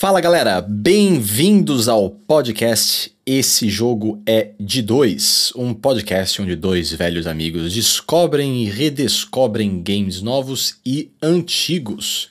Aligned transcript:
Fala 0.00 0.18
galera, 0.18 0.62
bem-vindos 0.62 1.86
ao 1.86 2.08
podcast 2.08 3.12
Esse 3.26 3.68
Jogo 3.68 4.18
é 4.24 4.52
de 4.58 4.80
Dois, 4.80 5.52
um 5.54 5.74
podcast 5.74 6.40
onde 6.40 6.56
dois 6.56 6.90
velhos 6.90 7.26
amigos 7.26 7.74
descobrem 7.74 8.62
e 8.62 8.64
redescobrem 8.64 9.82
games 9.82 10.22
novos 10.22 10.76
e 10.86 11.10
antigos. 11.22 12.30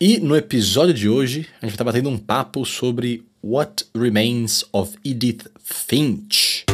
E 0.00 0.18
no 0.18 0.34
episódio 0.34 0.94
de 0.94 1.10
hoje 1.10 1.40
a 1.60 1.66
gente 1.66 1.72
vai 1.72 1.72
estar 1.72 1.84
batendo 1.84 2.08
um 2.08 2.16
papo 2.16 2.64
sobre 2.64 3.22
What 3.44 3.84
Remains 3.94 4.64
of 4.72 4.96
Edith 5.04 5.44
Finch. 5.62 6.69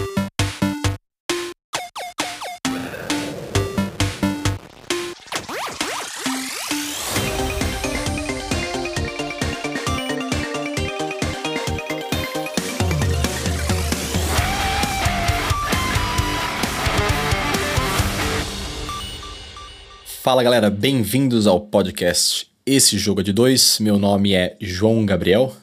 Fala 20.27 20.43
galera, 20.43 20.69
bem-vindos 20.69 21.47
ao 21.47 21.61
podcast 21.61 22.49
Esse 22.67 22.99
Jogo 22.99 23.21
é 23.21 23.23
de 23.23 23.33
Dois. 23.33 23.79
Meu 23.79 23.97
nome 23.97 24.35
é 24.35 24.57
João 24.61 25.07
Gabriel 25.07 25.55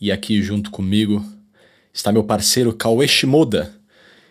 e 0.00 0.10
aqui 0.10 0.40
junto 0.40 0.70
comigo 0.70 1.22
está 1.92 2.10
meu 2.10 2.24
parceiro 2.24 2.72
Cauê 2.72 3.06
Shimoda, 3.06 3.70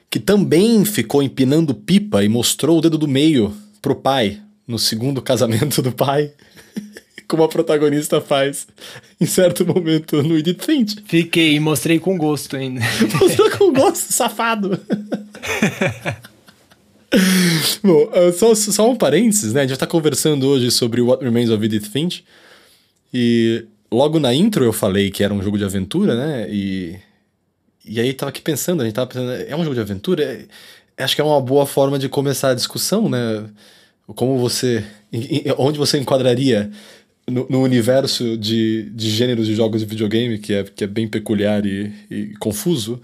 que 0.09 0.20
também 0.20 0.84
ficou 0.84 1.22
empinando 1.22 1.76
pipa 1.76 2.23
e 2.23 2.27
mostrou 2.27 2.80
o 2.80 2.81
dedo 2.81 2.98
do 2.98 3.08
meio 3.08 3.55
pro 3.80 3.95
pai 3.95 4.41
no 4.67 4.80
segundo 4.80 5.22
casamento 5.22 5.80
do 5.80 5.91
pai. 5.91 6.34
Como 7.30 7.44
a 7.44 7.48
protagonista 7.48 8.20
faz 8.20 8.66
em 9.22 9.28
certo 9.28 9.64
momento 9.64 10.23
no 10.23 10.39
Edith 10.39 10.64
Finch. 10.64 10.95
Fiquei 11.05 11.53
e 11.53 11.59
mostrei 11.59 12.00
com 12.00 12.17
gosto 12.17 12.55
ainda. 12.55 12.81
Mostrou 13.22 13.52
com 13.52 13.72
gosto, 13.72 14.11
safado. 14.11 14.72
Bom, 17.83 18.03
uh, 18.05 18.33
só, 18.33 18.53
só 18.53 18.89
um 18.89 18.95
parênteses, 18.95 19.53
né? 19.53 19.61
A 19.61 19.63
gente 19.63 19.69
vai 19.69 19.75
estar 19.75 19.88
conversando 19.88 20.47
hoje 20.47 20.72
sobre 20.72 21.02
What 21.02 21.23
Remains 21.23 21.49
of 21.49 21.64
Edith 21.64 21.89
Finch. 21.89 22.23
E 23.14 23.66
logo 23.91 24.19
na 24.19 24.33
intro 24.33 24.66
eu 24.66 24.73
falei 24.73 25.09
que 25.09 25.23
era 25.23 25.33
um 25.33 25.41
jogo 25.41 25.58
de 25.58 25.64
aventura, 25.64 26.16
né? 26.16 26.47
E, 26.49 26.97
e 27.86 27.99
aí 27.99 28.14
tava 28.14 28.30
aqui 28.30 28.41
pensando, 28.41 28.81
a 28.81 28.86
gente 28.86 28.95
tava 28.95 29.08
pensando, 29.08 29.31
é 29.31 29.55
um 29.55 29.64
jogo 29.64 29.75
de 29.75 29.81
aventura? 29.81 30.23
É, 30.97 31.03
acho 31.03 31.16
que 31.16 31.22
é 31.22 31.23
uma 31.23 31.39
boa 31.39 31.66
forma 31.66 31.97
de 31.97 32.09
começar 32.09 32.49
a 32.49 32.55
discussão, 32.55 33.08
né? 33.09 33.45
Como 34.08 34.38
você. 34.38 34.83
Onde 35.58 35.77
você 35.77 35.97
enquadraria 35.97 36.69
no, 37.30 37.47
no, 37.49 37.61
universo 37.61 38.38
de, 38.38 38.89
de 38.92 39.09
gêneros 39.09 39.47
de 39.47 39.55
jogos 39.55 39.81
de 39.81 39.88
videogame, 39.88 40.38
que 40.38 40.53
é, 40.53 40.64
que 40.64 40.83
é 40.83 40.88
bem 40.88 41.08
peculiar 41.08 41.66
e, 41.66 41.92
e 42.09 42.33
confuso 42.39 43.02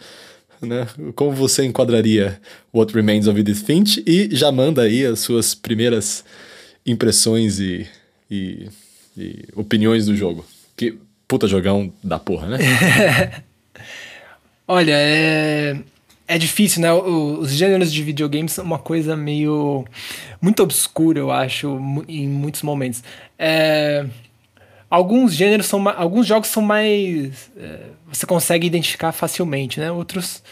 né? 0.65 0.87
Como 1.15 1.31
você 1.31 1.65
enquadraria 1.65 2.39
What 2.73 2.93
Remains 2.93 3.27
of 3.27 3.39
Edith 3.39 3.63
Finch? 3.65 4.03
E 4.05 4.29
já 4.35 4.51
manda 4.51 4.83
aí 4.83 5.05
as 5.05 5.19
suas 5.19 5.53
primeiras 5.53 6.23
impressões 6.85 7.59
e, 7.59 7.87
e, 8.29 8.69
e 9.17 9.45
opiniões 9.55 10.05
do 10.05 10.15
jogo. 10.15 10.45
Que 10.75 10.97
puta 11.27 11.47
jogão 11.47 11.91
da 12.03 12.19
porra, 12.19 12.47
né? 12.47 12.57
Olha, 14.67 14.93
é, 14.95 15.77
é 16.27 16.37
difícil, 16.37 16.81
né? 16.81 16.91
Os 16.93 17.51
gêneros 17.51 17.91
de 17.91 18.01
videogames 18.01 18.53
são 18.53 18.63
uma 18.63 18.79
coisa 18.79 19.15
meio. 19.15 19.85
muito 20.41 20.63
obscura, 20.63 21.19
eu 21.19 21.31
acho, 21.31 21.79
em 22.07 22.27
muitos 22.27 22.61
momentos. 22.61 23.03
É 23.37 24.05
alguns 24.93 25.33
gêneros 25.33 25.65
são 25.65 25.89
alguns 25.89 26.27
jogos 26.27 26.49
são 26.49 26.61
mais 26.61 27.51
é, 27.57 27.79
você 28.07 28.27
consegue 28.27 28.67
identificar 28.67 29.11
facilmente 29.11 29.79
né? 29.79 29.91
Outros 29.91 30.43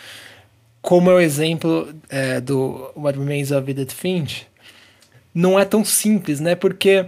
como 0.81 1.11
é 1.11 1.14
o 1.14 1.20
exemplo 1.20 1.94
é, 2.09 2.42
do 2.42 2.92
What 2.95 3.20
Remains 3.20 3.52
of 3.52 3.70
Edith 3.70 3.92
Finch 3.92 4.48
não 5.32 5.60
é 5.60 5.64
tão 5.64 5.86
simples 5.86 6.39
né? 6.39 6.55
Porque 6.55 7.05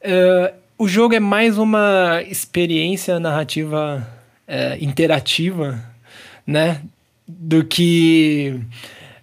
é, 0.00 0.52
o 0.76 0.88
jogo 0.88 1.14
é 1.14 1.20
mais 1.20 1.58
uma 1.58 2.20
experiência 2.26 3.20
narrativa 3.20 4.04
é, 4.44 4.76
interativa 4.80 5.80
né? 6.44 6.82
Do 7.26 7.64
que 7.64 8.60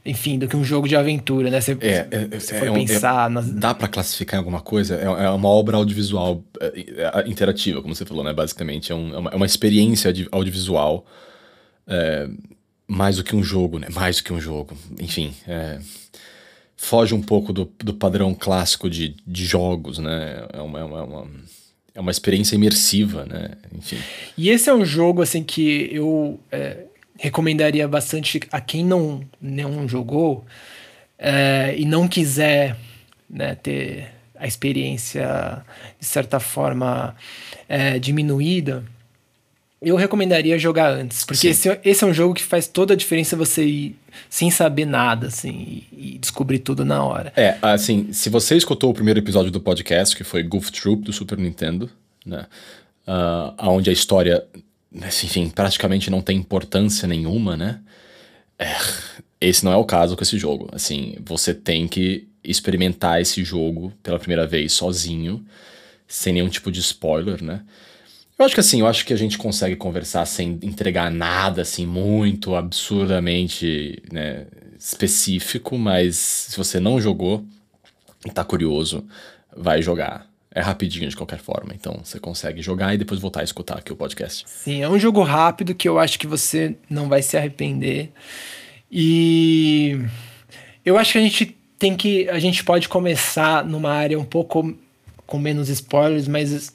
enfim, 0.03 0.39
do 0.39 0.47
que 0.47 0.57
um 0.57 0.63
jogo 0.63 0.87
de 0.87 0.95
aventura, 0.95 1.49
né? 1.49 1.61
Você, 1.61 1.77
é, 1.79 2.07
é, 2.09 2.39
você 2.39 2.57
foi 2.57 2.67
é, 2.67 2.73
pensar... 2.73 3.29
É, 3.29 3.33
nas... 3.33 3.51
Dá 3.51 3.73
para 3.73 3.87
classificar 3.87 4.35
em 4.35 4.39
alguma 4.39 4.59
coisa? 4.59 4.95
É, 4.95 5.03
é, 5.03 5.29
uma 5.29 5.49
obra 5.49 5.77
audiovisual 5.77 6.43
é, 6.59 7.23
interativa, 7.27 7.81
como 7.81 7.93
você 7.93 8.05
falou, 8.05 8.23
né? 8.23 8.33
Basicamente, 8.33 8.91
é, 8.91 8.95
um, 8.95 9.19
uma, 9.19 9.35
uma, 9.35 9.45
experiência 9.45 10.11
audiovisual 10.31 11.05
mais 12.87 13.17
do 13.17 13.23
que 13.23 13.35
um 13.35 13.43
jogo, 13.43 13.77
né? 13.77 13.87
Mais 13.91 14.17
do 14.17 14.23
que 14.23 14.33
um 14.33 14.39
jogo. 14.39 14.75
Enfim, 14.99 15.33
foge 16.75 17.13
um 17.13 17.21
pouco 17.21 17.53
do, 17.53 17.71
do 17.79 17.93
padrão 17.93 18.33
clássico 18.33 18.89
de, 18.89 19.15
de 19.27 19.45
jogos, 19.45 19.99
né? 19.99 20.47
É 20.51 20.61
uma, 20.61 20.79
é 20.79 20.83
uma, 20.83 21.27
é 21.93 21.99
uma 21.99 22.11
experiência 22.11 22.55
imersiva, 22.55 23.25
né? 23.25 23.51
Enfim. 23.77 23.97
E 24.37 24.49
esse 24.49 24.69
é 24.69 24.73
um 24.73 24.85
jogo, 24.85 25.21
assim, 25.21 25.43
que 25.43 25.89
eu 25.91 26.39
recomendaria 27.21 27.87
bastante 27.87 28.41
a 28.51 28.59
quem 28.59 28.83
não, 28.83 29.21
não 29.39 29.87
jogou 29.87 30.43
é, 31.19 31.75
e 31.77 31.85
não 31.85 32.07
quiser 32.07 32.75
né, 33.29 33.53
ter 33.53 34.07
a 34.35 34.47
experiência 34.47 35.63
de 35.99 36.05
certa 36.05 36.39
forma 36.39 37.15
é, 37.69 37.99
diminuída, 37.99 38.83
eu 39.79 39.95
recomendaria 39.95 40.57
jogar 40.57 40.91
antes, 40.91 41.23
porque 41.23 41.49
esse, 41.49 41.79
esse, 41.83 42.03
é 42.03 42.07
um 42.07 42.13
jogo 42.13 42.33
que 42.33 42.43
faz 42.43 42.67
toda 42.67 42.93
a 42.93 42.97
diferença 42.97 43.35
você 43.35 43.63
ir 43.63 43.95
sem 44.27 44.49
saber 44.49 44.85
nada, 44.85 45.27
assim, 45.27 45.85
e, 45.91 46.15
e, 46.15 46.17
descobrir 46.17 46.59
tudo 46.59 46.83
na 46.83 47.03
hora. 47.03 47.31
É, 47.35 47.55
assim, 47.61 48.11
se 48.13 48.29
você 48.29 48.55
escutou 48.55 48.89
o 48.89 48.93
primeiro 48.95 49.19
episódio 49.19 49.51
do 49.51 49.61
podcast, 49.61 50.15
que 50.15 50.23
foi 50.23 50.41
Goof 50.41 50.71
Troop 50.71 51.03
do 51.03 51.13
Super 51.13 51.37
Nintendo, 51.37 51.89
né, 52.25 52.47
uh, 53.07 53.53
onde 53.69 53.91
a 53.91 53.93
história 53.93 54.43
enfim, 54.93 55.49
praticamente 55.49 56.09
não 56.09 56.21
tem 56.21 56.37
importância 56.37 57.07
nenhuma, 57.07 57.55
né? 57.55 57.79
É, 58.59 58.75
esse 59.39 59.63
não 59.63 59.71
é 59.71 59.77
o 59.77 59.85
caso 59.85 60.15
com 60.15 60.23
esse 60.23 60.37
jogo. 60.37 60.69
Assim, 60.71 61.15
você 61.25 61.53
tem 61.53 61.87
que 61.87 62.27
experimentar 62.43 63.21
esse 63.21 63.43
jogo 63.43 63.93
pela 64.03 64.19
primeira 64.19 64.45
vez 64.45 64.73
sozinho, 64.73 65.45
sem 66.07 66.33
nenhum 66.33 66.49
tipo 66.49 66.71
de 66.71 66.79
spoiler, 66.79 67.43
né? 67.43 67.63
Eu 68.37 68.45
acho 68.45 68.55
que 68.55 68.59
assim, 68.59 68.79
eu 68.79 68.87
acho 68.87 69.05
que 69.05 69.13
a 69.13 69.17
gente 69.17 69.37
consegue 69.37 69.75
conversar 69.75 70.25
sem 70.25 70.59
entregar 70.63 71.11
nada 71.11 71.61
assim 71.61 71.85
muito 71.85 72.55
absurdamente 72.55 74.01
né, 74.11 74.47
específico, 74.79 75.77
mas 75.77 76.15
se 76.17 76.57
você 76.57 76.79
não 76.79 76.99
jogou 76.99 77.45
e 78.25 78.31
tá 78.31 78.43
curioso, 78.43 79.05
vai 79.55 79.81
jogar 79.83 80.30
é 80.53 80.61
rapidinho 80.61 81.09
de 81.09 81.15
qualquer 81.15 81.39
forma. 81.39 81.73
Então 81.73 82.01
você 82.03 82.19
consegue 82.19 82.61
jogar 82.61 82.93
e 82.93 82.97
depois 82.97 83.19
voltar 83.19 83.41
a 83.41 83.43
escutar 83.43 83.77
aqui 83.77 83.91
o 83.91 83.95
podcast. 83.95 84.43
Sim, 84.47 84.81
é 84.81 84.89
um 84.89 84.99
jogo 84.99 85.23
rápido 85.23 85.73
que 85.73 85.87
eu 85.87 85.97
acho 85.97 86.19
que 86.19 86.27
você 86.27 86.75
não 86.89 87.07
vai 87.07 87.21
se 87.21 87.37
arrepender. 87.37 88.11
E 88.91 89.99
eu 90.83 90.97
acho 90.97 91.13
que 91.13 91.17
a 91.17 91.21
gente 91.21 91.57
tem 91.79 91.95
que. 91.95 92.29
A 92.29 92.39
gente 92.39 92.63
pode 92.63 92.89
começar 92.89 93.65
numa 93.65 93.91
área 93.91 94.19
um 94.19 94.25
pouco 94.25 94.75
com 95.25 95.39
menos 95.39 95.69
spoilers, 95.69 96.27
mas 96.27 96.73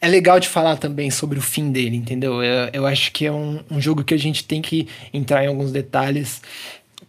é 0.00 0.08
legal 0.08 0.40
de 0.40 0.48
falar 0.48 0.76
também 0.76 1.10
sobre 1.10 1.38
o 1.38 1.42
fim 1.42 1.70
dele, 1.70 1.96
entendeu? 1.96 2.42
Eu, 2.42 2.70
eu 2.72 2.86
acho 2.86 3.12
que 3.12 3.26
é 3.26 3.32
um, 3.32 3.60
um 3.70 3.80
jogo 3.80 4.02
que 4.02 4.14
a 4.14 4.18
gente 4.18 4.44
tem 4.44 4.62
que 4.62 4.88
entrar 5.12 5.44
em 5.44 5.48
alguns 5.48 5.70
detalhes. 5.70 6.40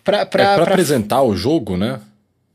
Pra, 0.04 0.20
é, 0.20 0.26
pra, 0.26 0.56
pra 0.56 0.64
apresentar 0.64 1.22
o 1.22 1.36
jogo, 1.36 1.78
né? 1.78 2.02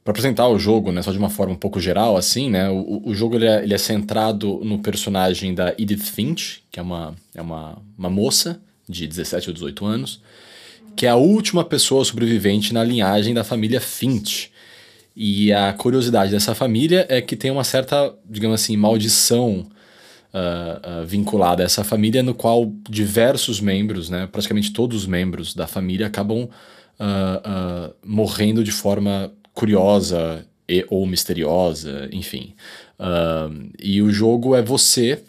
Para 0.05 0.11
apresentar 0.11 0.49
o 0.49 0.59
jogo, 0.59 0.91
né, 0.91 1.01
só 1.01 1.13
de 1.13 1.19
uma 1.19 1.31
forma 1.31 1.53
um 1.53 1.57
pouco 1.57 1.81
geral, 1.81 2.17
assim, 2.17 2.51
né, 2.51 2.69
o, 2.69 3.03
o 3.05 3.15
jogo 3.15 3.37
ele 3.37 3.47
é, 3.47 3.63
ele 3.63 3.73
é 3.73 3.79
centrado 3.79 4.61
no 4.65 4.81
personagem 4.81 5.55
da 5.55 5.73
Edith 5.79 6.11
Finch, 6.11 6.63
que 6.71 6.81
é 6.81 6.83
uma, 6.83 7.15
é 7.35 7.41
uma, 7.41 7.79
uma 7.97 8.11
moça 8.11 8.61
de 8.89 9.07
17 9.07 9.51
ou 9.51 9.55
18 9.55 9.87
anos, 9.87 10.21
que 10.97 11.07
é 11.07 11.09
a 11.09 11.17
última 11.17 11.65
pessoa 11.65 12.05
sobrevivente 12.05 12.75
na 12.75 12.83
linhagem 12.83 13.33
da 13.33 13.45
família 13.45 13.81
Finch. 13.81 14.51
E 15.15 15.53
a 15.53 15.73
curiosidade 15.73 16.33
dessa 16.33 16.55
família 16.55 17.07
é 17.09 17.21
que 17.21 17.37
tem 17.37 17.51
uma 17.51 17.65
certa, 17.65 18.15
digamos 18.29 18.61
assim, 18.61 18.77
maldição 18.77 19.67
uh, 20.33 21.03
uh, 21.03 21.07
vinculada 21.07 21.63
a 21.63 21.67
essa 21.67 21.85
família, 21.85 22.23
no 22.23 22.35
qual 22.35 22.73
diversos 22.89 23.61
membros, 23.61 24.09
né, 24.09 24.27
praticamente 24.31 24.73
todos 24.73 25.03
os 25.03 25.07
membros 25.07 25.55
da 25.55 25.67
família 25.67 26.07
acabam 26.07 26.45
uh, 26.45 27.95
morrendo 28.05 28.65
de 28.65 28.73
forma 28.73 29.33
curiosa 29.55 30.47
e, 30.69 30.85
ou 30.89 31.07
misteriosa, 31.07 32.09
enfim. 32.13 32.55
Uh, 32.99 33.71
e 33.79 34.01
o 34.01 34.11
jogo 34.11 34.55
é 34.55 34.63
você 34.63 35.23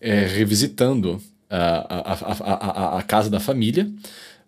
é, 0.00 0.24
revisitando 0.26 1.20
a, 1.50 2.12
a, 2.12 2.94
a, 2.94 2.98
a, 2.98 3.02
casa 3.02 3.30
da 3.30 3.40
família 3.40 3.90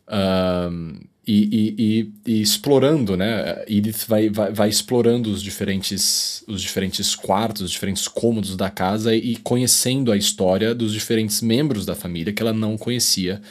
uh, 0.09 1.09
e, 1.27 1.75
e, 1.79 2.13
e, 2.27 2.41
explorando, 2.41 3.17
né? 3.17 3.65
Edith 3.67 4.07
vai, 4.07 4.29
vai, 4.31 4.53
vai, 4.53 4.69
explorando 4.69 5.31
os 5.31 5.43
diferentes, 5.43 6.43
os 6.47 6.63
diferentes 6.63 7.15
quartos, 7.15 7.63
os 7.63 7.71
diferentes 7.71 8.09
cômodos 8.09 8.57
da 8.57 8.71
casa 8.71 9.15
e 9.15 9.37
conhecendo 9.37 10.11
a 10.11 10.17
história 10.17 10.75
dos 10.75 10.93
diferentes 10.93 11.43
membros 11.43 11.85
da 11.85 11.95
família 11.95 12.33
que 12.33 12.43
ela 12.43 12.53
não 12.53 12.79
conhecia 12.79 13.43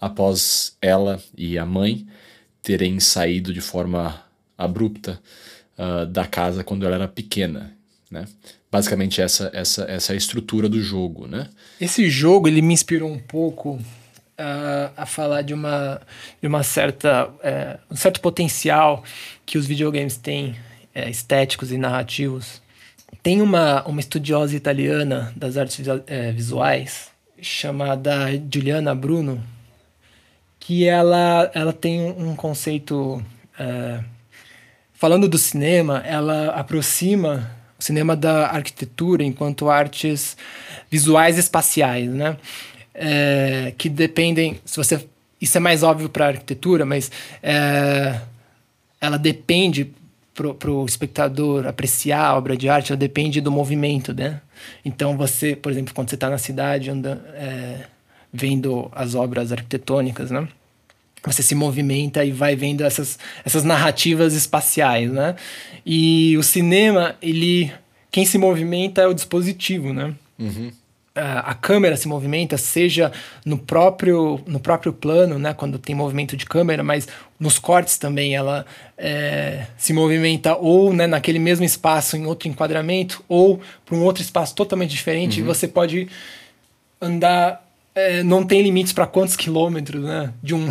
após 0.00 0.76
ela 0.82 1.22
e 1.36 1.56
a 1.58 1.64
mãe 1.64 2.06
terem 2.62 3.00
saído 3.00 3.52
de 3.52 3.60
forma 3.60 4.23
abrupta 4.56 5.20
uh, 5.78 6.06
da 6.06 6.26
casa 6.26 6.64
quando 6.64 6.86
ela 6.86 6.94
era 6.96 7.08
pequena, 7.08 7.72
né? 8.10 8.24
Basicamente 8.70 9.20
essa, 9.20 9.50
essa, 9.52 9.84
essa 9.84 10.12
é 10.12 10.14
a 10.14 10.16
estrutura 10.16 10.68
do 10.68 10.80
jogo, 10.80 11.26
né? 11.26 11.48
Esse 11.80 12.08
jogo 12.10 12.48
ele 12.48 12.60
me 12.60 12.74
inspirou 12.74 13.10
um 13.10 13.18
pouco 13.18 13.78
a, 14.36 14.90
a 14.96 15.06
falar 15.06 15.42
de 15.42 15.54
uma, 15.54 16.00
de 16.40 16.48
uma 16.48 16.62
certa, 16.62 17.30
é, 17.42 17.78
um 17.90 17.96
certo 17.96 18.20
potencial 18.20 19.04
que 19.46 19.58
os 19.58 19.66
videogames 19.66 20.16
têm, 20.16 20.56
é, 20.94 21.08
estéticos 21.08 21.72
e 21.72 21.78
narrativos. 21.78 22.62
Tem 23.22 23.40
uma, 23.40 23.84
uma 23.84 24.00
estudiosa 24.00 24.54
italiana 24.56 25.32
das 25.36 25.56
artes 25.56 25.86
é, 26.06 26.32
visuais 26.32 27.10
chamada 27.40 28.30
Giuliana 28.50 28.94
Bruno, 28.94 29.42
que 30.58 30.86
ela, 30.86 31.50
ela 31.54 31.72
tem 31.72 32.00
um 32.00 32.34
conceito. 32.34 33.24
É, 33.58 34.02
falando 35.04 35.28
do 35.28 35.36
cinema, 35.36 36.02
ela 36.06 36.48
aproxima 36.52 37.50
o 37.78 37.84
cinema 37.84 38.16
da 38.16 38.46
arquitetura 38.46 39.22
enquanto 39.22 39.68
artes 39.68 40.34
visuais 40.90 41.36
espaciais, 41.36 42.08
né? 42.08 42.38
é, 42.94 43.74
que 43.76 43.90
dependem. 43.90 44.58
Se 44.64 44.78
você, 44.78 45.06
isso 45.38 45.58
é 45.58 45.60
mais 45.60 45.82
óbvio 45.82 46.08
para 46.08 46.24
a 46.24 46.28
arquitetura, 46.28 46.86
mas 46.86 47.12
é, 47.42 48.18
ela 48.98 49.18
depende 49.18 49.92
para 50.32 50.70
o 50.70 50.86
espectador 50.86 51.66
apreciar 51.66 52.24
a 52.24 52.38
obra 52.38 52.56
de 52.56 52.70
arte, 52.70 52.90
ela 52.90 52.98
depende 52.98 53.42
do 53.42 53.52
movimento, 53.52 54.14
né? 54.14 54.40
Então 54.86 55.18
você, 55.18 55.54
por 55.54 55.70
exemplo, 55.70 55.92
quando 55.92 56.08
você 56.08 56.14
está 56.14 56.30
na 56.30 56.38
cidade 56.38 56.88
andando, 56.88 57.20
é, 57.34 57.88
vendo 58.32 58.90
as 58.94 59.14
obras 59.14 59.52
arquitetônicas, 59.52 60.30
né? 60.30 60.48
Você 61.26 61.42
se 61.42 61.54
movimenta 61.54 62.24
e 62.24 62.30
vai 62.30 62.54
vendo 62.54 62.84
essas, 62.84 63.18
essas 63.44 63.64
narrativas 63.64 64.34
espaciais, 64.34 65.10
né? 65.10 65.36
E 65.84 66.36
o 66.36 66.42
cinema, 66.42 67.16
ele... 67.22 67.72
Quem 68.10 68.24
se 68.24 68.38
movimenta 68.38 69.02
é 69.02 69.06
o 69.06 69.14
dispositivo, 69.14 69.92
né? 69.92 70.14
Uhum 70.38 70.70
a 71.16 71.54
câmera 71.54 71.96
se 71.96 72.08
movimenta, 72.08 72.58
seja 72.58 73.12
no 73.44 73.56
próprio, 73.56 74.40
no 74.46 74.58
próprio 74.58 74.92
plano, 74.92 75.38
né, 75.38 75.54
quando 75.54 75.78
tem 75.78 75.94
movimento 75.94 76.36
de 76.36 76.44
câmera, 76.44 76.82
mas 76.82 77.06
nos 77.38 77.56
cortes 77.56 77.96
também 77.98 78.34
ela 78.34 78.66
é, 78.98 79.66
se 79.76 79.92
movimenta 79.92 80.56
ou 80.56 80.92
né, 80.92 81.06
naquele 81.06 81.38
mesmo 81.38 81.64
espaço 81.64 82.16
em 82.16 82.26
outro 82.26 82.48
enquadramento 82.48 83.24
ou 83.28 83.60
para 83.86 83.94
um 83.94 84.02
outro 84.02 84.22
espaço 84.22 84.56
totalmente 84.56 84.90
diferente. 84.90 85.40
Uhum. 85.40 85.44
E 85.44 85.48
você 85.48 85.68
pode 85.68 86.08
andar, 87.00 87.63
é, 87.94 88.22
não 88.22 88.44
tem 88.44 88.62
limites 88.62 88.92
para 88.92 89.06
quantos 89.06 89.36
quilômetros 89.36 90.02
né, 90.02 90.32
de, 90.42 90.54
um, 90.54 90.68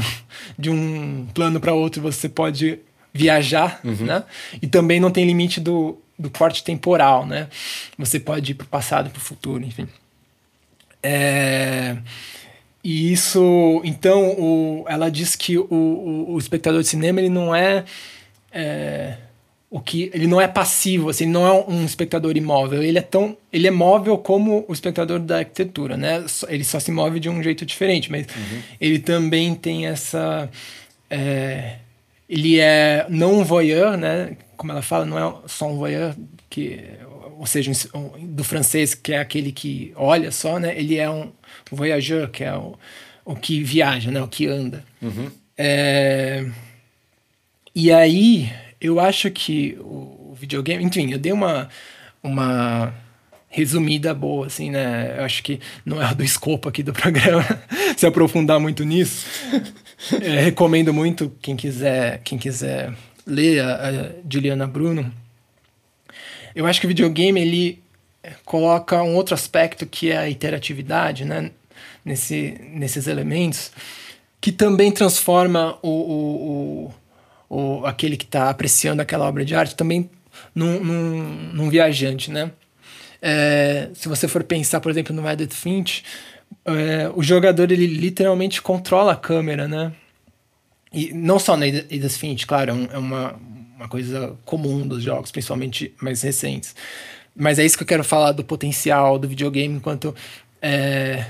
de 0.57 0.69
um 0.69 1.25
plano 1.33 1.59
para 1.59 1.73
outro 1.73 2.01
você 2.01 2.27
pode 2.27 2.79
viajar, 3.13 3.79
uhum. 3.83 4.05
né? 4.05 4.23
E 4.61 4.65
também 4.65 4.99
não 4.99 5.11
tem 5.11 5.23
limite 5.23 5.59
do, 5.59 6.01
do 6.17 6.31
corte 6.31 6.63
temporal, 6.63 7.25
né? 7.25 7.47
Você 7.97 8.19
pode 8.19 8.51
ir 8.51 8.55
para 8.55 8.65
o 8.65 8.67
passado, 8.67 9.11
para 9.11 9.19
o 9.19 9.21
futuro, 9.21 9.63
enfim. 9.63 9.87
É, 11.03 11.97
e 12.83 13.13
isso, 13.13 13.81
então, 13.83 14.31
o, 14.31 14.85
ela 14.87 15.09
diz 15.09 15.35
que 15.35 15.57
o, 15.57 15.67
o, 15.69 16.33
o, 16.33 16.39
espectador 16.39 16.81
de 16.81 16.87
cinema 16.87 17.19
ele 17.19 17.29
não 17.29 17.53
é, 17.53 17.85
é, 18.51 19.17
o 19.73 19.79
que 19.79 20.11
ele 20.13 20.27
não 20.27 20.39
é 20.39 20.47
passivo, 20.47 21.09
assim, 21.09 21.23
ele 21.23 21.33
não 21.33 21.47
é 21.47 21.65
um 21.67 21.83
espectador 21.83 22.37
imóvel. 22.37 22.83
Ele 22.83 22.99
é 22.99 23.01
tão, 23.01 23.35
ele 23.51 23.67
é 23.67 23.71
móvel 23.71 24.15
como 24.19 24.63
o 24.67 24.71
espectador 24.71 25.19
da 25.19 25.39
arquitetura, 25.39 25.97
né? 25.97 26.23
Ele 26.47 26.63
só 26.63 26.79
se 26.79 26.91
move 26.91 27.19
de 27.19 27.27
um 27.27 27.41
jeito 27.41 27.65
diferente, 27.65 28.11
mas 28.11 28.27
uhum. 28.27 28.61
ele 28.79 28.99
também 28.99 29.55
tem 29.55 29.87
essa, 29.87 30.47
é, 31.09 31.77
ele 32.29 32.59
é 32.59 33.07
não 33.09 33.39
um 33.39 33.43
voyeur, 33.43 33.97
né? 33.97 34.37
Como 34.55 34.71
ela 34.71 34.83
fala, 34.83 35.05
não 35.07 35.17
é 35.17 35.35
só 35.47 35.67
um 35.67 35.77
voyeur 35.77 36.15
que 36.51 36.79
ou 37.39 37.47
seja, 37.47 37.71
do 38.21 38.43
francês, 38.43 38.93
que 38.93 39.11
é 39.11 39.17
aquele 39.17 39.51
que 39.51 39.91
olha 39.95 40.31
só, 40.31 40.59
né? 40.59 40.77
Ele 40.77 40.97
é 40.97 41.09
um 41.09 41.31
voyageur, 41.71 42.29
que 42.29 42.43
é 42.43 42.55
o, 42.55 42.77
o 43.25 43.35
que 43.35 43.63
viaja, 43.63 44.11
né? 44.11 44.21
O 44.21 44.27
que 44.27 44.45
anda. 44.45 44.85
Uhum. 45.01 45.31
É... 45.57 46.45
E 47.73 47.91
aí, 47.91 48.53
eu 48.83 48.99
acho 48.99 49.31
que 49.31 49.77
o 49.79 50.35
videogame... 50.39 50.83
Enfim, 50.83 51.11
eu 51.11 51.17
dei 51.17 51.31
uma, 51.31 51.69
uma 52.21 52.93
resumida 53.49 54.13
boa, 54.13 54.47
assim, 54.47 54.69
né? 54.69 55.15
Eu 55.17 55.23
acho 55.23 55.41
que 55.41 55.59
não 55.85 56.01
é 56.01 56.13
do 56.13 56.23
escopo 56.23 56.69
aqui 56.69 56.83
do 56.83 56.91
programa 56.93 57.45
se 57.97 58.05
aprofundar 58.05 58.59
muito 58.59 58.83
nisso. 58.83 59.25
É, 60.21 60.41
recomendo 60.41 60.93
muito 60.93 61.31
quem 61.41 61.55
quiser, 61.55 62.19
quem 62.25 62.37
quiser 62.37 62.93
ler 63.25 63.61
a, 63.61 63.89
a 63.89 64.11
Juliana 64.29 64.67
Bruno 64.67 65.09
eu 66.55 66.65
acho 66.65 66.79
que 66.79 66.85
o 66.85 66.89
videogame 66.89 67.41
ele 67.41 67.83
coloca 68.45 69.01
um 69.01 69.15
outro 69.15 69.33
aspecto 69.33 69.85
que 69.85 70.11
é 70.11 70.17
a 70.17 70.29
interatividade, 70.29 71.25
né? 71.25 71.51
Nesse, 72.05 72.59
nesses 72.73 73.07
elementos, 73.07 73.71
que 74.41 74.51
também 74.51 74.91
transforma 74.91 75.77
o, 75.81 75.89
o, 75.89 76.87
o, 76.87 76.93
o 77.53 77.85
aquele 77.85 78.17
que 78.17 78.25
está 78.25 78.49
apreciando 78.49 79.01
aquela 79.01 79.27
obra 79.27 79.45
de 79.45 79.55
arte 79.55 79.75
também 79.75 80.09
num, 80.55 80.83
num, 80.83 81.23
num 81.53 81.69
viajante, 81.69 82.31
né? 82.31 82.51
É, 83.21 83.89
se 83.93 84.09
você 84.09 84.27
for 84.27 84.43
pensar, 84.43 84.81
por 84.81 84.91
exemplo, 84.91 85.15
no 85.15 85.29
Edith 85.29 85.53
Finch, 85.53 86.03
é, 86.65 87.09
o 87.15 87.23
jogador 87.23 87.71
ele 87.71 87.87
literalmente 87.87 88.61
controla 88.61 89.13
a 89.13 89.15
câmera, 89.15 89.67
né? 89.67 89.93
E 90.91 91.13
não 91.13 91.39
só 91.39 91.55
na 91.55 91.67
Edith 91.67 92.17
Finch, 92.17 92.45
claro, 92.45 92.71
é, 92.71 92.95
é 92.95 92.97
uma, 92.97 93.39
uma 93.77 93.87
coisa 93.87 94.35
comum 94.43 94.85
dos 94.87 95.03
jogos, 95.03 95.31
principalmente 95.31 95.93
mais 96.01 96.21
recentes. 96.21 96.75
Mas 97.35 97.59
é 97.59 97.65
isso 97.65 97.77
que 97.77 97.83
eu 97.83 97.87
quero 97.87 98.03
falar 98.03 98.31
do 98.31 98.43
potencial 98.43 99.17
do 99.17 99.27
videogame 99.27 99.75
enquanto 99.75 100.13
é, 100.61 101.25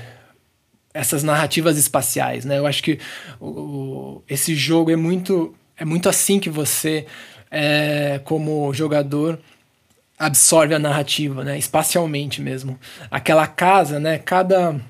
essas 0.92 1.22
narrativas 1.22 1.78
espaciais, 1.78 2.44
né? 2.44 2.58
Eu 2.58 2.66
acho 2.66 2.82
que 2.82 2.98
o, 3.40 4.22
esse 4.28 4.54
jogo 4.54 4.90
é 4.90 4.96
muito 4.96 5.54
é 5.78 5.84
muito 5.84 6.08
assim 6.08 6.38
que 6.38 6.50
você 6.50 7.06
é, 7.50 8.20
como 8.24 8.72
jogador 8.74 9.38
absorve 10.18 10.74
a 10.74 10.78
narrativa, 10.78 11.44
né? 11.44 11.58
Espacialmente 11.58 12.40
mesmo. 12.40 12.78
Aquela 13.10 13.46
casa, 13.46 13.98
né? 13.98 14.18
Cada 14.18 14.80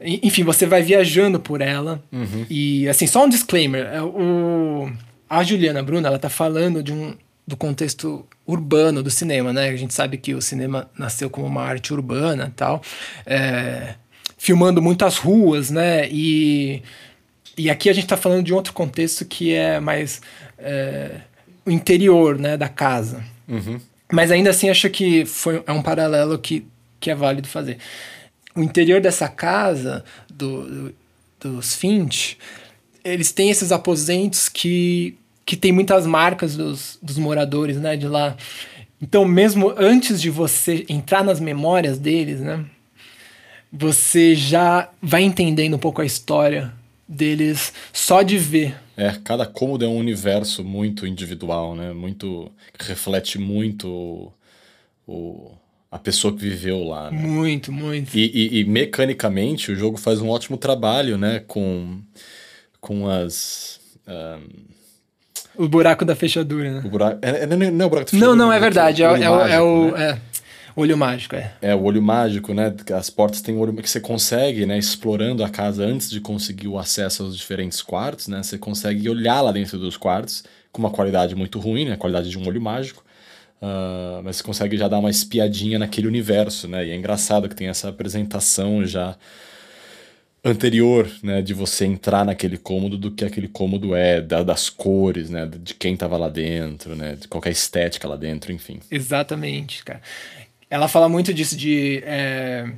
enfim, 0.00 0.42
você 0.42 0.66
vai 0.66 0.82
viajando 0.82 1.38
por 1.38 1.60
ela. 1.60 2.02
Uhum. 2.10 2.44
E 2.50 2.88
assim, 2.88 3.06
só 3.06 3.24
um 3.24 3.28
disclaimer, 3.28 3.86
é, 3.86 4.02
o 4.02 4.90
a 5.28 5.44
Juliana 5.44 5.80
Bruna, 5.80 6.08
ela 6.08 6.18
tá 6.18 6.28
falando 6.28 6.82
de 6.82 6.92
um 6.92 7.14
do 7.46 7.56
contexto 7.56 8.26
urbano 8.46 9.02
do 9.02 9.10
cinema, 9.10 9.52
né? 9.52 9.68
A 9.68 9.76
gente 9.76 9.94
sabe 9.94 10.16
que 10.16 10.34
o 10.34 10.42
cinema 10.42 10.90
nasceu 10.96 11.30
como 11.30 11.46
uma 11.46 11.62
arte 11.62 11.92
urbana 11.92 12.46
e 12.48 12.50
tal, 12.50 12.82
é, 13.26 13.94
filmando 14.38 14.80
muitas 14.82 15.18
ruas, 15.18 15.70
né? 15.70 16.08
E, 16.08 16.82
e 17.60 17.70
aqui 17.70 17.88
a 17.90 17.92
gente 17.92 18.04
está 18.04 18.16
falando 18.16 18.44
de 18.44 18.54
outro 18.54 18.72
contexto 18.72 19.24
que 19.24 19.52
é 19.52 19.80
mais 19.80 20.20
é, 20.58 21.20
o 21.64 21.70
interior, 21.70 22.38
né, 22.38 22.56
da 22.56 22.68
casa. 22.68 23.22
Uhum. 23.48 23.80
Mas 24.12 24.30
ainda 24.30 24.50
assim 24.50 24.68
acho 24.68 24.88
que 24.90 25.24
foi, 25.24 25.62
é 25.66 25.72
um 25.72 25.82
paralelo 25.82 26.38
que, 26.38 26.66
que 26.98 27.10
é 27.10 27.14
válido 27.14 27.48
fazer. 27.48 27.78
O 28.54 28.62
interior 28.62 29.00
dessa 29.00 29.28
casa 29.28 30.04
do, 30.28 30.64
do 30.88 30.94
dos 31.40 31.74
Finch, 31.74 32.36
eles 33.02 33.32
têm 33.32 33.50
esses 33.50 33.72
aposentos 33.72 34.48
que 34.48 35.16
que 35.46 35.56
tem 35.56 35.72
muitas 35.72 36.06
marcas 36.06 36.56
dos, 36.56 36.96
dos 37.02 37.18
moradores, 37.18 37.76
né, 37.76 37.96
de 37.96 38.06
lá. 38.06 38.36
Então, 39.02 39.24
mesmo 39.24 39.74
antes 39.76 40.20
de 40.20 40.30
você 40.30 40.86
entrar 40.88 41.24
nas 41.24 41.40
memórias 41.40 41.98
deles, 41.98 42.38
né, 42.38 42.64
você 43.72 44.36
já 44.36 44.88
vai 45.02 45.22
entendendo 45.22 45.74
um 45.74 45.78
pouco 45.78 46.02
a 46.02 46.04
história 46.04 46.72
deles 47.10 47.72
só 47.92 48.22
de 48.22 48.38
ver. 48.38 48.76
É, 48.96 49.12
cada 49.24 49.44
cômodo 49.44 49.84
é 49.84 49.88
um 49.88 49.96
universo 49.96 50.62
muito 50.62 51.06
individual, 51.06 51.74
né? 51.74 51.92
Muito 51.92 52.50
reflete 52.78 53.38
muito 53.38 53.88
o, 53.88 54.32
o 55.06 55.52
a 55.90 55.98
pessoa 55.98 56.32
que 56.32 56.40
viveu 56.40 56.84
lá. 56.84 57.10
Né? 57.10 57.18
Muito, 57.18 57.72
muito. 57.72 58.16
E, 58.16 58.30
e, 58.32 58.60
e, 58.60 58.64
mecanicamente 58.64 59.72
o 59.72 59.76
jogo 59.76 59.96
faz 59.96 60.20
um 60.20 60.28
ótimo 60.28 60.56
trabalho, 60.56 61.18
né? 61.18 61.42
Com 61.46 62.00
com 62.80 63.08
as 63.08 63.80
um 64.06 65.64
o 65.64 65.68
buraco 65.68 66.04
da 66.04 66.16
fechadura, 66.16 66.72
né? 66.72 66.82
O 66.84 66.88
buraco. 66.88 67.18
É, 67.20 67.42
é, 67.42 67.46
não 67.46 67.84
é 67.84 67.86
o 67.86 67.90
buraco 67.90 68.06
da 68.06 68.10
fechadura. 68.10 68.26
Não, 68.30 68.36
não, 68.36 68.52
é 68.52 68.58
verdade. 68.58 69.02
É, 69.02 69.06
é, 69.06 69.30
o, 69.30 69.40
é, 69.40 69.60
o, 69.60 69.96
é, 69.96 70.18
Olho 70.80 70.96
mágico, 70.96 71.36
é. 71.36 71.52
É, 71.60 71.74
o 71.74 71.82
olho 71.82 72.00
mágico, 72.00 72.54
né? 72.54 72.74
As 72.96 73.10
portas 73.10 73.42
têm 73.42 73.54
olho 73.54 73.74
que 73.74 73.90
você 73.90 74.00
consegue, 74.00 74.64
né? 74.64 74.78
Explorando 74.78 75.44
a 75.44 75.50
casa 75.50 75.84
antes 75.84 76.08
de 76.08 76.22
conseguir 76.22 76.68
o 76.68 76.78
acesso 76.78 77.22
aos 77.22 77.36
diferentes 77.36 77.82
quartos, 77.82 78.28
né? 78.28 78.42
Você 78.42 78.56
consegue 78.56 79.06
olhar 79.06 79.42
lá 79.42 79.52
dentro 79.52 79.78
dos 79.78 79.98
quartos 79.98 80.42
com 80.72 80.80
uma 80.80 80.90
qualidade 80.90 81.34
muito 81.34 81.58
ruim, 81.58 81.84
né? 81.84 81.92
A 81.92 81.96
qualidade 81.98 82.30
de 82.30 82.38
um 82.38 82.48
olho 82.48 82.62
mágico. 82.62 83.04
Uh, 83.60 84.22
mas 84.24 84.36
você 84.36 84.42
consegue 84.42 84.74
já 84.78 84.88
dar 84.88 85.00
uma 85.00 85.10
espiadinha 85.10 85.78
naquele 85.78 86.06
universo, 86.06 86.66
né? 86.66 86.86
E 86.86 86.90
é 86.92 86.96
engraçado 86.96 87.46
que 87.46 87.54
tem 87.54 87.68
essa 87.68 87.90
apresentação 87.90 88.82
já 88.86 89.18
anterior, 90.42 91.10
né, 91.22 91.42
de 91.42 91.52
você 91.52 91.84
entrar 91.84 92.24
naquele 92.24 92.56
cômodo 92.56 92.96
do 92.96 93.10
que 93.10 93.24
aquele 93.24 93.48
cômodo 93.48 93.94
é, 93.94 94.20
da, 94.20 94.42
das 94.42 94.70
cores, 94.70 95.28
né, 95.28 95.46
de 95.46 95.74
quem 95.74 95.96
tava 95.96 96.16
lá 96.16 96.28
dentro, 96.28 96.96
né, 96.96 97.16
de 97.16 97.28
qualquer 97.28 97.50
estética 97.50 98.08
lá 98.08 98.16
dentro, 98.16 98.50
enfim. 98.50 98.80
Exatamente, 98.90 99.84
cara. 99.84 100.00
Ela 100.70 100.88
fala 100.88 101.08
muito 101.08 101.34
disso 101.34 101.56
de 101.56 102.00
é, 102.06 102.70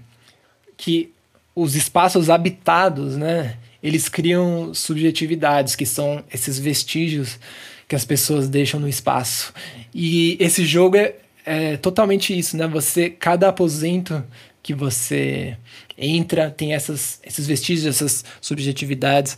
que 0.76 1.12
os 1.54 1.76
espaços 1.76 2.30
habitados, 2.30 3.16
né, 3.16 3.58
eles 3.82 4.08
criam 4.08 4.72
subjetividades, 4.72 5.76
que 5.76 5.84
são 5.84 6.24
esses 6.32 6.58
vestígios 6.58 7.38
que 7.86 7.94
as 7.94 8.04
pessoas 8.04 8.48
deixam 8.48 8.80
no 8.80 8.88
espaço. 8.88 9.52
E 9.94 10.38
esse 10.40 10.64
jogo 10.64 10.96
é, 10.96 11.14
é 11.44 11.76
totalmente 11.76 12.36
isso, 12.36 12.56
né? 12.56 12.66
Você, 12.68 13.10
cada 13.10 13.48
aposento 13.48 14.24
que 14.62 14.72
você 14.72 15.58
entra, 15.98 16.50
tem 16.50 16.72
essas, 16.72 17.20
esses 17.22 17.46
vestígios, 17.46 17.86
essas 17.86 18.24
subjetividades. 18.40 19.36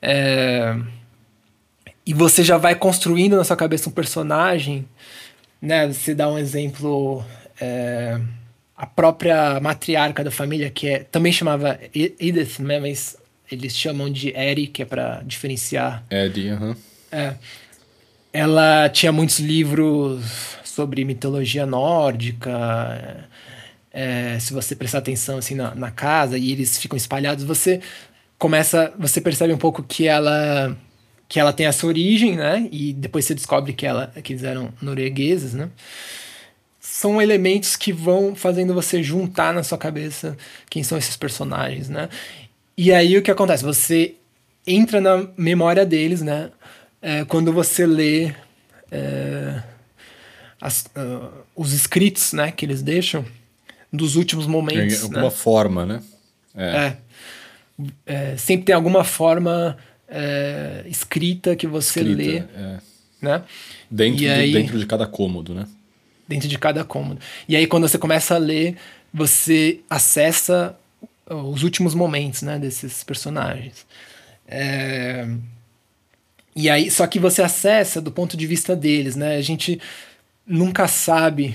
É, 0.00 0.76
e 2.06 2.14
você 2.14 2.44
já 2.44 2.56
vai 2.56 2.74
construindo 2.74 3.36
na 3.36 3.44
sua 3.44 3.56
cabeça 3.56 3.88
um 3.88 3.92
personagem, 3.92 4.86
né? 5.60 5.88
Você 5.88 6.14
dá 6.14 6.30
um 6.30 6.38
exemplo, 6.38 7.24
é, 7.60 8.20
a 8.76 8.86
própria 8.86 9.58
matriarca 9.60 10.22
da 10.22 10.30
família, 10.30 10.70
que 10.70 10.88
é, 10.88 10.98
também 11.00 11.32
chamava 11.32 11.78
Edith, 11.94 12.60
né? 12.60 12.78
Mas 12.78 13.16
eles 13.50 13.76
chamam 13.76 14.10
de 14.10 14.34
Eri, 14.36 14.66
que 14.66 14.82
é 14.82 14.84
para 14.84 15.22
diferenciar. 15.24 16.04
Eddie, 16.10 16.50
aham. 16.50 16.76
É. 17.10 17.34
Ela 18.32 18.88
tinha 18.90 19.10
muitos 19.10 19.40
livros 19.40 20.24
sobre 20.64 21.04
mitologia 21.04 21.64
nórdica, 21.66 23.28
é, 23.90 24.38
se 24.38 24.52
você 24.52 24.76
prestar 24.76 24.98
atenção 24.98 25.38
assim 25.38 25.54
na, 25.54 25.74
na 25.74 25.90
casa 25.90 26.38
e 26.38 26.52
eles 26.52 26.78
ficam 26.78 26.96
espalhados, 26.96 27.42
você 27.42 27.80
começa, 28.38 28.92
você 28.98 29.20
percebe 29.20 29.52
um 29.52 29.58
pouco 29.58 29.82
que 29.82 30.06
ela 30.06 30.76
que 31.28 31.38
ela 31.38 31.52
tem 31.52 31.66
essa 31.66 31.86
origem, 31.86 32.36
né? 32.36 32.68
E 32.72 32.92
depois 32.92 33.24
você 33.24 33.34
descobre 33.34 33.72
que 33.72 33.84
ela 33.84 34.12
que 34.22 34.32
eles 34.32 34.44
eram 34.44 34.72
noruegueses, 34.80 35.52
né? 35.52 35.68
São 36.98 37.22
elementos 37.22 37.76
que 37.76 37.92
vão 37.92 38.34
fazendo 38.34 38.74
você 38.74 39.00
juntar 39.04 39.54
na 39.54 39.62
sua 39.62 39.78
cabeça 39.78 40.36
quem 40.68 40.82
são 40.82 40.98
esses 40.98 41.16
personagens, 41.16 41.88
né? 41.88 42.08
E 42.76 42.92
aí 42.92 43.16
o 43.16 43.22
que 43.22 43.30
acontece? 43.30 43.62
Você 43.62 44.16
entra 44.66 45.00
na 45.00 45.28
memória 45.36 45.86
deles, 45.86 46.22
né? 46.22 46.50
É, 47.00 47.24
quando 47.24 47.52
você 47.52 47.86
lê 47.86 48.32
é, 48.90 49.62
as, 50.60 50.86
uh, 50.86 51.30
os 51.54 51.72
escritos, 51.72 52.32
né? 52.32 52.50
Que 52.50 52.66
eles 52.66 52.82
deixam 52.82 53.24
dos 53.92 54.16
últimos 54.16 54.48
momentos. 54.48 54.96
De 54.96 55.02
alguma 55.04 55.22
né? 55.22 55.30
forma, 55.30 55.86
né? 55.86 56.02
É. 56.52 56.66
é. 56.76 56.96
é. 58.06 58.36
sempre 58.36 58.64
tem 58.64 58.74
alguma 58.74 59.04
forma 59.04 59.78
é, 60.08 60.82
escrita 60.88 61.54
que 61.54 61.68
você 61.68 62.00
escrita, 62.00 62.22
lê. 62.22 62.38
É. 62.38 62.78
Né? 63.22 63.42
Dentro, 63.88 64.24
do, 64.24 64.32
aí, 64.32 64.52
dentro 64.52 64.76
de 64.80 64.86
cada 64.86 65.06
cômodo, 65.06 65.54
né? 65.54 65.64
Dentro 66.28 66.46
de 66.46 66.58
cada 66.58 66.84
cômodo. 66.84 67.20
E 67.48 67.56
aí, 67.56 67.66
quando 67.66 67.88
você 67.88 67.96
começa 67.96 68.34
a 68.34 68.38
ler, 68.38 68.76
você 69.12 69.80
acessa 69.88 70.78
os 71.26 71.62
últimos 71.62 71.94
momentos 71.94 72.42
né, 72.42 72.58
desses 72.58 73.02
personagens. 73.02 73.86
É... 74.46 75.26
E 76.54 76.68
aí, 76.68 76.90
só 76.90 77.06
que 77.06 77.18
você 77.18 77.42
acessa 77.42 78.00
do 78.00 78.10
ponto 78.10 78.36
de 78.36 78.46
vista 78.46 78.74
deles, 78.74 79.14
né? 79.14 79.36
A 79.36 79.40
gente 79.40 79.80
nunca 80.46 80.88
sabe 80.88 81.54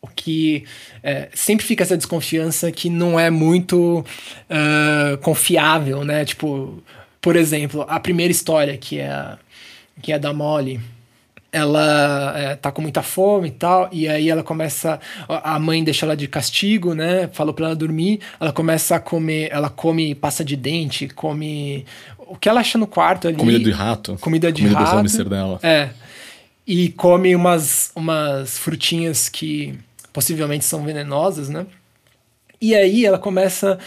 o 0.00 0.08
que 0.08 0.64
é, 1.02 1.28
sempre 1.34 1.64
fica 1.64 1.84
essa 1.84 1.96
desconfiança 1.96 2.72
que 2.72 2.88
não 2.88 3.20
é 3.20 3.30
muito 3.30 4.00
uh, 4.00 5.18
confiável, 5.18 6.04
né? 6.04 6.24
Tipo, 6.24 6.82
por 7.20 7.36
exemplo, 7.36 7.84
a 7.88 8.00
primeira 8.00 8.32
história 8.32 8.76
que 8.76 8.98
é 8.98 9.36
que 10.00 10.12
é 10.12 10.18
da 10.18 10.32
Molly, 10.32 10.80
ela 11.52 12.32
é, 12.34 12.56
tá 12.56 12.72
com 12.72 12.80
muita 12.80 13.02
fome 13.02 13.48
e 13.48 13.50
tal, 13.50 13.88
e 13.92 14.08
aí 14.08 14.30
ela 14.30 14.42
começa. 14.42 14.98
A 15.28 15.58
mãe 15.58 15.84
deixa 15.84 16.06
ela 16.06 16.16
de 16.16 16.26
castigo, 16.26 16.94
né? 16.94 17.28
Falou 17.32 17.52
pra 17.52 17.66
ela 17.66 17.76
dormir. 17.76 18.20
Ela 18.40 18.52
começa 18.52 18.96
a 18.96 19.00
comer. 19.00 19.50
Ela 19.52 19.68
come 19.68 20.14
pasta 20.14 20.42
de 20.42 20.56
dente, 20.56 21.08
come. 21.08 21.84
O 22.18 22.36
que 22.36 22.48
ela 22.48 22.60
acha 22.60 22.78
no 22.78 22.86
quarto 22.86 23.28
ali. 23.28 23.36
Comida 23.36 23.58
de 23.58 23.70
rato. 23.70 24.16
Comida 24.18 24.50
de 24.50 24.62
comida 24.62 24.80
rato. 24.80 25.24
dela. 25.28 25.60
É. 25.62 25.90
E 26.66 26.88
come 26.90 27.36
umas, 27.36 27.92
umas 27.94 28.56
frutinhas 28.56 29.28
que 29.28 29.78
possivelmente 30.10 30.64
são 30.64 30.82
venenosas, 30.82 31.50
né? 31.50 31.66
E 32.62 32.74
aí 32.74 33.04
ela 33.04 33.18
começa. 33.18 33.78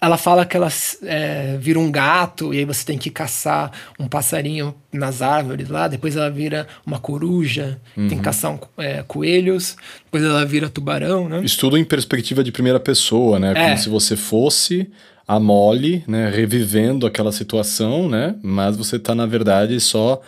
Ela 0.00 0.16
fala 0.16 0.46
que 0.46 0.56
ela 0.56 0.68
é, 1.02 1.58
vira 1.58 1.78
um 1.78 1.90
gato, 1.90 2.54
e 2.54 2.58
aí 2.58 2.64
você 2.64 2.84
tem 2.86 2.96
que 2.96 3.10
caçar 3.10 3.70
um 3.98 4.08
passarinho 4.08 4.74
nas 4.90 5.20
árvores 5.20 5.68
lá. 5.68 5.88
Depois 5.88 6.16
ela 6.16 6.30
vira 6.30 6.66
uma 6.86 6.98
coruja, 6.98 7.78
uhum. 7.94 8.08
tem 8.08 8.16
que 8.16 8.24
caçar 8.24 8.52
um, 8.52 8.58
é, 8.78 9.02
coelhos. 9.02 9.76
Depois 10.04 10.24
ela 10.24 10.44
vira 10.46 10.70
tubarão, 10.70 11.28
né? 11.28 11.42
Estudo 11.44 11.76
em 11.76 11.84
perspectiva 11.84 12.42
de 12.42 12.50
primeira 12.50 12.80
pessoa, 12.80 13.38
né? 13.38 13.52
É. 13.54 13.54
Como 13.54 13.78
se 13.78 13.88
você 13.90 14.16
fosse 14.16 14.90
a 15.28 15.38
Molly, 15.38 16.02
né? 16.08 16.30
Revivendo 16.30 17.06
aquela 17.06 17.30
situação, 17.30 18.08
né? 18.08 18.34
Mas 18.42 18.76
você 18.76 18.98
tá, 18.98 19.14
na 19.14 19.26
verdade, 19.26 19.78
só 19.80 20.22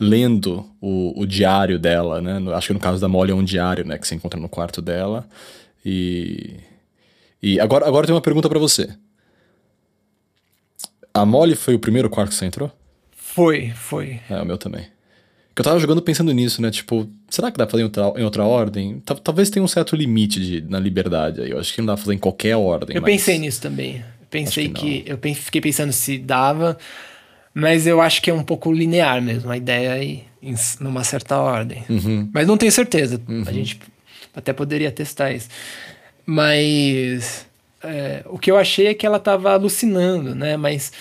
lendo 0.00 0.66
o, 0.80 1.20
o 1.20 1.26
diário 1.26 1.78
dela, 1.78 2.20
né? 2.20 2.42
Acho 2.54 2.68
que 2.68 2.72
no 2.72 2.80
caso 2.80 3.00
da 3.00 3.08
Molly 3.08 3.30
é 3.30 3.34
um 3.34 3.44
diário, 3.44 3.84
né? 3.84 3.98
Que 3.98 4.08
se 4.08 4.14
encontra 4.14 4.40
no 4.40 4.48
quarto 4.48 4.82
dela. 4.82 5.26
E. 5.84 6.56
E 7.42 7.58
agora, 7.58 7.86
agora 7.86 8.06
tem 8.06 8.14
uma 8.14 8.20
pergunta 8.20 8.48
para 8.48 8.58
você. 8.58 8.88
A 11.14 11.24
Molly 11.24 11.54
foi 11.54 11.74
o 11.74 11.78
primeiro 11.78 12.08
quarto 12.08 12.30
que 12.30 12.36
você 12.36 12.46
entrou? 12.46 12.70
Foi, 13.14 13.70
foi. 13.70 14.20
É, 14.28 14.40
o 14.40 14.44
meu 14.44 14.58
também. 14.58 14.86
Eu 15.54 15.64
tava 15.64 15.78
jogando 15.78 16.00
pensando 16.00 16.32
nisso, 16.32 16.62
né? 16.62 16.70
Tipo, 16.70 17.08
será 17.28 17.50
que 17.50 17.58
dá 17.58 17.66
pra 17.66 17.72
fazer 17.72 17.82
em 17.82 17.84
outra, 17.84 18.12
em 18.16 18.24
outra 18.24 18.44
ordem? 18.44 19.02
Talvez 19.22 19.50
tenha 19.50 19.62
um 19.62 19.68
certo 19.68 19.94
limite 19.94 20.40
de, 20.40 20.62
na 20.62 20.78
liberdade 20.78 21.42
aí. 21.42 21.50
Eu 21.50 21.58
acho 21.58 21.74
que 21.74 21.80
não 21.80 21.86
dá 21.86 21.94
pra 21.94 22.02
fazer 22.02 22.14
em 22.14 22.18
qualquer 22.18 22.56
ordem. 22.56 22.96
Eu 22.96 23.02
mas... 23.02 23.10
pensei 23.10 23.38
nisso 23.38 23.60
também. 23.60 24.02
Pensei 24.30 24.68
que, 24.70 25.02
que. 25.02 25.10
Eu 25.10 25.18
fiquei 25.34 25.60
pensando 25.60 25.92
se 25.92 26.18
dava. 26.18 26.78
Mas 27.54 27.86
eu 27.86 28.00
acho 28.00 28.22
que 28.22 28.30
é 28.30 28.34
um 28.34 28.42
pouco 28.42 28.72
linear 28.72 29.20
mesmo, 29.20 29.50
a 29.50 29.56
ideia 29.58 29.98
é 29.98 30.04
ir 30.04 30.24
em, 30.42 30.54
numa 30.80 31.04
certa 31.04 31.38
ordem. 31.38 31.84
Uhum. 31.88 32.30
Mas 32.32 32.46
não 32.46 32.56
tenho 32.56 32.72
certeza. 32.72 33.20
Uhum. 33.28 33.44
A 33.46 33.52
gente 33.52 33.78
até 34.34 34.54
poderia 34.54 34.90
testar 34.90 35.32
isso. 35.32 35.48
Mas 36.24 37.46
é, 37.82 38.22
o 38.26 38.38
que 38.38 38.50
eu 38.50 38.56
achei 38.56 38.88
é 38.88 38.94
que 38.94 39.06
ela 39.06 39.16
estava 39.16 39.52
alucinando, 39.52 40.34
né? 40.34 40.56
Mas 40.56 40.92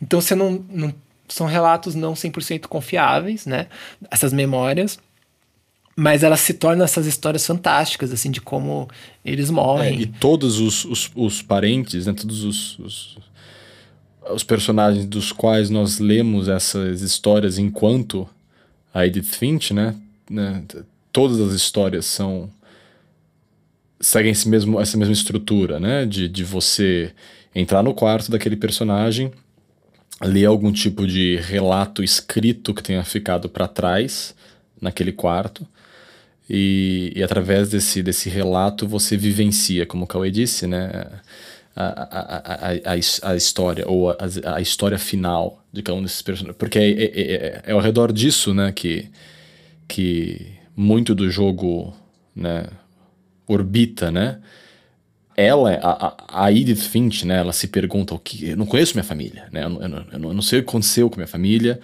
então 0.00 0.20
você 0.20 0.34
não, 0.34 0.64
não 0.70 0.94
são 1.28 1.46
relatos 1.46 1.94
não 1.94 2.14
100% 2.14 2.66
confiáveis, 2.66 3.46
né? 3.46 3.66
Essas 4.10 4.32
memórias. 4.32 4.98
Mas 5.96 6.24
elas 6.24 6.40
se 6.40 6.54
tornam 6.54 6.84
essas 6.84 7.06
histórias 7.06 7.46
fantásticas, 7.46 8.12
assim, 8.12 8.28
de 8.28 8.40
como 8.40 8.88
eles 9.24 9.48
morrem. 9.48 9.98
É, 9.98 10.00
e 10.00 10.06
todos 10.06 10.58
os, 10.58 10.84
os, 10.84 11.10
os, 11.14 11.40
parentes, 11.40 12.06
né? 12.06 12.12
Todos 12.12 12.42
os, 12.42 12.78
os 12.80 13.18
os 14.32 14.42
personagens 14.42 15.06
dos 15.06 15.32
quais 15.32 15.70
nós 15.70 15.98
lemos 15.98 16.48
essas 16.48 17.02
histórias 17.02 17.58
enquanto 17.58 18.28
a 18.92 19.06
Edith 19.06 19.24
Finch, 19.24 19.74
né? 19.74 19.94
né 20.30 20.62
todas 21.12 21.40
as 21.40 21.52
histórias 21.52 22.06
são 22.06 22.48
seguem 24.04 24.32
esse 24.32 24.48
mesmo, 24.48 24.80
essa 24.80 24.98
mesma 24.98 25.14
estrutura, 25.14 25.80
né? 25.80 26.04
De, 26.04 26.28
de 26.28 26.44
você 26.44 27.12
entrar 27.54 27.82
no 27.82 27.94
quarto 27.94 28.30
daquele 28.30 28.56
personagem, 28.56 29.32
ler 30.22 30.44
algum 30.44 30.70
tipo 30.70 31.06
de 31.06 31.36
relato 31.36 32.02
escrito 32.02 32.74
que 32.74 32.82
tenha 32.82 33.02
ficado 33.02 33.48
para 33.48 33.66
trás 33.66 34.34
naquele 34.80 35.12
quarto. 35.12 35.66
E, 36.48 37.12
e 37.16 37.22
através 37.22 37.70
desse, 37.70 38.02
desse 38.02 38.28
relato 38.28 38.86
você 38.86 39.16
vivencia, 39.16 39.86
como 39.86 40.04
o 40.04 40.06
Cauê 40.06 40.30
disse, 40.30 40.66
né? 40.66 41.06
a, 41.74 41.82
a, 41.84 42.92
a, 42.92 43.30
a, 43.30 43.36
história, 43.36 43.88
ou 43.88 44.10
a, 44.10 44.16
a 44.54 44.60
história 44.60 44.98
final 44.98 45.64
de 45.72 45.82
cada 45.82 45.98
um 45.98 46.02
desses 46.02 46.22
personagens. 46.22 46.56
Porque 46.58 46.78
é, 46.78 46.90
é, 46.90 47.04
é, 47.04 47.62
é, 47.66 47.72
ao 47.72 47.80
redor 47.80 48.12
disso, 48.12 48.54
né, 48.54 48.70
que, 48.70 49.08
que 49.88 50.52
muito 50.76 51.14
do 51.14 51.30
jogo, 51.30 51.94
né, 52.36 52.66
orbita, 53.46 54.10
né? 54.10 54.40
Ela, 55.36 55.74
a, 55.82 56.44
a 56.44 56.52
Edith 56.52 56.82
Finch, 56.82 57.26
né, 57.26 57.38
ela 57.38 57.52
se 57.52 57.66
pergunta 57.66 58.14
o 58.14 58.18
que... 58.18 58.50
Eu 58.50 58.56
não 58.56 58.66
conheço 58.66 58.94
minha 58.94 59.04
família, 59.04 59.48
né? 59.50 59.64
Eu, 59.64 59.70
eu, 59.70 60.04
eu, 60.12 60.18
não, 60.18 60.28
eu 60.28 60.34
não 60.34 60.42
sei 60.42 60.60
o 60.60 60.62
que 60.62 60.68
aconteceu 60.68 61.10
com 61.10 61.16
minha 61.16 61.26
família. 61.26 61.80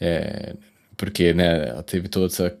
É, 0.00 0.54
porque 0.96 1.32
né, 1.32 1.68
ela 1.68 1.82
teve 1.82 2.08
toda 2.08 2.26
essa. 2.26 2.56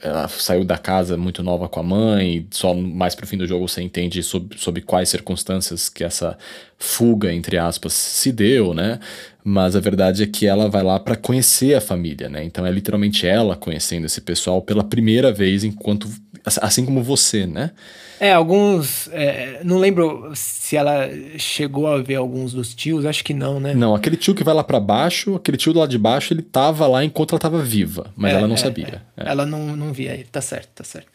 Ela 0.00 0.28
saiu 0.28 0.64
da 0.64 0.78
casa 0.78 1.16
muito 1.16 1.42
nova 1.42 1.68
com 1.68 1.80
a 1.80 1.82
mãe, 1.82 2.46
só 2.50 2.74
mais 2.74 3.14
pro 3.14 3.26
fim 3.26 3.36
do 3.36 3.46
jogo 3.46 3.66
você 3.66 3.82
entende 3.82 4.22
sob, 4.22 4.56
sob 4.58 4.80
quais 4.82 5.08
circunstâncias 5.08 5.88
que 5.88 6.04
essa 6.04 6.36
fuga, 6.78 7.32
entre 7.32 7.58
aspas, 7.58 7.92
se 7.92 8.30
deu, 8.32 8.74
né? 8.74 8.98
Mas 9.44 9.74
a 9.74 9.80
verdade 9.80 10.22
é 10.22 10.26
que 10.26 10.46
ela 10.46 10.68
vai 10.68 10.82
lá 10.82 11.00
para 11.00 11.16
conhecer 11.16 11.74
a 11.74 11.80
família, 11.80 12.28
né? 12.28 12.44
Então 12.44 12.66
é 12.66 12.70
literalmente 12.70 13.26
ela 13.26 13.56
conhecendo 13.56 14.06
esse 14.06 14.20
pessoal 14.20 14.62
pela 14.62 14.84
primeira 14.84 15.32
vez, 15.32 15.64
enquanto. 15.64 16.08
Assim 16.44 16.84
como 16.84 17.02
você, 17.02 17.46
né? 17.46 17.70
É, 18.18 18.32
alguns. 18.32 19.08
É, 19.12 19.60
não 19.64 19.78
lembro 19.78 20.32
se 20.34 20.76
ela 20.76 21.08
chegou 21.38 21.86
a 21.86 22.00
ver 22.00 22.16
alguns 22.16 22.52
dos 22.52 22.74
tios, 22.74 23.04
acho 23.06 23.24
que 23.24 23.34
não, 23.34 23.60
né? 23.60 23.74
Não, 23.74 23.94
aquele 23.94 24.16
tio 24.16 24.34
que 24.34 24.44
vai 24.44 24.54
lá 24.54 24.62
para 24.62 24.78
baixo, 24.80 25.36
aquele 25.36 25.56
tio 25.56 25.72
do 25.72 25.80
lado 25.80 25.90
de 25.90 25.98
baixo, 25.98 26.32
ele 26.32 26.42
tava 26.42 26.86
lá 26.86 27.04
enquanto 27.04 27.32
ela 27.32 27.40
tava 27.40 27.62
viva, 27.62 28.12
mas 28.16 28.32
é, 28.32 28.36
ela 28.36 28.46
não 28.46 28.54
é, 28.54 28.58
sabia. 28.58 29.02
É. 29.16 29.28
Ela 29.28 29.46
não, 29.46 29.76
não 29.76 29.92
via 29.92 30.14
ele, 30.14 30.24
tá 30.24 30.40
certo, 30.40 30.68
tá 30.74 30.84
certo. 30.84 31.08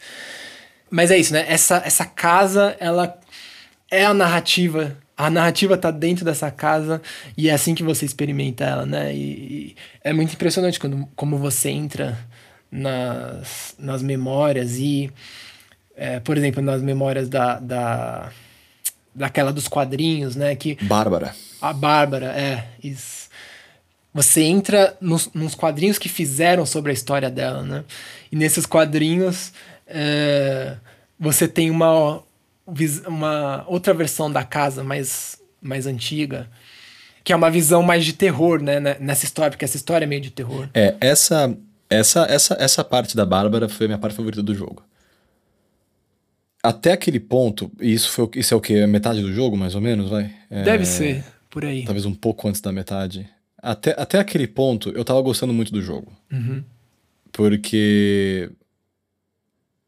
Mas 0.90 1.10
é 1.10 1.18
isso, 1.18 1.32
né? 1.32 1.44
Essa, 1.48 1.82
essa 1.84 2.04
casa, 2.04 2.76
ela 2.80 3.18
é 3.90 4.04
a 4.04 4.14
narrativa. 4.14 4.96
A 5.16 5.30
narrativa 5.30 5.76
tá 5.76 5.90
dentro 5.90 6.24
dessa 6.24 6.50
casa 6.50 7.02
e 7.36 7.48
é 7.48 7.52
assim 7.52 7.74
que 7.74 7.82
você 7.82 8.04
experimenta 8.04 8.64
ela, 8.64 8.86
né? 8.86 9.14
E, 9.14 9.18
e 9.18 9.76
é 10.02 10.12
muito 10.12 10.32
impressionante 10.32 10.78
quando, 10.78 11.08
como 11.16 11.36
você 11.36 11.70
entra 11.70 12.18
nas, 12.70 13.74
nas 13.78 14.02
memórias 14.02 14.76
e 14.78 15.10
é, 15.96 16.20
por 16.20 16.36
exemplo, 16.36 16.62
nas 16.62 16.80
memórias 16.80 17.28
da, 17.28 17.58
da 17.58 18.30
daquela 19.14 19.52
dos 19.52 19.66
quadrinhos, 19.66 20.36
né? 20.36 20.54
Que 20.54 20.78
Bárbara. 20.82 21.34
A 21.60 21.72
Bárbara, 21.72 22.26
é. 22.26 22.68
Isso. 22.82 23.28
Você 24.14 24.42
entra 24.42 24.96
nos, 25.00 25.30
nos 25.34 25.54
quadrinhos 25.54 25.98
que 25.98 26.08
fizeram 26.08 26.64
sobre 26.64 26.90
a 26.90 26.94
história 26.94 27.28
dela, 27.28 27.62
né? 27.62 27.84
E 28.30 28.36
nesses 28.36 28.64
quadrinhos 28.64 29.52
é, 29.86 30.76
você 31.18 31.48
tem 31.48 31.70
uma, 31.70 32.22
uma 33.06 33.64
outra 33.66 33.92
versão 33.92 34.30
da 34.30 34.44
casa 34.44 34.82
mais, 34.84 35.40
mais 35.60 35.86
antiga, 35.86 36.48
que 37.24 37.32
é 37.32 37.36
uma 37.36 37.50
visão 37.50 37.82
mais 37.82 38.04
de 38.04 38.12
terror, 38.12 38.62
né? 38.62 38.80
Nessa 39.00 39.24
história, 39.24 39.50
porque 39.50 39.64
essa 39.64 39.76
história 39.76 40.04
é 40.04 40.08
meio 40.08 40.22
de 40.22 40.30
terror. 40.30 40.68
É, 40.74 40.94
essa, 41.00 41.56
essa, 41.90 42.24
essa, 42.24 42.56
essa 42.58 42.84
parte 42.84 43.16
da 43.16 43.24
Bárbara 43.24 43.68
foi 43.68 43.86
a 43.86 43.88
minha 43.88 43.98
parte 43.98 44.16
favorita 44.16 44.42
do 44.42 44.54
jogo 44.54 44.82
até 46.62 46.92
aquele 46.92 47.20
ponto, 47.20 47.70
e 47.80 47.92
isso, 47.92 48.10
foi, 48.10 48.28
isso 48.34 48.52
é 48.52 48.56
o 48.56 48.60
que? 48.60 48.86
Metade 48.86 49.22
do 49.22 49.32
jogo, 49.32 49.56
mais 49.56 49.74
ou 49.74 49.80
menos, 49.80 50.10
vai? 50.10 50.34
É, 50.50 50.62
Deve 50.64 50.84
ser, 50.84 51.24
por 51.48 51.64
aí. 51.64 51.84
Talvez 51.84 52.04
um 52.04 52.14
pouco 52.14 52.48
antes 52.48 52.60
da 52.60 52.72
metade. 52.72 53.28
Até, 53.56 53.94
até 53.98 54.18
aquele 54.18 54.46
ponto, 54.46 54.90
eu 54.90 55.04
tava 55.04 55.20
gostando 55.20 55.52
muito 55.52 55.72
do 55.72 55.82
jogo. 55.82 56.12
Uhum. 56.30 56.62
Porque. 57.32 58.50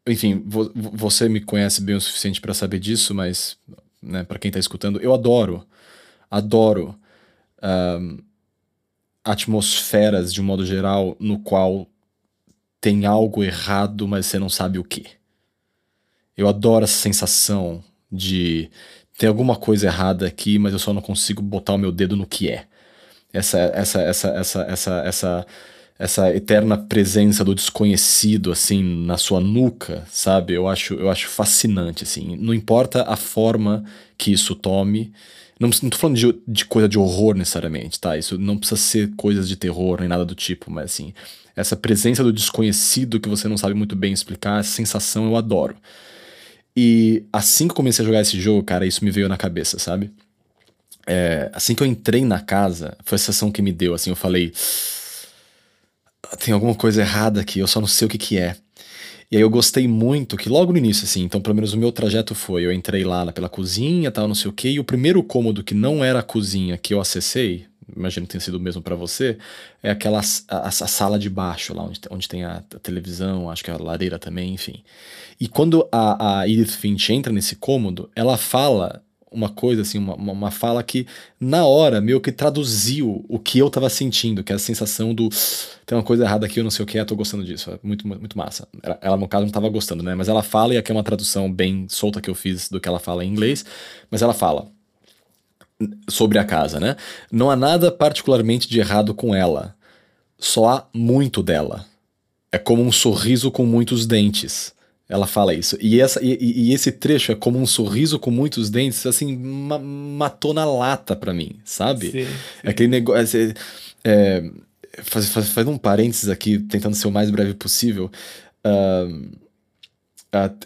Enfim, 0.07 0.43
vo, 0.45 0.71
você 0.73 1.29
me 1.29 1.41
conhece 1.41 1.81
bem 1.81 1.95
o 1.95 2.01
suficiente 2.01 2.41
para 2.41 2.53
saber 2.53 2.79
disso, 2.79 3.13
mas, 3.13 3.57
né, 4.01 4.23
para 4.23 4.39
quem 4.39 4.49
tá 4.49 4.57
escutando, 4.57 4.99
eu 4.99 5.13
adoro, 5.13 5.65
adoro 6.29 6.95
um, 7.61 8.17
atmosferas 9.23 10.33
de 10.33 10.41
um 10.41 10.43
modo 10.43 10.65
geral 10.65 11.15
no 11.19 11.37
qual 11.37 11.87
tem 12.81 13.05
algo 13.05 13.43
errado, 13.43 14.07
mas 14.07 14.25
você 14.25 14.39
não 14.39 14.49
sabe 14.49 14.79
o 14.79 14.83
que. 14.83 15.05
Eu 16.35 16.47
adoro 16.47 16.83
essa 16.83 16.97
sensação 16.97 17.83
de 18.11 18.69
ter 19.17 19.27
alguma 19.27 19.55
coisa 19.55 19.87
errada 19.87 20.25
aqui, 20.27 20.57
mas 20.57 20.73
eu 20.73 20.79
só 20.79 20.91
não 20.93 21.01
consigo 21.01 21.41
botar 21.41 21.73
o 21.73 21.77
meu 21.77 21.91
dedo 21.91 22.15
no 22.15 22.25
que 22.25 22.49
é. 22.49 22.65
Essa 23.31 23.59
essa 23.73 24.01
essa 24.01 24.29
essa 24.29 24.61
essa 24.63 24.91
essa 25.05 25.47
essa 25.99 26.35
eterna 26.35 26.77
presença 26.77 27.43
do 27.45 27.53
desconhecido 27.53 28.51
assim 28.51 28.83
na 29.05 29.17
sua 29.17 29.39
nuca, 29.39 30.03
sabe? 30.09 30.53
Eu 30.53 30.67
acho 30.67 30.95
eu 30.95 31.09
acho 31.11 31.29
fascinante 31.29 32.03
assim. 32.03 32.35
Não 32.37 32.53
importa 32.53 33.03
a 33.03 33.15
forma 33.15 33.83
que 34.17 34.31
isso 34.31 34.55
tome, 34.55 35.13
não, 35.61 35.69
não 35.83 35.89
tô 35.91 35.97
falando 35.97 36.17
de, 36.17 36.41
de 36.47 36.65
coisa 36.65 36.89
de 36.89 36.97
horror 36.97 37.35
necessariamente, 37.35 37.99
tá? 37.99 38.17
Isso 38.17 38.35
não 38.37 38.57
precisa 38.57 38.81
ser 38.81 39.11
coisas 39.15 39.47
de 39.47 39.55
terror 39.55 39.99
nem 39.99 40.09
nada 40.09 40.25
do 40.25 40.33
tipo, 40.33 40.71
mas 40.71 40.85
assim, 40.85 41.13
essa 41.55 41.75
presença 41.75 42.23
do 42.23 42.33
desconhecido 42.33 43.19
que 43.19 43.29
você 43.29 43.47
não 43.47 43.57
sabe 43.57 43.75
muito 43.75 43.95
bem 43.95 44.11
explicar, 44.11 44.59
essa 44.59 44.71
sensação 44.71 45.25
eu 45.25 45.37
adoro. 45.37 45.75
E 46.75 47.23
assim 47.31 47.67
que 47.67 47.73
eu 47.73 47.75
comecei 47.75 48.03
a 48.03 48.07
jogar 48.07 48.21
esse 48.21 48.41
jogo, 48.41 48.63
cara, 48.63 48.87
isso 48.87 49.05
me 49.05 49.11
veio 49.11 49.29
na 49.29 49.37
cabeça, 49.37 49.77
sabe? 49.77 50.11
É, 51.05 51.51
assim 51.53 51.75
que 51.75 51.83
eu 51.83 51.87
entrei 51.87 52.25
na 52.25 52.39
casa, 52.39 52.97
foi 53.03 53.17
a 53.17 53.19
sensação 53.19 53.51
que 53.51 53.61
me 53.61 53.71
deu, 53.71 53.93
assim, 53.93 54.09
eu 54.09 54.15
falei. 54.15 54.51
Tem 56.39 56.53
alguma 56.53 56.73
coisa 56.73 57.01
errada 57.01 57.41
aqui, 57.41 57.59
eu 57.59 57.67
só 57.67 57.79
não 57.79 57.87
sei 57.87 58.07
o 58.07 58.09
que 58.09 58.17
que 58.17 58.37
é. 58.39 58.55
E 59.31 59.37
aí 59.37 59.41
eu 59.41 59.49
gostei 59.49 59.87
muito 59.87 60.35
que 60.35 60.49
logo 60.49 60.73
no 60.73 60.77
início, 60.77 61.05
assim, 61.05 61.23
então 61.23 61.39
pelo 61.39 61.55
menos 61.55 61.73
o 61.73 61.77
meu 61.77 61.89
trajeto 61.89 62.35
foi, 62.35 62.65
eu 62.65 62.71
entrei 62.71 63.05
lá 63.05 63.31
pela 63.31 63.47
cozinha, 63.47 64.11
tal, 64.11 64.27
não 64.27 64.35
sei 64.35 64.51
o 64.51 64.53
que, 64.53 64.67
e 64.67 64.79
o 64.79 64.83
primeiro 64.83 65.23
cômodo 65.23 65.63
que 65.63 65.73
não 65.73 66.03
era 66.03 66.19
a 66.19 66.23
cozinha 66.23 66.77
que 66.77 66.93
eu 66.93 66.99
acessei, 66.99 67.65
imagino 67.95 68.25
que 68.25 68.33
tenha 68.33 68.41
sido 68.41 68.55
o 68.55 68.59
mesmo 68.59 68.81
para 68.81 68.93
você, 68.93 69.37
é 69.81 69.89
aquela 69.89 70.19
a, 70.49 70.67
a, 70.67 70.71
sala 70.71 71.17
de 71.17 71.29
baixo, 71.29 71.73
lá 71.73 71.83
onde, 71.83 72.01
onde 72.09 72.27
tem 72.27 72.43
a, 72.43 72.57
a, 72.57 72.79
televisão, 72.79 73.49
acho 73.49 73.63
que 73.63 73.71
a 73.71 73.77
lareira 73.77 74.19
também, 74.19 74.53
enfim. 74.53 74.83
E 75.39 75.47
quando 75.47 75.87
a, 75.91 76.41
a 76.41 76.47
Edith 76.49 76.71
Finch 76.77 77.13
entra 77.13 77.31
nesse 77.31 77.55
cômodo, 77.55 78.09
ela 78.13 78.35
fala 78.35 79.01
uma 79.31 79.47
coisa 79.47 79.81
assim, 79.81 79.97
uma, 79.97 80.13
uma 80.15 80.51
fala 80.51 80.83
que 80.83 81.07
na 81.39 81.65
hora 81.65 82.01
meio 82.01 82.19
que 82.19 82.31
traduziu 82.31 83.23
o 83.29 83.39
que 83.39 83.59
eu 83.59 83.69
tava 83.69 83.89
sentindo, 83.89 84.43
que 84.43 84.51
é 84.51 84.55
a 84.55 84.59
sensação 84.59 85.13
do 85.13 85.29
tem 85.85 85.97
uma 85.97 86.03
coisa 86.03 86.25
errada 86.25 86.45
aqui, 86.45 86.59
eu 86.59 86.63
não 86.63 86.71
sei 86.71 86.83
o 86.83 86.85
que, 86.85 86.99
eu 86.99 87.05
tô 87.05 87.15
gostando 87.15 87.43
disso. 87.43 87.71
É 87.71 87.79
muito, 87.81 88.05
muito 88.07 88.37
massa. 88.37 88.67
Ela, 89.01 89.15
no 89.15 89.27
caso, 89.27 89.45
não 89.45 89.51
tava 89.51 89.69
gostando, 89.69 90.03
né? 90.03 90.13
Mas 90.15 90.27
ela 90.27 90.43
fala, 90.43 90.73
e 90.73 90.77
aqui 90.77 90.91
é 90.91 90.95
uma 90.95 91.03
tradução 91.03 91.51
bem 91.51 91.87
solta 91.89 92.19
que 92.19 92.29
eu 92.29 92.35
fiz 92.35 92.69
do 92.69 92.79
que 92.79 92.87
ela 92.87 92.99
fala 92.99 93.23
em 93.23 93.29
inglês, 93.29 93.65
mas 94.09 94.21
ela 94.21 94.33
fala 94.33 94.67
sobre 96.09 96.37
a 96.37 96.43
casa, 96.43 96.79
né? 96.79 96.95
Não 97.31 97.49
há 97.49 97.55
nada 97.55 97.91
particularmente 97.91 98.69
de 98.69 98.79
errado 98.79 99.13
com 99.13 99.33
ela. 99.33 99.75
Só 100.37 100.67
há 100.69 100.87
muito 100.93 101.41
dela. 101.41 101.85
É 102.51 102.57
como 102.57 102.81
um 102.83 102.91
sorriso 102.91 103.49
com 103.49 103.65
muitos 103.65 104.05
dentes. 104.05 104.73
Ela 105.11 105.27
fala 105.27 105.53
isso. 105.53 105.77
E, 105.81 105.99
essa, 105.99 106.23
e, 106.23 106.37
e 106.39 106.73
esse 106.73 106.89
trecho 106.89 107.33
é 107.33 107.35
como 107.35 107.59
um 107.59 107.65
sorriso 107.65 108.17
com 108.17 108.31
muitos 108.31 108.69
dentes, 108.69 109.05
assim, 109.05 109.35
ma 109.35 109.77
matou 109.77 110.53
na 110.53 110.63
lata 110.63 111.17
pra 111.17 111.33
mim, 111.33 111.59
sabe? 111.65 112.11
Sim, 112.11 112.25
sim. 112.25 112.31
Aquele 112.63 112.87
negócio. 112.87 113.53
É, 114.05 114.49
faz, 115.03 115.27
faz, 115.27 115.49
faz 115.49 115.67
um 115.67 115.77
parênteses 115.77 116.29
aqui, 116.29 116.59
tentando 116.59 116.95
ser 116.95 117.09
o 117.09 117.11
mais 117.11 117.29
breve 117.29 117.53
possível. 117.53 118.09
Uh, 118.65 119.37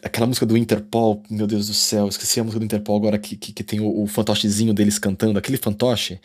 aquela 0.04 0.28
música 0.28 0.46
do 0.46 0.56
Interpol, 0.56 1.24
meu 1.28 1.48
Deus 1.48 1.66
do 1.66 1.74
céu, 1.74 2.08
esqueci 2.08 2.40
a 2.40 2.44
música 2.44 2.60
do 2.60 2.66
Interpol 2.66 2.98
agora 2.98 3.18
que, 3.18 3.36
que, 3.36 3.52
que 3.52 3.64
tem 3.64 3.80
o, 3.80 4.04
o 4.04 4.06
fantochezinho 4.06 4.76
deles 4.76 5.00
cantando. 5.00 5.40
Aquele 5.40 5.58
fantoche, 5.58 6.20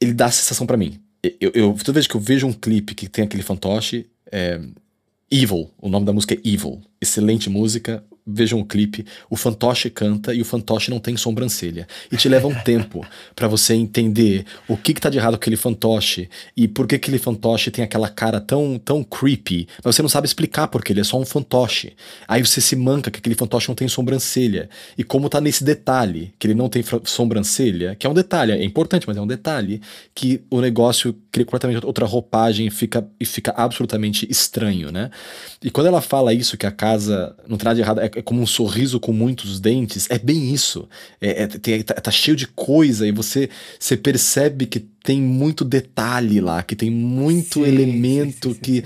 ele 0.00 0.12
dá 0.12 0.26
a 0.26 0.30
sensação 0.30 0.68
para 0.68 0.76
mim. 0.76 1.00
Eu, 1.40 1.50
eu, 1.52 1.74
toda 1.74 1.94
vez 1.94 2.06
que 2.06 2.14
eu 2.14 2.20
vejo 2.20 2.46
um 2.46 2.52
clipe 2.52 2.94
que 2.94 3.08
tem 3.08 3.24
aquele 3.24 3.42
fantoche, 3.42 4.06
é, 4.30 4.60
Evil, 5.34 5.70
o 5.80 5.88
nome 5.88 6.04
da 6.04 6.12
música 6.12 6.34
é 6.34 6.40
Evil. 6.44 6.82
Excelente 7.00 7.48
música, 7.48 8.04
vejam 8.26 8.60
o 8.60 8.64
clipe, 8.64 9.04
o 9.28 9.36
fantoche 9.36 9.90
canta 9.90 10.34
e 10.34 10.40
o 10.40 10.44
fantoche 10.44 10.90
não 10.90 10.98
tem 10.98 11.16
sobrancelha. 11.16 11.86
E 12.10 12.16
te 12.16 12.28
leva 12.28 12.46
um 12.46 12.54
tempo 12.62 13.04
para 13.34 13.48
você 13.48 13.74
entender 13.74 14.44
o 14.68 14.76
que, 14.76 14.94
que 14.94 15.00
tá 15.00 15.10
de 15.10 15.18
errado 15.18 15.32
com 15.32 15.36
aquele 15.36 15.56
fantoche 15.56 16.28
e 16.56 16.68
por 16.68 16.86
que 16.86 16.94
aquele 16.94 17.18
fantoche 17.18 17.70
tem 17.70 17.84
aquela 17.84 18.08
cara 18.08 18.40
tão, 18.40 18.78
tão 18.78 19.02
creepy, 19.02 19.66
mas 19.84 19.94
você 19.94 20.02
não 20.02 20.08
sabe 20.08 20.26
explicar 20.26 20.68
porque 20.68 20.92
ele 20.92 21.00
é 21.00 21.04
só 21.04 21.18
um 21.18 21.24
fantoche. 21.24 21.94
Aí 22.28 22.44
você 22.44 22.60
se 22.60 22.76
manca 22.76 23.10
que 23.10 23.18
aquele 23.18 23.34
fantoche 23.34 23.68
não 23.68 23.74
tem 23.74 23.88
sobrancelha. 23.88 24.68
E 24.96 25.02
como 25.02 25.28
tá 25.28 25.40
nesse 25.40 25.64
detalhe, 25.64 26.32
que 26.38 26.46
ele 26.46 26.54
não 26.54 26.68
tem 26.68 26.84
sobrancelha, 27.04 27.96
que 27.96 28.06
é 28.06 28.10
um 28.10 28.14
detalhe, 28.14 28.52
é 28.52 28.64
importante, 28.64 29.06
mas 29.06 29.16
é 29.16 29.20
um 29.20 29.26
detalhe, 29.26 29.80
que 30.14 30.42
o 30.50 30.60
negócio 30.60 31.16
cria 31.30 31.44
completamente 31.44 31.84
outra 31.84 32.06
roupagem 32.06 32.66
e 32.66 32.70
fica, 32.70 33.06
e 33.18 33.24
fica 33.24 33.52
absolutamente 33.56 34.26
estranho, 34.30 34.90
né? 34.92 35.10
E 35.62 35.70
quando 35.70 35.86
ela 35.86 36.00
fala 36.00 36.32
isso, 36.32 36.56
que 36.56 36.66
a 36.66 36.70
casa 36.70 37.34
não 37.46 37.56
tem 37.56 37.64
nada 37.64 37.74
de 37.76 37.80
errado, 37.80 38.00
é 38.00 38.11
é 38.16 38.22
como 38.22 38.42
um 38.42 38.46
sorriso 38.46 39.00
com 39.00 39.12
muitos 39.12 39.60
dentes. 39.60 40.06
É 40.10 40.18
bem 40.18 40.52
isso. 40.52 40.88
É, 41.20 41.42
é 41.42 41.46
tem, 41.46 41.82
tá, 41.82 41.94
tá, 41.94 42.10
cheio 42.10 42.36
de 42.36 42.46
coisa 42.46 43.06
e 43.06 43.12
você, 43.12 43.48
você 43.78 43.96
percebe 43.96 44.66
que 44.66 44.80
tem 44.80 45.20
muito 45.20 45.64
detalhe 45.64 46.40
lá, 46.40 46.62
que 46.62 46.76
tem 46.76 46.90
muito 46.90 47.64
sim, 47.64 47.68
elemento 47.68 48.48
sim, 48.48 48.54
sim, 48.54 48.60
que 48.60 48.84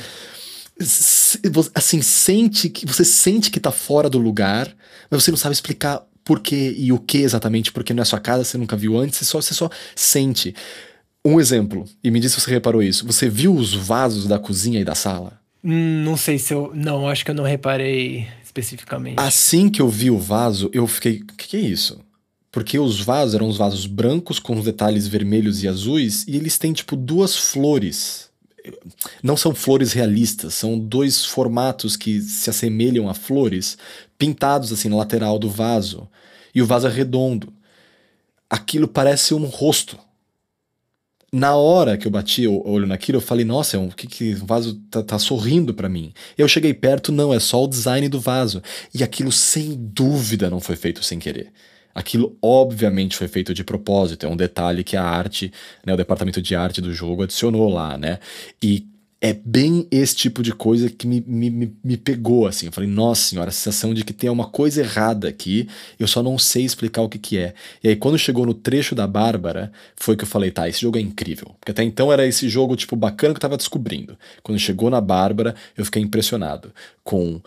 assim 1.75 2.03
sente 2.03 2.69
que 2.69 2.85
você 2.87 3.05
sente 3.05 3.51
que 3.51 3.59
tá 3.59 3.71
fora 3.71 4.11
do 4.11 4.19
lugar, 4.19 4.75
mas 5.11 5.23
você 5.23 5.31
não 5.31 5.39
sabe 5.39 5.55
explicar 5.55 6.03
por 6.23 6.41
quê 6.41 6.75
e 6.77 6.93
o 6.93 6.99
que 6.99 7.19
exatamente, 7.19 7.73
porque 7.73 7.95
não 7.95 8.03
é 8.03 8.05
sua 8.05 8.19
casa, 8.19 8.45
você 8.45 8.59
nunca 8.59 8.77
viu 8.77 8.99
antes, 8.99 9.19
você 9.19 9.25
só, 9.25 9.41
você 9.41 9.55
só 9.55 9.71
sente. 9.95 10.55
Um 11.25 11.41
exemplo, 11.41 11.85
e 12.05 12.11
me 12.11 12.21
diz 12.21 12.33
se 12.33 12.41
você 12.41 12.51
reparou 12.51 12.83
isso. 12.83 13.07
Você 13.07 13.29
viu 13.29 13.55
os 13.55 13.75
vasos 13.75 14.27
da 14.27 14.39
cozinha 14.39 14.81
e 14.81 14.85
da 14.85 14.95
sala? 14.95 15.41
Hum, 15.65 16.05
não 16.05 16.17
sei 16.17 16.39
se 16.39 16.55
eu. 16.55 16.71
Não, 16.75 17.09
acho 17.09 17.25
que 17.25 17.31
eu 17.31 17.35
não 17.35 17.43
reparei 17.43 18.29
especificamente. 18.61 19.19
Assim 19.19 19.69
que 19.69 19.81
eu 19.81 19.89
vi 19.89 20.11
o 20.11 20.19
vaso, 20.19 20.71
eu 20.73 20.87
fiquei, 20.87 21.19
o 21.19 21.27
que, 21.27 21.49
que 21.49 21.57
é 21.57 21.61
isso? 21.61 22.01
Porque 22.51 22.79
os 22.79 23.01
vasos 23.01 23.35
eram 23.35 23.49
os 23.49 23.57
vasos 23.57 23.87
brancos 23.87 24.39
com 24.39 24.59
os 24.59 24.65
detalhes 24.65 25.07
vermelhos 25.07 25.63
e 25.63 25.69
azuis 25.69 26.25
e 26.27 26.37
eles 26.37 26.57
têm 26.57 26.73
tipo 26.73 26.97
duas 26.97 27.37
flores 27.37 28.27
não 29.23 29.37
são 29.37 29.55
flores 29.55 29.93
realistas, 29.93 30.55
são 30.55 30.79
dois 30.79 31.25
formatos 31.25 31.97
que 31.97 32.21
se 32.21 32.51
assemelham 32.51 33.09
a 33.09 33.15
flores 33.15 33.79
pintados 34.19 34.73
assim 34.73 34.89
na 34.89 34.97
lateral 34.97 35.39
do 35.39 35.49
vaso. 35.49 36.09
E 36.55 36.63
o 36.63 36.67
vaso 36.67 36.87
é 36.87 36.91
redondo. 36.91 37.53
Aquilo 38.49 38.89
parece 38.89 39.35
um 39.35 39.45
rosto. 39.45 39.99
Na 41.33 41.57
hora 41.57 41.99
que 41.99 42.07
eu 42.07 42.11
bati 42.11 42.47
o 42.47 42.67
olho 42.67 42.87
naquilo, 42.87 43.19
eu 43.19 43.23
falei, 43.23 43.45
nossa, 43.45 43.77
é 43.77 43.81
um, 43.81 43.89
que, 43.89 44.07
que 44.07 44.33
vaso 44.35 44.81
tá, 44.91 45.03
tá 45.03 45.19
sorrindo 45.19 45.75
para 45.75 45.89
mim. 45.89 46.13
Eu 46.39 46.47
cheguei 46.47 46.73
perto, 46.73 47.11
não, 47.11 47.35
é 47.35 47.41
só 47.41 47.65
o 47.65 47.69
design 47.69 48.09
do 48.09 48.21
vaso. 48.21 48.63
E 48.95 49.03
aquilo 49.03 49.33
sem 49.33 49.75
dúvida 49.75 50.49
não 50.49 50.61
foi 50.61 50.77
feito 50.77 51.03
sem 51.03 51.19
querer. 51.19 51.53
Aquilo 51.95 52.37
obviamente 52.43 53.17
foi 53.17 53.27
feito 53.27 53.55
de 53.55 53.65
propósito, 53.65 54.27
é 54.27 54.29
um 54.29 54.37
detalhe 54.37 54.85
que 54.85 54.97
a 54.97 55.03
arte, 55.03 55.51
né, 55.85 55.95
o 55.95 55.97
departamento 55.97 56.43
de 56.43 56.55
arte 56.55 56.81
do 56.81 56.93
jogo 56.93 57.23
adicionou 57.23 57.71
lá, 57.71 57.97
né? 57.97 58.19
E 58.63 58.87
é 59.29 59.33
bem 59.45 59.89
esse 59.91 60.15
tipo 60.15 60.41
de 60.41 60.53
coisa 60.53 60.89
que 60.89 61.05
me, 61.05 61.21
me, 61.27 61.77
me 61.83 61.97
pegou, 61.97 62.47
assim. 62.47 62.67
Eu 62.67 62.73
falei, 62.73 62.89
nossa 62.89 63.23
senhora, 63.23 63.49
a 63.49 63.53
sensação 63.53 63.93
de 63.93 64.05
que 64.05 64.13
tem 64.13 64.31
uma 64.31 64.47
coisa 64.47 64.81
errada 64.81 65.29
aqui, 65.29 65.69
eu 65.99 66.07
só 66.07 66.23
não 66.23 66.39
sei 66.39 66.65
explicar 66.65 67.03
o 67.03 67.09
que 67.09 67.19
que 67.19 67.37
é. 67.37 67.53
E 67.83 67.89
aí, 67.89 67.97
quando 67.97 68.17
chegou 68.17 68.47
no 68.47 68.55
trecho 68.55 68.95
da 68.95 69.05
Bárbara, 69.05 69.73
foi 69.97 70.17
que 70.17 70.23
eu 70.23 70.29
falei, 70.29 70.53
tá, 70.53 70.69
esse 70.69 70.81
jogo 70.81 70.97
é 70.97 71.01
incrível. 71.01 71.57
Porque 71.59 71.73
até 71.73 71.83
então 71.83 72.13
era 72.13 72.25
esse 72.25 72.49
jogo, 72.49 72.77
tipo, 72.77 72.95
bacana 72.95 73.35
que 73.35 73.39
eu 73.39 73.41
tava 73.43 73.57
descobrindo. 73.57 74.17
Quando 74.45 74.61
chegou 74.61 74.91
na 74.91 75.01
Bárbara, 75.01 75.57
eu 75.77 75.85
fiquei 75.85 76.03
impressionado 76.03 76.73
com 77.03 77.41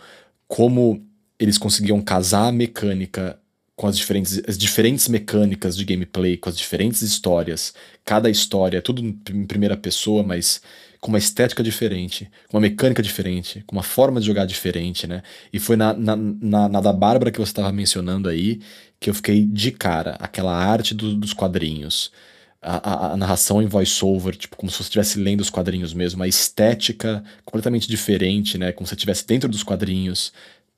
como 0.46 1.02
eles 1.38 1.56
conseguiam 1.56 2.02
casar 2.02 2.48
a 2.48 2.52
mecânica 2.52 3.38
com 3.74 3.86
as 3.86 3.96
diferentes, 3.96 4.42
as 4.46 4.58
diferentes 4.58 5.08
mecânicas 5.08 5.74
de 5.74 5.86
gameplay, 5.86 6.36
com 6.36 6.50
as 6.50 6.58
diferentes 6.58 7.00
histórias. 7.00 7.72
Cada 8.04 8.28
história, 8.28 8.82
tudo 8.82 9.00
em 9.00 9.46
primeira 9.46 9.74
pessoa, 9.74 10.22
mas 10.22 10.60
com 11.00 11.08
uma 11.08 11.18
estética 11.18 11.62
diferente, 11.62 12.30
com 12.48 12.56
uma 12.58 12.60
mecânica 12.60 13.02
diferente, 13.02 13.64
com 13.66 13.74
uma 13.74 13.82
forma 13.82 14.20
de 14.20 14.26
jogar 14.26 14.44
diferente, 14.44 15.06
né? 15.06 15.22
E 15.52 15.58
foi 15.58 15.76
na, 15.76 15.94
na, 15.94 16.16
na, 16.16 16.68
na 16.68 16.80
da 16.80 16.92
Bárbara 16.92 17.30
que 17.30 17.38
você 17.38 17.52
estava 17.52 17.72
mencionando 17.72 18.28
aí 18.28 18.60
que 18.98 19.08
eu 19.08 19.14
fiquei 19.14 19.46
de 19.46 19.70
cara. 19.70 20.16
Aquela 20.20 20.54
arte 20.54 20.94
do, 20.94 21.14
dos 21.14 21.32
quadrinhos, 21.32 22.12
a, 22.60 23.08
a, 23.08 23.12
a, 23.12 23.16
narração 23.16 23.62
em 23.62 23.66
voiceover, 23.66 24.36
tipo, 24.36 24.56
como 24.56 24.70
se 24.70 24.76
você 24.76 24.82
estivesse 24.84 25.18
lendo 25.18 25.40
os 25.40 25.48
quadrinhos 25.48 25.94
mesmo, 25.94 26.22
a 26.22 26.28
estética 26.28 27.24
completamente 27.44 27.88
diferente, 27.88 28.58
né? 28.58 28.72
Como 28.72 28.86
se 28.86 28.90
você 28.90 28.96
estivesse 28.96 29.26
dentro 29.26 29.48
dos 29.48 29.62
quadrinhos. 29.62 30.32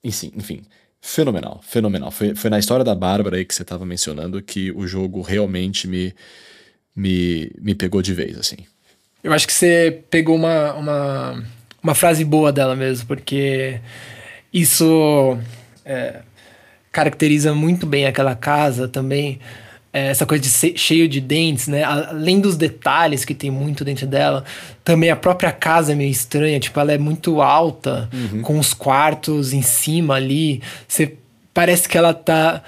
Enfim, 0.05 0.33
enfim 0.37 0.63
fenomenal, 1.03 1.61
fenomenal. 1.63 2.11
Foi, 2.13 2.35
foi 2.35 2.49
na 2.49 2.59
história 2.61 2.85
da 2.85 2.95
Bárbara 2.95 3.37
aí 3.37 3.45
que 3.45 3.55
você 3.55 3.63
estava 3.63 3.85
mencionando 3.85 4.41
que 4.41 4.71
o 4.71 4.87
jogo 4.87 5.21
realmente 5.21 5.89
me, 5.89 6.15
me, 6.95 7.51
me 7.61 7.75
pegou 7.75 8.01
de 8.01 8.15
vez, 8.15 8.39
assim. 8.39 8.59
Eu 9.23 9.33
acho 9.33 9.47
que 9.47 9.53
você 9.53 10.03
pegou 10.11 10.35
uma, 10.35 10.75
uma, 10.75 11.45
uma 11.83 11.95
frase 11.95 12.25
boa 12.25 12.53
dela 12.53 12.75
mesmo, 12.75 13.07
porque 13.07 13.81
isso 14.53 15.39
é, 15.85 16.21
caracteriza 16.91 17.55
muito 17.55 17.87
bem 17.87 18.07
aquela 18.07 18.35
casa 18.35 18.89
também. 18.89 19.39
É, 19.93 20.09
essa 20.09 20.25
coisa 20.25 20.43
de 20.43 20.49
ser 20.49 20.77
cheio 20.77 21.07
de 21.07 21.21
dentes, 21.21 21.69
né? 21.69 21.83
Além 21.85 22.41
dos 22.41 22.57
detalhes 22.57 23.25
que 23.25 23.35
tem 23.35 23.51
muito 23.51 23.85
dentro 23.85 24.07
dela, 24.07 24.43
também 24.83 25.11
a 25.11 25.17
própria 25.17 25.53
casa 25.53 25.93
é 25.93 25.95
meio 25.95 26.11
estranha, 26.11 26.59
tipo, 26.59 26.81
ela 26.81 26.93
é 26.93 26.99
muito 26.99 27.43
alta, 27.43 28.09
uhum. 28.13 28.41
com 28.41 28.59
os 28.59 28.73
quartos 28.73 29.53
em 29.53 29.61
cima 29.61 30.15
ali. 30.15 30.63
Você 30.89 31.15
parece 31.53 31.89
que 31.89 31.99
ela 31.99 32.15
tá 32.15 32.63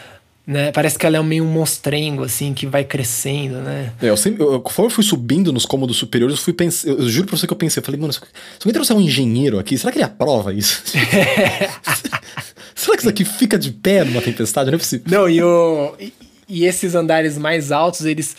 né? 0.47 0.71
Parece 0.73 0.99
que 0.99 1.07
ela 1.07 1.17
é 1.17 1.23
meio 1.23 1.45
um 1.45 1.51
monstrengo, 1.51 2.23
assim, 2.23 2.53
que 2.53 2.67
vai 2.67 2.85
crescendo, 2.85 3.57
né? 3.57 3.93
É, 4.01 4.11
eu 4.11 4.17
sempre, 4.17 4.43
eu, 4.43 4.61
conforme 4.61 4.91
eu 4.91 4.95
fui 4.95 5.05
subindo 5.05 5.53
nos 5.53 5.65
cômodos 5.65 5.97
superiores, 5.97 6.37
eu 6.37 6.43
fui 6.43 6.53
pensando, 6.53 6.93
eu, 6.93 7.05
eu, 7.05 7.09
juro 7.09 7.27
pra 7.27 7.37
você 7.37 7.47
que 7.47 7.53
eu 7.53 7.57
pensei, 7.57 7.81
eu 7.81 7.85
falei, 7.85 8.01
mano, 8.01 8.13
se 8.13 8.21
alguém 8.61 8.73
trouxer 8.73 8.97
um 8.97 9.01
engenheiro 9.01 9.59
aqui, 9.59 9.79
será 9.79 9.91
que 9.91 9.99
ele 9.99 10.05
aprova 10.05 10.53
isso? 10.53 10.83
será 12.75 12.97
que 12.97 13.03
isso 13.03 13.09
aqui 13.09 13.25
fica 13.25 13.59
de 13.59 13.73
pé 13.73 14.05
numa 14.05 14.21
tempestade? 14.21 14.71
Não 14.71 14.77
é 14.77 14.79
possível. 14.79 15.07
Não, 15.09 15.29
e, 15.29 15.43
o, 15.43 15.95
e, 15.99 16.13
e 16.49 16.65
esses 16.67 16.95
andares 16.95 17.39
mais 17.39 17.73
altos, 17.73 18.05
eles... 18.05 18.37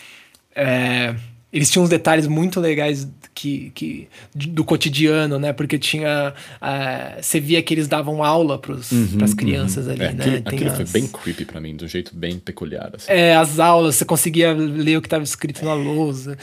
É, 0.55 1.15
eles 1.55 1.71
tinham 1.71 1.85
uns 1.85 1.89
detalhes 1.89 2.27
muito 2.27 2.59
legais 2.59 3.07
que, 3.33 3.71
que 3.73 4.09
do 4.35 4.65
cotidiano, 4.65 5.39
né? 5.39 5.53
Porque 5.53 5.79
tinha. 5.79 6.33
Uh, 6.61 7.23
você 7.23 7.39
via 7.39 7.63
que 7.63 7.73
eles 7.73 7.87
davam 7.87 8.21
aula 8.21 8.59
para 8.59 8.75
as 8.75 8.91
uhum, 8.91 9.35
crianças 9.37 9.85
uhum. 9.85 9.93
ali, 9.93 10.03
é, 10.03 10.11
né? 10.11 10.23
Aquilo, 10.25 10.41
aquilo 10.47 10.71
as... 10.71 10.91
foi 10.91 11.01
bem 11.01 11.09
creepy 11.09 11.45
para 11.45 11.61
mim, 11.61 11.73
de 11.77 11.85
um 11.85 11.87
jeito 11.87 12.13
bem 12.13 12.39
peculiar. 12.39 12.91
Assim. 12.93 13.09
É, 13.09 13.37
as 13.37 13.57
aulas, 13.57 13.95
você 13.95 14.03
conseguia 14.03 14.51
ler 14.51 14.97
o 14.97 15.01
que 15.01 15.07
estava 15.07 15.23
escrito 15.23 15.63
na 15.63 15.73
lousa. 15.73 16.37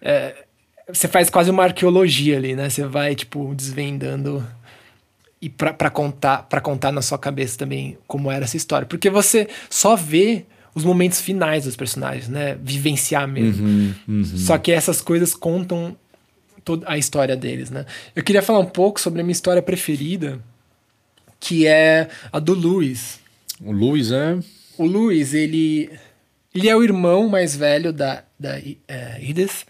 É, 0.00 0.44
você 0.88 1.08
faz 1.08 1.28
quase 1.28 1.50
uma 1.50 1.64
arqueologia 1.64 2.36
ali, 2.36 2.54
né? 2.54 2.70
Você 2.70 2.86
vai, 2.86 3.16
tipo, 3.16 3.52
desvendando 3.52 4.46
e 5.42 5.48
para 5.48 5.90
contar 5.90 6.44
para 6.44 6.60
contar 6.60 6.92
na 6.92 7.02
sua 7.02 7.18
cabeça 7.18 7.58
também 7.58 7.98
como 8.06 8.30
era 8.30 8.44
essa 8.44 8.56
história 8.56 8.86
porque 8.86 9.10
você 9.10 9.46
só 9.68 9.94
vê 9.94 10.46
os 10.74 10.84
momentos 10.84 11.20
finais 11.20 11.64
dos 11.64 11.76
personagens, 11.76 12.28
né? 12.28 12.58
Vivenciar 12.62 13.28
mesmo. 13.28 13.66
Uhum, 13.66 13.94
uhum. 14.08 14.24
Só 14.24 14.58
que 14.58 14.72
essas 14.72 15.00
coisas 15.00 15.34
contam 15.34 15.96
toda 16.64 16.84
a 16.88 16.98
história 16.98 17.36
deles, 17.36 17.70
né? 17.70 17.86
Eu 18.16 18.24
queria 18.24 18.42
falar 18.42 18.58
um 18.58 18.66
pouco 18.66 19.00
sobre 19.00 19.20
a 19.20 19.24
minha 19.24 19.32
história 19.32 19.62
preferida, 19.62 20.40
que 21.38 21.66
é 21.66 22.08
a 22.32 22.38
do 22.38 22.54
Luiz. 22.54 23.20
O 23.60 23.70
Luiz 23.70 24.10
é. 24.10 24.38
O 24.76 24.84
Luiz, 24.84 25.32
ele. 25.32 25.90
Ele 26.52 26.68
é 26.68 26.76
o 26.76 26.84
irmão 26.84 27.28
mais 27.28 27.56
velho 27.56 27.92
da, 27.92 28.22
da 28.38 28.58
é, 28.86 29.18
Edith, 29.20 29.64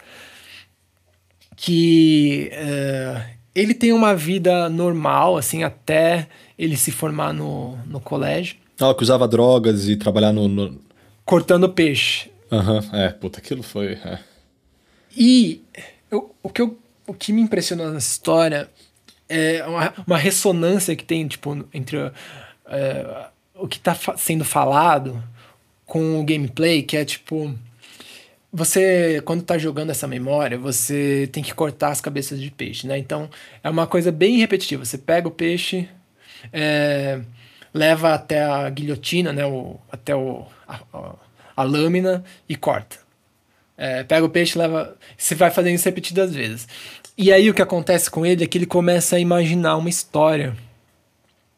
que 1.55 2.51
uh, 2.53 3.23
ele 3.55 3.73
tem 3.73 3.91
uma 3.91 4.15
vida 4.15 4.69
normal, 4.69 5.35
assim, 5.35 5.63
até 5.63 6.27
ele 6.59 6.77
se 6.77 6.91
formar 6.91 7.33
no, 7.33 7.75
no 7.87 7.99
colégio. 7.99 8.57
Ah, 8.79 8.93
que 8.93 9.01
usava 9.01 9.27
drogas 9.27 9.89
e 9.89 9.95
trabalhar 9.95 10.31
no, 10.31 10.47
no, 10.47 10.79
cortando 11.25 11.67
peixe. 11.67 12.29
Aham, 12.51 12.79
uhum, 12.79 12.99
é, 12.99 13.09
puta, 13.09 13.39
aquilo 13.39 13.63
foi. 13.63 13.93
É. 13.93 14.19
E 15.17 15.61
eu, 16.11 16.33
o, 16.43 16.49
que 16.49 16.61
eu, 16.61 16.77
o 17.07 17.13
que 17.13 17.33
me 17.33 17.41
impressionou 17.41 17.89
nessa 17.89 18.11
história 18.11 18.69
é 19.27 19.65
uma, 19.65 19.93
uma 20.05 20.17
ressonância 20.17 20.95
que 20.95 21.03
tem, 21.03 21.27
tipo, 21.27 21.67
entre 21.73 21.97
é, 22.67 23.27
o 23.55 23.67
que 23.67 23.77
está 23.77 23.95
fa 23.95 24.15
sendo 24.17 24.45
falado 24.45 25.21
com 25.85 26.19
o 26.19 26.23
gameplay, 26.23 26.83
que 26.83 26.97
é 26.97 27.03
tipo. 27.03 27.53
Você, 28.53 29.21
quando 29.25 29.43
tá 29.43 29.57
jogando 29.57 29.89
essa 29.89 30.07
memória, 30.07 30.57
você 30.57 31.27
tem 31.33 31.43
que 31.43 31.53
cortar 31.53 31.89
as 31.89 31.99
cabeças 31.99 32.39
de 32.39 32.49
peixe, 32.49 32.87
né? 32.87 32.97
Então, 32.97 33.29
é 33.61 33.69
uma 33.69 33.85
coisa 33.85 34.13
bem 34.13 34.37
repetitiva. 34.37 34.85
Você 34.85 34.97
pega 34.97 35.27
o 35.27 35.31
peixe, 35.31 35.89
é, 36.53 37.19
leva 37.73 38.13
até 38.13 38.43
a 38.43 38.69
guilhotina, 38.69 39.33
né? 39.33 39.45
O, 39.45 39.77
até 39.91 40.15
o, 40.15 40.45
a, 40.67 41.15
a 41.55 41.63
lâmina 41.63 42.23
e 42.47 42.55
corta. 42.55 42.97
É, 43.77 44.03
pega 44.03 44.25
o 44.25 44.29
peixe, 44.29 44.57
leva. 44.57 44.95
Você 45.17 45.35
vai 45.35 45.51
fazendo 45.51 45.75
isso 45.75 45.85
repetidas 45.85 46.33
vezes. 46.33 46.67
E 47.17 47.31
aí 47.31 47.49
o 47.49 47.53
que 47.53 47.61
acontece 47.61 48.09
com 48.09 48.25
ele 48.25 48.43
é 48.43 48.47
que 48.47 48.57
ele 48.57 48.65
começa 48.65 49.15
a 49.15 49.19
imaginar 49.19 49.77
uma 49.77 49.89
história 49.89 50.55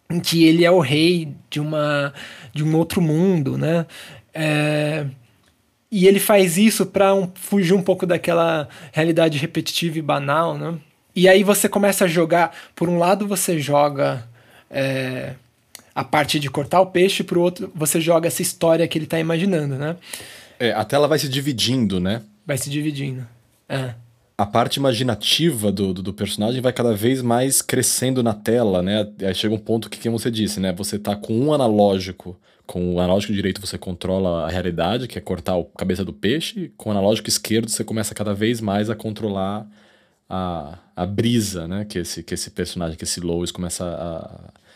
em 0.10 0.20
que 0.20 0.46
ele 0.46 0.64
é 0.64 0.72
o 0.72 0.80
rei 0.80 1.34
de 1.50 1.60
uma 1.60 2.14
de 2.54 2.64
um 2.64 2.76
outro 2.76 3.02
mundo, 3.02 3.58
né? 3.58 3.86
É, 4.34 5.06
e 5.92 6.08
ele 6.08 6.20
faz 6.20 6.58
isso 6.58 6.86
para 6.86 7.14
um, 7.14 7.30
fugir 7.34 7.74
um 7.74 7.82
pouco 7.82 8.06
daquela 8.06 8.68
realidade 8.92 9.38
repetitiva 9.38 9.98
e 9.98 10.02
banal, 10.02 10.58
né? 10.58 10.78
E 11.16 11.28
aí 11.28 11.44
você 11.44 11.68
começa 11.68 12.06
a 12.06 12.08
jogar. 12.08 12.56
Por 12.76 12.90
um 12.90 12.98
lado 12.98 13.28
você 13.28 13.60
joga 13.60 14.28
é, 14.70 15.34
a 15.98 16.04
parte 16.04 16.40
de 16.40 16.48
cortar 16.48 16.80
o 16.80 16.86
peixe, 16.86 17.24
pro 17.24 17.42
outro 17.42 17.72
você 17.74 18.00
joga 18.00 18.28
essa 18.28 18.44
história 18.44 18.88
que 18.88 19.00
ele 19.00 19.08
tá 19.08 19.20
imaginando, 19.20 19.80
né? 19.80 19.98
É, 20.60 20.72
a 20.72 20.86
tela 20.86 21.08
vai 21.08 21.18
se 21.18 21.28
dividindo, 21.28 22.00
né? 22.00 22.22
Vai 22.46 22.56
se 22.56 22.70
dividindo. 22.70 23.28
É. 23.68 23.96
A 24.38 24.46
parte 24.46 24.76
imaginativa 24.76 25.72
do, 25.72 25.96
do, 25.96 26.04
do, 26.04 26.14
personagem 26.14 26.62
vai 26.62 26.72
cada 26.72 26.94
vez 26.94 27.24
mais 27.24 27.64
crescendo 27.64 28.22
na 28.22 28.36
tela, 28.36 28.84
né? 28.84 29.12
Aí 29.24 29.34
chega 29.34 29.56
um 29.56 29.58
ponto 29.58 29.90
que, 29.90 29.98
como 29.98 30.20
você 30.20 30.30
disse, 30.30 30.60
né? 30.60 30.72
Você 30.74 31.00
tá 31.00 31.16
com 31.16 31.34
um 31.34 31.52
analógico, 31.52 32.40
com 32.68 32.94
o 32.94 33.00
analógico 33.00 33.34
direito 33.34 33.60
você 33.60 33.80
controla 33.80 34.46
a 34.46 34.50
realidade, 34.50 35.08
que 35.08 35.18
é 35.18 35.22
cortar 35.22 35.58
a 35.58 35.66
cabeça 35.76 36.06
do 36.06 36.14
peixe, 36.14 36.72
com 36.78 36.90
o 36.90 36.92
analógico 36.92 37.28
esquerdo 37.28 37.70
você 37.70 37.84
começa 37.84 38.14
cada 38.14 38.36
vez 38.36 38.62
mais 38.62 38.92
a 38.92 38.96
controlar 38.96 39.68
a, 40.30 40.78
a 40.96 41.08
brisa, 41.08 41.68
né? 41.68 41.86
Que 41.86 41.98
esse, 41.98 42.22
que 42.22 42.36
esse 42.36 42.52
personagem, 42.52 42.96
que 42.96 43.04
esse 43.04 43.20
Lois 43.20 43.52
começa 43.52 43.84
a 43.84 44.67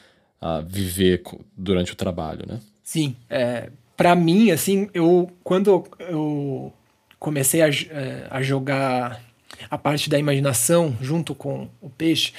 a 0.42 0.60
viver 0.60 1.22
durante 1.56 1.94
o 1.94 1.96
trabalho, 1.96 2.44
né? 2.48 2.60
Sim, 2.84 3.16
é, 3.30 3.70
para 3.96 4.16
mim, 4.16 4.50
assim, 4.50 4.90
eu 4.94 5.30
quando 5.44 5.86
eu 6.00 6.74
comecei 7.20 7.62
a, 7.62 7.70
é, 7.70 8.28
a 8.30 8.42
jogar 8.42 9.22
a 9.70 9.78
parte 9.78 10.10
da 10.10 10.18
imaginação 10.18 10.98
junto 11.00 11.36
com 11.36 11.70
o 11.80 11.90
peixe, 11.90 12.34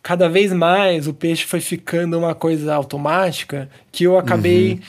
cada 0.00 0.28
vez 0.28 0.52
mais 0.52 1.08
o 1.08 1.12
peixe 1.12 1.44
foi 1.44 1.60
ficando 1.60 2.16
uma 2.16 2.34
coisa 2.34 2.72
automática 2.72 3.68
que 3.90 4.04
eu 4.04 4.16
acabei 4.16 4.74
uhum. 4.74 4.80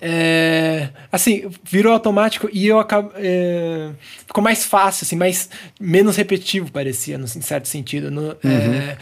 é, 0.00 0.88
assim, 1.10 1.50
virou 1.64 1.92
automático 1.92 2.48
e 2.52 2.66
eu 2.66 2.78
acabo. 2.78 3.10
É, 3.16 3.90
ficou 4.26 4.44
mais 4.44 4.64
fácil, 4.64 5.04
assim, 5.04 5.16
mais, 5.16 5.50
menos 5.80 6.16
repetitivo, 6.16 6.70
parecia, 6.70 7.18
no, 7.18 7.24
em 7.24 7.42
certo 7.42 7.66
sentido. 7.66 8.10
No, 8.10 8.30
é, 8.30 8.34
uhum. 8.44 8.74
é, 8.74 8.98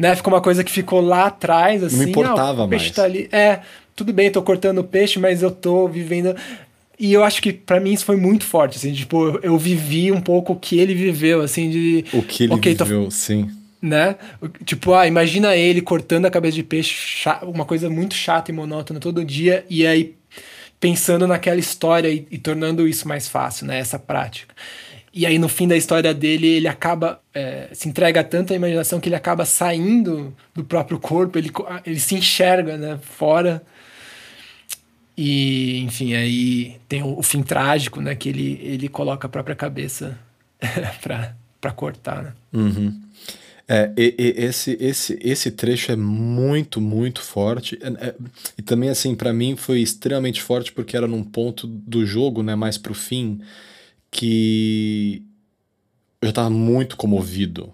né, 0.00 0.16
ficou 0.16 0.32
uma 0.32 0.40
coisa 0.40 0.64
que 0.64 0.70
ficou 0.70 1.02
lá 1.02 1.26
atrás, 1.26 1.84
assim. 1.84 1.96
Não 1.96 2.08
importava 2.08 2.62
ah, 2.62 2.64
o 2.64 2.68
peixe 2.68 2.86
mais. 2.86 2.96
Tá 2.96 3.04
ali. 3.04 3.28
É, 3.30 3.60
tudo 3.94 4.14
bem, 4.14 4.30
tô 4.30 4.40
cortando 4.40 4.78
o 4.78 4.84
peixe, 4.84 5.18
mas 5.18 5.42
eu 5.42 5.50
tô 5.50 5.86
vivendo. 5.86 6.34
E 6.98 7.12
eu 7.12 7.22
acho 7.22 7.42
que 7.42 7.52
para 7.52 7.78
mim 7.78 7.92
isso 7.92 8.06
foi 8.06 8.16
muito 8.16 8.44
forte, 8.44 8.78
assim, 8.78 8.94
tipo, 8.94 9.26
eu, 9.26 9.40
eu, 9.42 9.58
vivi 9.58 10.10
um 10.10 10.20
pouco 10.20 10.54
o 10.54 10.56
que 10.56 10.78
ele 10.78 10.94
viveu, 10.94 11.42
assim, 11.42 11.68
de. 11.68 12.04
O 12.14 12.22
que 12.22 12.44
ele 12.44 12.54
okay, 12.54 12.74
viveu, 12.74 13.04
tô, 13.04 13.10
sim. 13.10 13.50
Né? 13.80 14.16
Tipo, 14.64 14.94
ah, 14.94 15.06
imagina 15.06 15.54
ele 15.54 15.82
cortando 15.82 16.24
a 16.24 16.30
cabeça 16.30 16.54
de 16.54 16.62
peixe, 16.62 17.28
uma 17.42 17.66
coisa 17.66 17.90
muito 17.90 18.14
chata 18.14 18.50
e 18.50 18.54
monótona 18.54 19.00
todo 19.00 19.22
dia, 19.22 19.66
e 19.68 19.86
aí 19.86 20.14
pensando 20.78 21.26
naquela 21.26 21.60
história 21.60 22.08
e, 22.08 22.26
e, 22.30 22.38
tornando 22.38 22.88
isso 22.88 23.06
mais 23.06 23.28
fácil, 23.28 23.66
né? 23.66 23.78
Essa 23.78 23.98
prática. 23.98 24.54
E 25.12 25.26
aí, 25.26 25.38
no 25.38 25.48
fim 25.48 25.66
da 25.66 25.76
história 25.76 26.14
dele, 26.14 26.46
ele 26.46 26.68
acaba. 26.68 27.20
É, 27.34 27.68
se 27.72 27.88
entrega 27.88 28.22
tanto 28.22 28.52
à 28.52 28.56
imaginação 28.56 29.00
que 29.00 29.08
ele 29.08 29.16
acaba 29.16 29.44
saindo 29.44 30.34
do 30.54 30.64
próprio 30.64 31.00
corpo, 31.00 31.36
ele, 31.36 31.50
ele 31.84 31.98
se 31.98 32.14
enxerga, 32.14 32.76
né? 32.76 32.98
Fora. 33.02 33.62
E, 35.16 35.80
enfim, 35.80 36.14
aí 36.14 36.76
tem 36.88 37.02
o, 37.02 37.18
o 37.18 37.22
fim 37.22 37.42
trágico, 37.42 38.00
né? 38.00 38.14
Que 38.14 38.28
ele, 38.28 38.60
ele 38.62 38.88
coloca 38.88 39.26
a 39.26 39.30
própria 39.30 39.56
cabeça 39.56 40.16
para 41.02 41.72
cortar, 41.72 42.22
né? 42.22 42.32
Uhum. 42.52 43.00
É, 43.72 43.92
e, 43.96 44.14
e, 44.18 44.44
esse, 44.44 44.76
esse, 44.80 45.18
esse 45.22 45.50
trecho 45.50 45.92
é 45.92 45.96
muito, 45.96 46.80
muito 46.80 47.20
forte. 47.20 47.78
É, 47.80 48.08
é, 48.08 48.14
e 48.58 48.62
também, 48.62 48.90
assim, 48.90 49.14
para 49.14 49.32
mim 49.32 49.56
foi 49.56 49.80
extremamente 49.80 50.42
forte 50.42 50.72
porque 50.72 50.96
era 50.96 51.06
num 51.06 51.22
ponto 51.22 51.66
do 51.66 52.04
jogo, 52.04 52.42
né, 52.42 52.56
mais 52.56 52.76
pro 52.76 52.94
fim, 52.94 53.40
que 54.10 55.22
eu 56.20 56.28
já 56.28 56.32
tava 56.32 56.50
muito 56.50 56.96
comovido, 56.96 57.72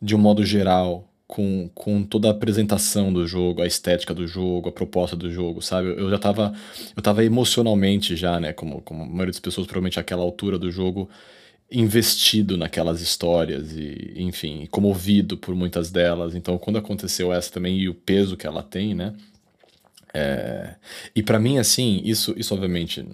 de 0.00 0.14
um 0.14 0.18
modo 0.18 0.44
geral, 0.44 1.08
com, 1.26 1.68
com 1.74 2.02
toda 2.02 2.28
a 2.28 2.30
apresentação 2.30 3.12
do 3.12 3.26
jogo, 3.26 3.60
a 3.60 3.66
estética 3.66 4.14
do 4.14 4.26
jogo, 4.26 4.70
a 4.70 4.72
proposta 4.72 5.14
do 5.14 5.30
jogo, 5.30 5.60
sabe? 5.60 5.88
Eu 5.88 6.08
já 6.08 6.18
tava, 6.18 6.54
eu 6.96 7.02
tava 7.02 7.22
emocionalmente 7.22 8.16
já, 8.16 8.40
né, 8.40 8.52
como, 8.54 8.80
como 8.80 9.02
a 9.02 9.06
maioria 9.06 9.32
das 9.32 9.38
pessoas, 9.38 9.66
provavelmente 9.66 10.00
àquela 10.00 10.22
altura 10.22 10.58
do 10.58 10.70
jogo, 10.70 11.10
investido 11.70 12.56
naquelas 12.56 13.02
histórias 13.02 13.72
e, 13.76 14.14
enfim, 14.16 14.66
comovido 14.70 15.36
por 15.36 15.54
muitas 15.54 15.90
delas. 15.90 16.34
Então, 16.34 16.56
quando 16.56 16.78
aconteceu 16.78 17.30
essa 17.30 17.52
também 17.52 17.78
e 17.78 17.88
o 17.90 17.94
peso 17.94 18.36
que 18.36 18.46
ela 18.46 18.62
tem, 18.62 18.94
né? 18.94 19.14
É... 20.14 20.76
E 21.14 21.22
para 21.22 21.38
mim, 21.38 21.58
assim, 21.58 22.00
isso, 22.04 22.34
isso 22.38 22.54
obviamente 22.54 23.04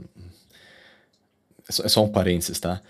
é 1.69 1.89
só 1.89 2.05
um 2.05 2.09
parênteses, 2.09 2.59
tá? 2.61 2.81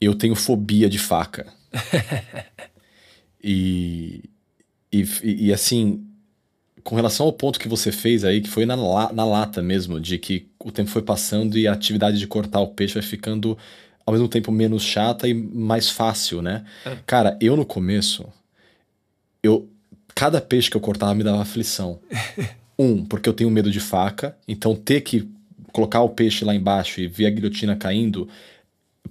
Eu 0.00 0.14
tenho 0.14 0.34
fobia 0.34 0.88
de 0.88 0.98
faca. 0.98 1.46
e, 3.42 4.24
e, 4.92 5.06
e 5.22 5.52
assim, 5.52 6.04
com 6.82 6.94
relação 6.94 7.26
ao 7.26 7.32
ponto 7.32 7.58
que 7.58 7.68
você 7.68 7.90
fez 7.90 8.24
aí, 8.24 8.40
que 8.40 8.48
foi 8.48 8.66
na, 8.66 8.76
na 8.76 9.24
lata 9.24 9.62
mesmo, 9.62 10.00
de 10.00 10.18
que 10.18 10.48
o 10.58 10.70
tempo 10.70 10.90
foi 10.90 11.02
passando 11.02 11.56
e 11.56 11.66
a 11.66 11.72
atividade 11.72 12.18
de 12.18 12.26
cortar 12.26 12.60
o 12.60 12.68
peixe 12.68 12.94
vai 12.94 13.02
ficando 13.02 13.56
ao 14.04 14.12
mesmo 14.12 14.28
tempo 14.28 14.52
menos 14.52 14.82
chata 14.82 15.26
e 15.26 15.32
mais 15.32 15.88
fácil, 15.88 16.42
né? 16.42 16.64
É. 16.84 16.96
Cara, 17.06 17.38
eu 17.40 17.56
no 17.56 17.64
começo, 17.64 18.26
eu 19.42 19.68
cada 20.14 20.40
peixe 20.40 20.70
que 20.70 20.76
eu 20.76 20.80
cortava 20.80 21.14
me 21.14 21.24
dava 21.24 21.40
aflição. 21.42 21.98
um, 22.78 23.04
porque 23.04 23.28
eu 23.28 23.32
tenho 23.32 23.50
medo 23.50 23.70
de 23.70 23.80
faca, 23.80 24.36
então 24.46 24.76
ter 24.76 25.00
que 25.00 25.28
colocar 25.74 26.02
o 26.02 26.08
peixe 26.08 26.44
lá 26.44 26.54
embaixo 26.54 27.00
e 27.00 27.08
ver 27.08 27.26
a 27.26 27.30
guilhotina 27.30 27.74
caindo, 27.74 28.28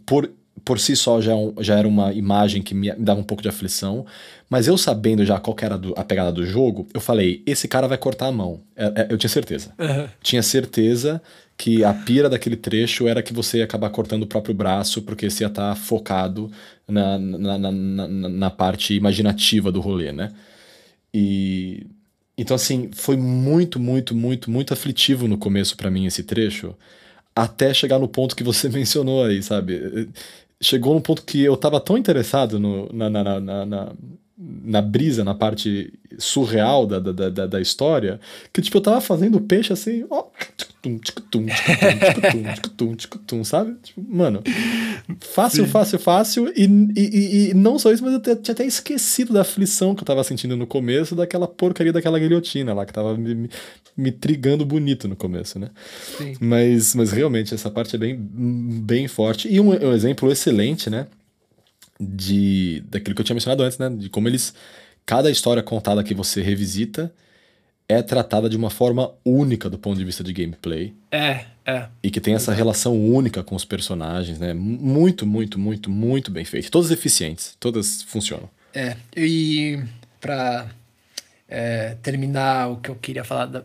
por, 0.05 0.31
por 0.63 0.79
si 0.79 0.95
só 0.95 1.19
já, 1.19 1.33
é 1.33 1.53
já 1.59 1.77
era 1.77 1.85
uma 1.85 2.13
imagem 2.13 2.61
que 2.61 2.73
me, 2.73 2.89
dava 2.93 3.19
um 3.19 3.23
pouco 3.23 3.43
de 3.43 3.49
aflição. 3.49 4.05
Mas 4.49 4.65
eu 4.65 4.77
sabendo 4.77 5.25
já 5.25 5.37
qual 5.39 5.57
era 5.61 5.77
do, 5.77 5.93
a 5.97 6.05
pegada 6.05 6.31
do 6.31 6.45
jogo, 6.45 6.87
eu 6.93 7.01
falei: 7.01 7.43
esse 7.45 7.67
cara 7.67 7.85
vai 7.85 7.97
cortar 7.97 8.27
a 8.27 8.31
mão. 8.31 8.61
É, 8.77 8.85
é, 8.85 9.07
eu 9.09 9.17
tinha 9.17 9.29
certeza. 9.29 9.73
Uhum. 9.77 10.07
Tinha 10.21 10.41
certeza 10.41 11.21
que 11.57 11.83
a 11.83 11.93
pira 11.93 12.29
daquele 12.29 12.55
trecho 12.55 13.09
era 13.09 13.21
que 13.21 13.33
você 13.33 13.57
ia 13.57 13.65
acabar 13.65 13.89
cortando 13.89 14.23
o 14.23 14.27
próprio 14.27 14.55
braço, 14.55 15.01
porque 15.01 15.29
você 15.29 15.43
ia 15.43 15.47
estar 15.47 15.69
tá 15.69 15.75
focado 15.75 16.49
na, 16.87 17.19
na, 17.19 17.57
na, 17.57 17.71
na, 17.71 18.07
na 18.07 18.49
parte 18.49 18.95
imaginativa 18.95 19.69
do 19.69 19.81
rolê, 19.81 20.13
né? 20.13 20.31
E. 21.13 21.85
Então, 22.37 22.55
assim, 22.55 22.89
foi 22.93 23.15
muito, 23.15 23.79
muito, 23.79 24.15
muito, 24.15 24.49
muito 24.49 24.73
aflitivo 24.73 25.27
no 25.27 25.37
começo 25.37 25.77
para 25.77 25.91
mim 25.91 26.05
esse 26.05 26.23
trecho, 26.23 26.75
até 27.35 27.73
chegar 27.73 27.99
no 27.99 28.07
ponto 28.07 28.35
que 28.35 28.43
você 28.43 28.69
mencionou 28.69 29.23
aí, 29.23 29.41
sabe? 29.43 30.09
Chegou 30.61 30.93
num 30.93 31.01
ponto 31.01 31.23
que 31.23 31.41
eu 31.41 31.57
tava 31.57 31.79
tão 31.79 31.97
interessado 31.97 32.59
no, 32.59 32.91
na, 32.93 33.09
na, 33.09 33.39
na, 33.39 33.65
na 33.65 33.93
na 34.35 34.81
brisa, 34.81 35.23
na 35.23 35.35
parte 35.35 35.93
surreal 36.17 36.85
da, 36.85 36.99
da, 36.99 37.29
da, 37.29 37.47
da 37.47 37.61
história, 37.61 38.19
que 38.51 38.61
tipo, 38.61 38.77
eu 38.77 38.81
tava 38.81 38.99
fazendo 38.99 39.37
o 39.37 39.41
peixe 39.41 39.71
assim, 39.71 40.05
ó, 40.09 40.25
tum, 40.83 40.99
tum, 41.31 41.45
tum, 42.75 42.95
tum, 43.25 43.43
sabe? 43.43 43.75
Tipo, 43.81 44.03
mano, 44.05 44.43
fácil, 45.21 45.65
Sim. 45.65 45.71
fácil, 45.71 45.99
fácil, 45.99 46.53
e, 46.55 46.65
e, 46.95 47.49
e, 47.49 47.53
não 47.53 47.79
só 47.79 47.91
isso, 47.91 48.03
mas 48.03 48.13
eu 48.13 48.19
tinha 48.19 48.53
até 48.53 48.65
esquecido 48.65 49.33
da 49.33 49.41
aflição 49.41 49.95
que 49.95 50.01
eu 50.01 50.05
tava 50.05 50.23
sentindo 50.23 50.57
no 50.57 50.67
começo, 50.67 51.15
daquela 51.15 51.47
porcaria 51.47 51.93
daquela 51.93 52.19
guilhotina 52.19 52.73
lá, 52.73 52.85
que 52.85 52.91
tava 52.91 53.17
me, 53.17 53.33
me, 53.33 53.49
me 53.95 54.11
trigando 54.11 54.65
bonito 54.65 55.07
no 55.07 55.15
começo, 55.15 55.57
né? 55.57 55.69
Sim. 56.17 56.35
Mas, 56.39 56.93
mas 56.93 57.11
realmente, 57.11 57.53
essa 57.53 57.71
parte 57.71 57.95
é 57.95 57.99
bem, 57.99 58.15
bem 58.17 59.07
forte. 59.07 59.47
E 59.47 59.59
um, 59.61 59.69
um 59.69 59.93
exemplo 59.93 60.29
excelente, 60.31 60.89
né? 60.89 61.07
de 61.99 62.83
daquilo 62.89 63.15
que 63.15 63.21
eu 63.21 63.25
tinha 63.25 63.35
mencionado 63.35 63.63
antes, 63.63 63.77
né? 63.77 63.89
De 63.89 64.09
como 64.09 64.27
eles 64.27 64.53
cada 65.05 65.29
história 65.29 65.61
contada 65.61 66.03
que 66.03 66.13
você 66.13 66.41
revisita 66.41 67.13
é 67.93 68.01
tratada 68.01 68.49
de 68.49 68.57
uma 68.57 68.69
forma 68.69 69.11
única 69.23 69.69
do 69.69 69.77
ponto 69.77 69.97
de 69.97 70.05
vista 70.05 70.23
de 70.23 70.33
gameplay. 70.33 70.93
É, 71.11 71.45
é. 71.65 71.87
E 72.01 72.11
que 72.11 72.19
tem 72.19 72.33
essa 72.33 72.53
relação 72.53 72.95
única 72.95 73.43
com 73.43 73.55
os 73.55 73.65
personagens, 73.65 74.39
né? 74.39 74.53
Muito, 74.53 75.25
muito, 75.25 75.59
muito, 75.59 75.89
muito 75.89 76.31
bem 76.31 76.45
feito. 76.45 76.69
Todas 76.69 76.91
eficientes, 76.91 77.55
todas 77.59 78.03
funcionam. 78.03 78.49
É, 78.73 78.95
e 79.15 79.81
para 80.19 80.67
é, 81.47 81.95
terminar 82.01 82.71
o 82.71 82.77
que 82.77 82.89
eu 82.89 82.95
queria 82.95 83.23
falar 83.23 83.45
da, 83.45 83.59
uh, 83.59 83.63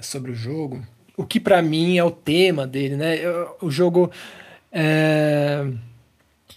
sobre 0.00 0.30
o 0.30 0.34
jogo, 0.34 0.84
o 1.16 1.24
que 1.24 1.40
para 1.40 1.60
mim 1.60 1.98
é 1.98 2.04
o 2.04 2.10
tema 2.10 2.66
dele, 2.66 2.96
né? 2.96 3.16
O 3.60 3.70
jogo 3.70 4.10
é 4.72 5.66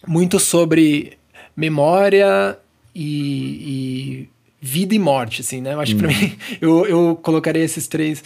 muito 0.07 0.39
sobre 0.39 1.17
memória 1.55 2.57
e, 2.93 4.23
e, 4.23 4.29
vida 4.59 4.95
e 4.95 4.99
morte, 4.99 5.41
assim, 5.41 5.61
né? 5.61 5.73
Eu 5.73 5.79
acho 5.79 5.93
hum. 5.93 5.97
que 5.97 6.03
pra 6.03 6.13
uhum. 6.13 6.19
mim, 6.19 6.37
eu, 6.61 6.85
eu 6.85 7.15
colocaria 7.21 7.63
esses 7.63 7.87
três. 7.87 8.23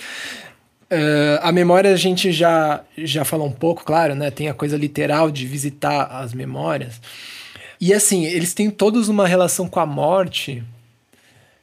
Uh, 0.91 1.39
a 1.41 1.51
memória 1.51 1.91
a 1.93 1.95
gente 1.95 2.31
já, 2.31 2.83
já 2.97 3.23
falou 3.23 3.47
um 3.47 3.51
pouco, 3.51 3.83
claro, 3.83 4.13
né? 4.13 4.29
Tem 4.29 4.49
a 4.49 4.53
coisa 4.53 4.75
literal 4.75 5.31
de 5.31 5.45
visitar 5.45 6.03
as 6.03 6.33
memórias. 6.33 7.01
E 7.79 7.93
assim, 7.93 8.25
eles 8.25 8.53
têm 8.53 8.69
todos 8.69 9.07
uma 9.09 9.27
relação 9.27 9.67
com 9.67 9.79
a 9.79 9.85
morte. 9.85 10.63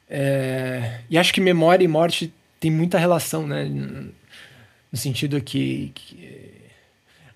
É, 0.09 1.01
e 1.09 1.17
acho 1.17 1.33
que 1.33 1.39
memória 1.39 1.85
e 1.85 1.87
morte 1.87 2.33
tem 2.59 2.71
muita 2.71 2.97
relação, 2.97 3.47
né? 3.47 3.63
No 3.65 4.97
sentido 4.97 5.39
que, 5.39 5.91
que 5.93 6.51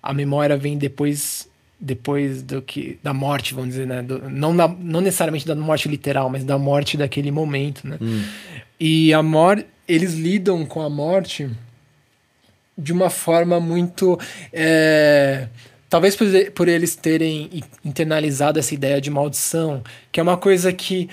a 0.01 0.13
memória 0.13 0.57
vem 0.57 0.77
depois 0.77 1.47
depois 1.83 2.41
do 2.41 2.61
que 2.61 2.97
da 3.03 3.13
morte, 3.13 3.53
vamos 3.53 3.71
dizer, 3.71 3.85
né? 3.85 4.01
Do, 4.01 4.29
não, 4.29 4.53
na, 4.53 4.67
não 4.67 5.01
necessariamente 5.01 5.45
da 5.45 5.53
morte 5.53 5.89
literal, 5.89 6.29
mas 6.29 6.45
da 6.45 6.57
morte 6.57 6.95
daquele 6.95 7.29
momento, 7.29 7.85
né? 7.85 7.97
Hum. 8.01 8.23
E 8.79 9.13
a 9.13 9.21
morte, 9.21 9.65
eles 9.85 10.13
lidam 10.13 10.65
com 10.65 10.81
a 10.81 10.89
morte 10.89 11.49
de 12.77 12.93
uma 12.93 13.09
forma 13.09 13.59
muito 13.59 14.17
é, 14.51 15.47
talvez 15.89 16.15
por, 16.15 16.25
por, 16.55 16.67
eles 16.67 16.95
terem 16.95 17.61
internalizado 17.83 18.57
essa 18.57 18.73
ideia 18.73 18.99
de 18.99 19.11
maldição, 19.11 19.83
que 20.11 20.19
é 20.19 20.23
uma 20.23 20.37
coisa 20.37 20.71
que 20.71 21.09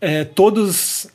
é, 0.00 0.24
todos 0.24 1.08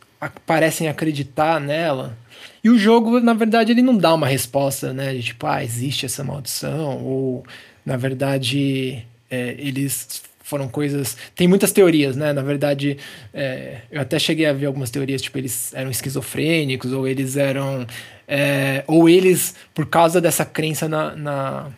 parecem 0.46 0.88
acreditar 0.88 1.60
nela. 1.60 2.16
E 2.64 2.70
o 2.70 2.78
jogo, 2.78 3.20
na 3.20 3.34
verdade, 3.34 3.72
ele 3.72 3.82
não 3.82 3.98
dá 3.98 4.14
uma 4.14 4.28
resposta, 4.28 4.94
né? 4.94 5.14
De 5.14 5.24
tipo, 5.24 5.48
ah, 5.48 5.64
existe 5.64 6.06
essa 6.06 6.24
maldição, 6.24 7.04
ou 7.04 7.44
na 7.86 7.98
verdade, 7.98 9.06
é, 9.30 9.56
eles 9.58 10.24
foram 10.44 10.67
coisas. 10.67 11.17
Tem 11.36 11.48
muitas 11.48 11.72
teorias, 11.72 12.15
né? 12.15 12.34
Na 12.34 12.41
verdade, 12.41 12.98
é, 13.34 13.82
eu 13.91 14.02
até 14.02 14.20
cheguei 14.20 14.46
a 14.46 14.54
ver 14.54 14.65
algumas 14.65 14.89
teorias, 14.89 15.22
tipo, 15.22 15.38
eles 15.38 15.74
eram 15.74 15.89
esquizofrênicos, 15.89 16.91
ou 16.91 17.08
eles 17.08 17.38
eram. 17.38 17.88
É, 18.28 18.84
ou 18.88 19.10
eles, 19.10 19.56
por 19.74 19.86
causa 19.86 20.20
dessa 20.22 20.46
crença 20.46 20.88
na, 20.88 21.15
na, 21.15 21.72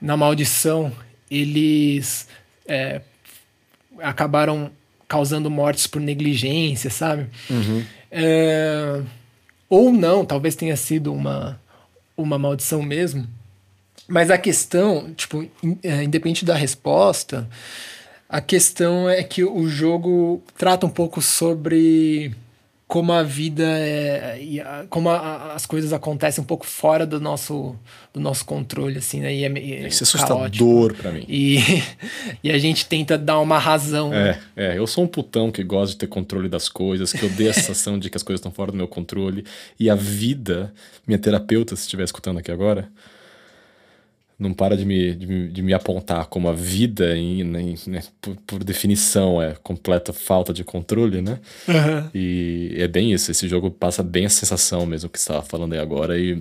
na 0.00 0.16
maldição, 0.16 0.92
eles 1.30 2.28
é, 2.66 3.00
acabaram 3.98 4.70
causando 5.06 5.50
mortes 5.50 5.86
por 5.86 6.00
negligência, 6.00 6.90
sabe? 6.90 7.26
Uhum. 7.48 7.84
É, 8.10 9.00
ou 9.68 9.92
não, 9.92 10.24
talvez 10.24 10.54
tenha 10.54 10.76
sido 10.76 11.12
uma 11.12 11.60
uma 12.18 12.36
maldição 12.36 12.82
mesmo. 12.82 13.26
Mas 14.08 14.30
a 14.30 14.38
questão, 14.38 15.12
tipo, 15.14 15.46
é, 15.82 16.02
independente 16.02 16.42
da 16.42 16.54
resposta, 16.54 17.46
a 18.26 18.40
questão 18.40 19.08
é 19.08 19.22
que 19.22 19.44
o 19.44 19.68
jogo 19.68 20.42
trata 20.56 20.86
um 20.86 20.90
pouco 20.90 21.20
sobre 21.20 22.34
como 22.86 23.12
a 23.12 23.22
vida 23.22 23.64
é, 23.66 24.86
como 24.88 25.10
a, 25.10 25.52
as 25.52 25.66
coisas 25.66 25.92
acontecem 25.92 26.42
um 26.42 26.46
pouco 26.46 26.64
fora 26.66 27.04
do 27.04 27.20
nosso 27.20 27.76
do 28.14 28.18
nosso 28.18 28.46
controle 28.46 28.96
assim 28.96 29.20
né? 29.20 29.34
E 29.34 29.44
é, 29.44 29.46
é 29.46 29.88
Isso 29.88 30.04
é 30.04 30.06
assustador 30.06 30.94
para 30.94 31.12
mim. 31.12 31.22
E, 31.28 31.58
e 32.42 32.50
a 32.50 32.56
gente 32.56 32.86
tenta 32.86 33.18
dar 33.18 33.40
uma 33.40 33.58
razão. 33.58 34.12
É 34.14 34.40
é 34.56 34.78
eu 34.78 34.86
sou 34.86 35.04
um 35.04 35.06
putão 35.06 35.52
que 35.52 35.62
gosta 35.62 35.92
de 35.92 35.98
ter 35.98 36.06
controle 36.06 36.48
das 36.48 36.70
coisas 36.70 37.12
que 37.12 37.26
odeia 37.26 37.50
a 37.50 37.52
sensação 37.54 37.98
de 37.98 38.08
que 38.08 38.16
as 38.16 38.22
coisas 38.22 38.40
estão 38.40 38.50
fora 38.50 38.72
do 38.72 38.78
meu 38.78 38.88
controle. 38.88 39.44
E 39.78 39.90
a 39.90 39.94
vida 39.94 40.72
minha 41.06 41.18
terapeuta 41.18 41.76
se 41.76 41.82
estiver 41.82 42.04
escutando 42.04 42.38
aqui 42.38 42.50
agora 42.50 42.88
não 44.38 44.54
para 44.54 44.76
de 44.76 44.84
me, 44.84 45.14
de 45.14 45.48
de 45.48 45.62
me 45.62 45.74
apontar 45.74 46.26
como 46.26 46.48
a 46.48 46.52
vida, 46.52 47.16
em, 47.16 47.40
em 47.40 47.74
né, 47.86 48.02
por, 48.20 48.36
por, 48.46 48.64
definição, 48.64 49.42
é 49.42 49.54
completa 49.54 50.12
falta 50.12 50.52
de 50.52 50.62
controle, 50.62 51.20
né? 51.20 51.40
Uhum. 51.66 52.10
E 52.14 52.76
é 52.78 52.86
bem 52.86 53.12
isso. 53.12 53.30
Esse 53.30 53.48
jogo 53.48 53.70
passa 53.70 54.02
bem 54.02 54.26
a 54.26 54.30
sensação 54.30 54.86
mesmo 54.86 55.10
que 55.10 55.18
você 55.18 55.24
estava 55.24 55.42
falando 55.42 55.72
aí 55.72 55.80
agora. 55.80 56.18
E 56.18 56.40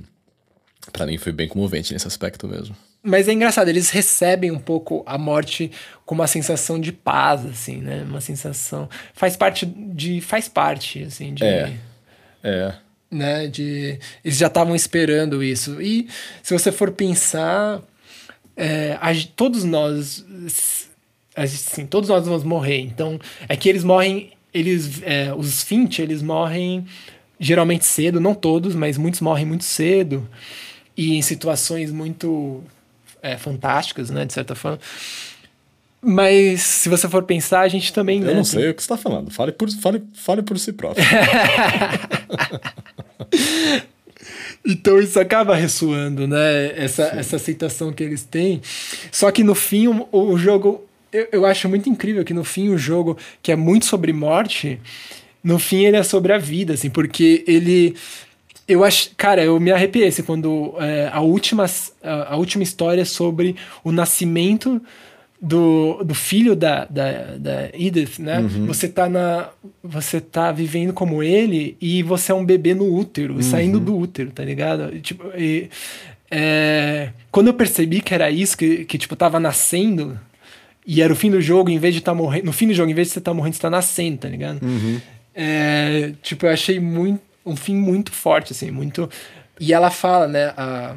para 0.93 1.07
mim 1.07 1.17
foi 1.17 1.31
bem 1.31 1.47
comovente 1.47 1.91
nesse 1.91 2.07
aspecto 2.07 2.47
mesmo. 2.47 2.75
Mas 3.01 3.27
é 3.27 3.33
engraçado, 3.33 3.69
eles 3.69 3.89
recebem 3.89 4.51
um 4.51 4.59
pouco 4.59 5.01
a 5.05 5.17
morte 5.17 5.71
com 6.05 6.13
uma 6.13 6.27
sensação 6.27 6.79
de 6.79 6.91
paz, 6.91 7.45
assim, 7.45 7.77
né? 7.77 8.03
Uma 8.03 8.21
sensação. 8.21 8.89
Faz 9.13 9.35
parte 9.35 9.65
de. 9.65 10.21
Faz 10.21 10.47
parte, 10.47 11.03
assim, 11.03 11.33
de. 11.33 11.43
É. 11.43 11.73
É 12.43 12.73
né? 13.09 13.47
De 13.47 13.99
eles 14.23 14.37
já 14.37 14.47
estavam 14.47 14.75
esperando 14.75 15.43
isso. 15.43 15.81
E 15.81 16.07
se 16.43 16.53
você 16.53 16.71
for 16.71 16.91
pensar, 16.91 17.81
é, 18.55 18.97
a, 18.99 19.11
todos 19.35 19.63
nós, 19.63 20.25
todos 21.89 22.09
nós 22.09 22.25
vamos 22.25 22.43
morrer. 22.43 22.79
Então 22.79 23.19
é 23.47 23.55
que 23.55 23.69
eles 23.69 23.83
morrem, 23.83 24.31
eles, 24.53 25.01
é, 25.03 25.33
os 25.33 25.63
Finch, 25.63 26.01
eles 26.01 26.21
morrem 26.21 26.85
geralmente 27.39 27.85
cedo, 27.85 28.19
não 28.19 28.33
todos, 28.33 28.73
mas 28.73 28.97
muitos 28.97 29.21
morrem 29.21 29.45
muito 29.45 29.63
cedo 29.63 30.27
e 30.95 31.15
em 31.15 31.21
situações 31.21 31.91
muito 31.91 32.63
é, 33.21 33.37
fantásticas, 33.37 34.09
né? 34.09 34.25
De 34.25 34.33
certa 34.33 34.55
forma. 34.55 34.79
Mas 36.01 36.61
se 36.61 36.89
você 36.89 37.09
for 37.09 37.23
pensar, 37.23 37.61
a 37.61 37.67
gente 37.67 37.91
também. 37.91 38.19
Eu 38.19 38.27
né, 38.27 38.33
não 38.33 38.43
sei 38.43 38.61
tem... 38.61 38.69
o 38.69 38.73
que 38.73 38.81
você 38.81 38.93
está 38.93 38.97
falando. 38.97 39.31
Fale 39.31 39.51
por, 39.51 39.69
fale, 39.69 40.03
fale 40.13 40.43
por 40.43 40.57
si 40.59 40.73
próprio. 40.73 41.03
então 44.65 44.99
isso 44.99 45.19
acaba 45.19 45.55
ressoando, 45.55 46.27
né? 46.27 46.73
Essa, 46.75 47.03
essa 47.03 47.37
aceitação 47.37 47.91
que 47.91 48.03
eles 48.03 48.23
têm. 48.23 48.61
Só 49.11 49.31
que 49.31 49.43
no 49.43 49.55
fim, 49.55 49.87
o, 49.87 50.07
o 50.11 50.37
jogo. 50.37 50.85
Eu, 51.11 51.27
eu 51.31 51.45
acho 51.45 51.67
muito 51.67 51.89
incrível 51.89 52.23
que 52.23 52.33
no 52.33 52.43
fim 52.43 52.69
o 52.69 52.77
jogo, 52.77 53.17
que 53.41 53.51
é 53.51 53.55
muito 53.55 53.85
sobre 53.85 54.13
morte, 54.13 54.79
no 55.43 55.57
fim 55.57 55.85
ele 55.85 55.97
é 55.97 56.03
sobre 56.03 56.31
a 56.31 56.37
vida, 56.37 56.73
assim, 56.73 56.89
porque 56.89 57.43
ele. 57.47 57.95
Eu 58.67 58.83
acho, 58.83 59.11
cara, 59.15 59.43
eu 59.43 59.59
me 59.59 59.71
arrepiei 59.71 60.09
assim, 60.09 60.21
quando 60.21 60.75
é, 60.79 61.09
a, 61.11 61.21
última, 61.21 61.65
a, 62.03 62.33
a 62.33 62.35
última 62.35 62.63
história 62.63 63.01
é 63.01 63.05
sobre 63.05 63.55
o 63.81 63.93
nascimento 63.93 64.81
do, 65.39 66.03
do 66.03 66.15
filho 66.15 66.55
da, 66.55 66.85
da, 66.85 67.37
da 67.37 67.69
Edith, 67.73 68.19
né? 68.19 68.39
Uhum. 68.39 68.65
Você 68.65 68.87
tá 68.87 69.07
na 69.07 69.49
você 69.83 70.19
tá 70.19 70.51
vivendo 70.51 70.93
como 70.93 71.21
ele 71.21 71.77
e 71.79 72.01
você 72.01 72.31
é 72.31 72.35
um 72.35 72.45
bebê 72.45 72.73
no 72.73 72.93
útero, 72.93 73.35
uhum. 73.35 73.41
saindo 73.41 73.79
do 73.79 73.95
útero, 73.95 74.31
tá 74.31 74.43
ligado? 74.43 74.99
Tipo, 74.99 75.25
e, 75.37 75.69
é, 76.29 77.09
quando 77.31 77.47
eu 77.47 77.53
percebi 77.53 78.01
que 78.01 78.13
era 78.13 78.29
isso 78.31 78.57
que, 78.57 78.83
que 78.85 78.97
tipo 78.97 79.15
tava 79.15 79.39
nascendo 79.39 80.19
e 80.85 81.01
era 81.01 81.13
o 81.13 81.15
fim 81.15 81.29
do 81.29 81.39
jogo, 81.39 81.69
em 81.69 81.77
vez 81.77 81.93
de 81.93 81.99
estar 81.99 82.13
tá 82.13 82.17
morrendo, 82.17 82.45
no 82.45 82.53
fim 82.53 82.67
do 82.67 82.73
jogo, 82.73 82.89
em 82.89 82.95
vez 82.95 83.09
de 83.09 83.13
você 83.13 83.19
estar 83.19 83.31
tá 83.31 83.35
morrendo, 83.35 83.55
você 83.55 83.61
tá 83.61 83.69
nascendo, 83.69 84.17
tá 84.17 84.29
ligado? 84.29 84.63
Uhum. 84.63 84.99
É, 85.35 86.13
tipo, 86.23 86.45
eu 86.45 86.51
achei 86.51 86.79
muito 86.79 87.21
um 87.45 87.55
fim 87.55 87.75
muito 87.75 88.11
forte 88.11 88.51
assim, 88.51 88.71
muito 88.71 89.09
e 89.59 89.73
ela 89.73 89.89
fala, 89.89 90.27
né, 90.27 90.53
a 90.57 90.95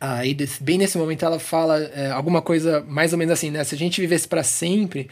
a 0.00 0.24
Edith, 0.24 0.58
bem 0.60 0.78
nesse 0.78 0.96
momento, 0.96 1.24
ela 1.24 1.38
fala 1.38 1.78
é, 1.78 2.10
alguma 2.10 2.40
coisa 2.40 2.84
mais 2.86 3.12
ou 3.12 3.18
menos 3.18 3.32
assim, 3.32 3.50
né? 3.50 3.64
Se 3.64 3.74
a 3.74 3.78
gente 3.78 4.00
vivesse 4.00 4.28
para 4.28 4.42
sempre, 4.44 5.08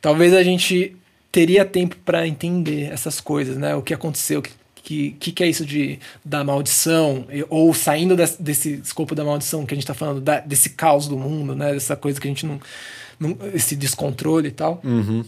talvez 0.00 0.34
a 0.34 0.42
gente 0.42 0.96
teria 1.32 1.64
tempo 1.64 1.96
para 2.04 2.26
entender 2.26 2.90
essas 2.92 3.20
coisas, 3.20 3.56
né? 3.56 3.74
O 3.74 3.82
que 3.82 3.94
aconteceu, 3.94 4.40
o 4.40 4.42
que, 4.42 5.12
que, 5.12 5.32
que 5.32 5.42
é 5.42 5.48
isso 5.48 5.64
de 5.64 5.98
da 6.24 6.44
maldição, 6.44 7.26
ou 7.48 7.72
saindo 7.72 8.14
desse, 8.14 8.42
desse 8.42 8.72
escopo 8.84 9.14
da 9.14 9.24
maldição 9.24 9.64
que 9.64 9.72
a 9.72 9.76
gente 9.76 9.84
está 9.84 9.94
falando, 9.94 10.20
da, 10.20 10.40
desse 10.40 10.70
caos 10.70 11.08
do 11.08 11.16
mundo, 11.16 11.54
né? 11.54 11.72
Dessa 11.72 11.96
coisa 11.96 12.20
que 12.20 12.26
a 12.26 12.30
gente 12.30 12.44
não. 12.44 12.60
não 13.18 13.38
esse 13.54 13.74
descontrole 13.74 14.48
e 14.48 14.52
tal. 14.52 14.80
Uhum. 14.84 15.24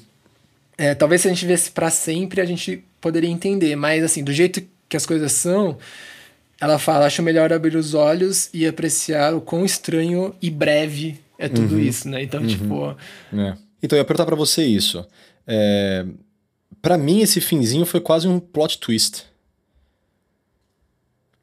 É, 0.77 0.95
talvez 0.95 1.23
se 1.23 1.29
a 1.29 1.31
gente 1.31 1.43
vivesse 1.43 1.71
para 1.71 1.91
sempre, 1.91 2.41
a 2.41 2.45
gente 2.45 2.83
poderia 3.01 3.31
entender, 3.31 3.75
mas 3.75 4.05
assim, 4.05 4.23
do 4.23 4.33
jeito 4.33 4.63
que 4.89 4.97
as 4.97 5.07
coisas 5.07 5.33
são 5.33 5.79
ela 6.63 6.79
fala: 6.79 7.07
acho 7.07 7.25
melhor 7.25 7.53
abrir 7.53 7.75
os 7.75 7.93
olhos 7.93 8.49
e 8.55 8.65
apreciar 8.69 9.35
o 9.35 9.41
quão 9.41 9.65
estranho 9.65 10.33
e 10.41 10.49
breve 10.49 11.19
é 11.37 11.49
tudo 11.49 11.75
uhum. 11.75 11.81
isso, 11.81 12.09
né? 12.09 12.23
Então, 12.23 12.41
uhum. 12.41 12.47
tipo. 12.47 12.97
É. 13.37 13.57
Então, 13.83 13.99
eu 13.99 14.01
ia 14.01 14.05
perguntar 14.05 14.27
pra 14.27 14.37
você 14.37 14.65
isso. 14.65 15.05
É... 15.45 16.07
Para 16.81 16.97
mim, 16.97 17.21
esse 17.21 17.41
finzinho 17.41 17.85
foi 17.85 18.01
quase 18.01 18.29
um 18.29 18.39
plot 18.39 18.79
twist. 18.79 19.25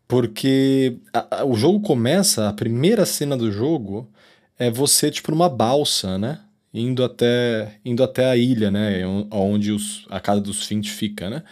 Porque 0.08 0.96
a, 1.14 1.42
a, 1.42 1.46
o 1.46 1.54
jogo 1.56 1.82
começa, 1.82 2.48
a 2.48 2.54
primeira 2.54 3.06
cena 3.06 3.36
do 3.36 3.52
jogo 3.52 4.10
é 4.58 4.72
você, 4.72 5.12
tipo, 5.12 5.32
numa 5.32 5.50
balsa, 5.50 6.18
né? 6.18 6.40
Indo 6.74 7.04
até, 7.04 7.74
indo 7.84 8.02
até 8.04 8.26
a 8.26 8.38
ilha, 8.38 8.72
né? 8.72 9.06
Onde 9.32 9.74
os, 9.74 10.06
a 10.10 10.22
casa 10.22 10.40
dos 10.40 10.66
Finch 10.66 10.90
fica, 10.90 11.30
né? 11.30 11.44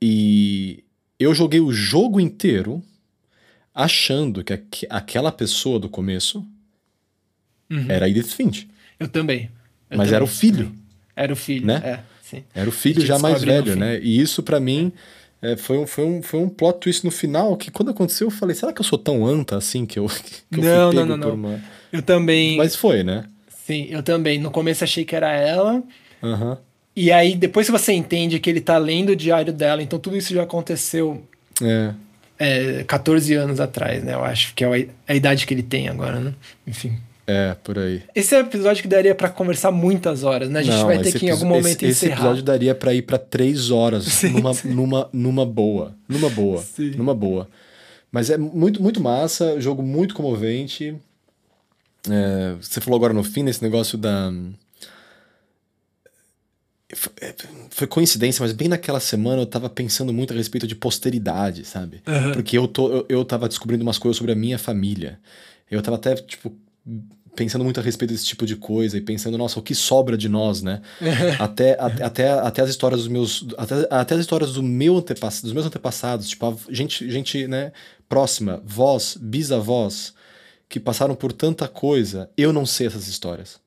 E 0.00 0.84
eu 1.18 1.34
joguei 1.34 1.60
o 1.60 1.70
jogo 1.70 2.18
inteiro 2.18 2.82
achando 3.74 4.44
que 4.44 4.52
aqu 4.52 4.86
aquela 4.88 5.32
pessoa 5.32 5.78
do 5.78 5.88
começo 5.88 6.46
uhum. 7.70 7.86
era 7.88 8.08
Edith 8.08 8.28
Finch. 8.28 8.68
Eu 9.00 9.08
também. 9.08 9.50
Eu 9.90 9.98
Mas 9.98 10.06
também. 10.06 10.14
era 10.14 10.24
o 10.24 10.28
filho. 10.28 10.72
Era 11.16 11.32
o 11.32 11.36
filho, 11.36 11.66
né? 11.66 11.82
É, 11.84 12.00
sim. 12.22 12.44
Era 12.54 12.68
o 12.68 12.72
filho 12.72 13.04
já 13.04 13.18
mais 13.18 13.42
velho, 13.42 13.74
né? 13.76 13.98
E 14.00 14.20
isso 14.20 14.42
para 14.42 14.60
mim 14.60 14.92
é, 15.42 15.56
foi, 15.56 15.78
um, 15.78 15.86
foi, 15.86 16.04
um, 16.04 16.22
foi 16.22 16.40
um 16.40 16.48
plot 16.48 16.78
twist 16.80 17.04
no 17.04 17.10
final 17.10 17.56
que 17.56 17.70
quando 17.70 17.90
aconteceu 17.90 18.28
eu 18.28 18.30
falei, 18.30 18.54
será 18.54 18.72
que 18.72 18.80
eu 18.80 18.84
sou 18.84 18.98
tão 18.98 19.26
anta 19.26 19.56
assim 19.56 19.84
que 19.84 19.98
eu, 19.98 20.06
que 20.50 20.60
não, 20.60 20.68
eu 20.68 20.92
não, 20.92 21.06
não, 21.06 21.16
não. 21.16 21.34
Uma... 21.34 21.60
Eu 21.92 22.02
também... 22.02 22.56
Mas 22.56 22.76
foi, 22.76 23.02
né? 23.02 23.24
Sim, 23.48 23.86
eu 23.90 24.02
também. 24.02 24.38
No 24.38 24.50
começo 24.50 24.84
achei 24.84 25.04
que 25.04 25.16
era 25.16 25.32
ela. 25.32 25.82
Uhum. 26.22 26.56
E 26.94 27.10
aí, 27.10 27.34
depois 27.34 27.66
que 27.66 27.72
você 27.72 27.92
entende 27.92 28.38
que 28.38 28.48
ele 28.50 28.60
tá 28.60 28.76
lendo 28.78 29.10
o 29.10 29.16
diário 29.16 29.52
dela, 29.52 29.82
então 29.82 29.98
tudo 29.98 30.16
isso 30.16 30.34
já 30.34 30.42
aconteceu 30.42 31.26
é 31.62 31.94
é, 32.38 32.84
14 32.84 33.34
anos 33.34 33.60
atrás, 33.60 34.02
né? 34.02 34.14
Eu 34.14 34.24
acho 34.24 34.54
que 34.54 34.64
é 34.64 34.88
a 35.06 35.14
idade 35.14 35.46
que 35.46 35.54
ele 35.54 35.62
tem 35.62 35.88
agora, 35.88 36.20
né? 36.20 36.34
Enfim. 36.66 36.98
É, 37.26 37.56
por 37.64 37.78
aí. 37.78 38.02
Esse 38.14 38.34
é 38.34 38.38
um 38.38 38.46
episódio 38.46 38.82
que 38.82 38.88
daria 38.88 39.14
para 39.14 39.30
conversar 39.30 39.70
muitas 39.70 40.24
horas, 40.24 40.50
né? 40.50 40.60
A 40.60 40.62
gente 40.62 40.76
Não, 40.76 40.86
vai 40.86 40.98
ter 40.98 41.18
que 41.18 41.26
em 41.26 41.30
algum 41.30 41.46
momento 41.46 41.82
esse, 41.82 41.86
encerrar. 41.86 42.12
Esse 42.12 42.22
episódio 42.22 42.42
daria 42.42 42.74
para 42.74 42.92
ir 42.92 43.02
para 43.02 43.18
três 43.18 43.70
horas, 43.70 44.04
sim, 44.12 44.30
numa, 44.30 44.52
sim. 44.52 44.68
numa 44.68 45.08
numa 45.12 45.46
boa, 45.46 45.96
numa 46.06 46.28
boa, 46.28 46.60
sim. 46.60 46.90
numa 46.90 47.14
boa. 47.14 47.48
Mas 48.12 48.28
é 48.28 48.36
muito 48.36 48.82
muito 48.82 49.00
massa, 49.00 49.58
jogo 49.58 49.82
muito 49.82 50.14
comovente. 50.14 50.94
É, 52.10 52.54
você 52.60 52.80
falou 52.80 52.98
agora 52.98 53.14
no 53.14 53.24
fim 53.24 53.42
nesse 53.42 53.62
negócio 53.62 53.96
da 53.96 54.30
foi 57.70 57.86
coincidência, 57.86 58.42
mas 58.42 58.52
bem 58.52 58.68
naquela 58.68 59.00
semana 59.00 59.42
eu 59.42 59.46
tava 59.46 59.68
pensando 59.68 60.12
muito 60.12 60.32
a 60.32 60.36
respeito 60.36 60.66
de 60.66 60.74
posteridade, 60.74 61.64
sabe? 61.64 62.02
Uhum. 62.06 62.32
Porque 62.32 62.56
eu, 62.56 62.68
tô, 62.68 62.90
eu, 62.90 63.06
eu 63.08 63.24
tava 63.24 63.48
descobrindo 63.48 63.82
umas 63.82 63.98
coisas 63.98 64.16
sobre 64.16 64.32
a 64.32 64.36
minha 64.36 64.58
família. 64.58 65.18
Eu 65.70 65.82
tava 65.82 65.96
até, 65.96 66.14
tipo, 66.14 66.52
pensando 67.34 67.64
muito 67.64 67.80
a 67.80 67.82
respeito 67.82 68.12
desse 68.12 68.26
tipo 68.26 68.46
de 68.46 68.56
coisa 68.56 68.96
e 68.96 69.00
pensando, 69.00 69.36
nossa, 69.36 69.58
o 69.58 69.62
que 69.62 69.74
sobra 69.74 70.16
de 70.16 70.28
nós, 70.28 70.62
né? 70.62 70.80
até, 71.38 71.74
a, 71.78 71.86
até, 72.06 72.30
até 72.30 72.62
as 72.62 72.70
histórias 72.70 73.00
dos 73.00 73.08
meus. 73.08 73.46
Até, 73.56 73.88
até 73.90 74.14
as 74.14 74.20
histórias 74.20 74.54
do 74.54 74.62
meu 74.62 74.96
antepass, 74.98 75.42
dos 75.42 75.52
meus 75.52 75.66
antepassados, 75.66 76.28
tipo, 76.28 76.60
gente, 76.70 77.10
gente, 77.10 77.46
né, 77.46 77.72
próxima, 78.08 78.62
vós, 78.64 79.16
bisavós, 79.20 80.14
que 80.68 80.78
passaram 80.78 81.14
por 81.14 81.32
tanta 81.32 81.68
coisa, 81.68 82.30
eu 82.36 82.52
não 82.52 82.64
sei 82.64 82.86
essas 82.86 83.08
histórias. 83.08 83.60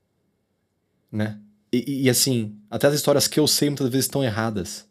Né? 1.12 1.38
E, 1.72 2.04
e, 2.04 2.10
assim, 2.10 2.56
até 2.70 2.88
as 2.88 2.94
histórias 2.94 3.28
que 3.28 3.40
eu 3.40 3.48
sei 3.48 3.70
muitas 3.70 3.90
vezes 3.90 4.06
estão 4.06 4.24
erradas. 4.24 4.86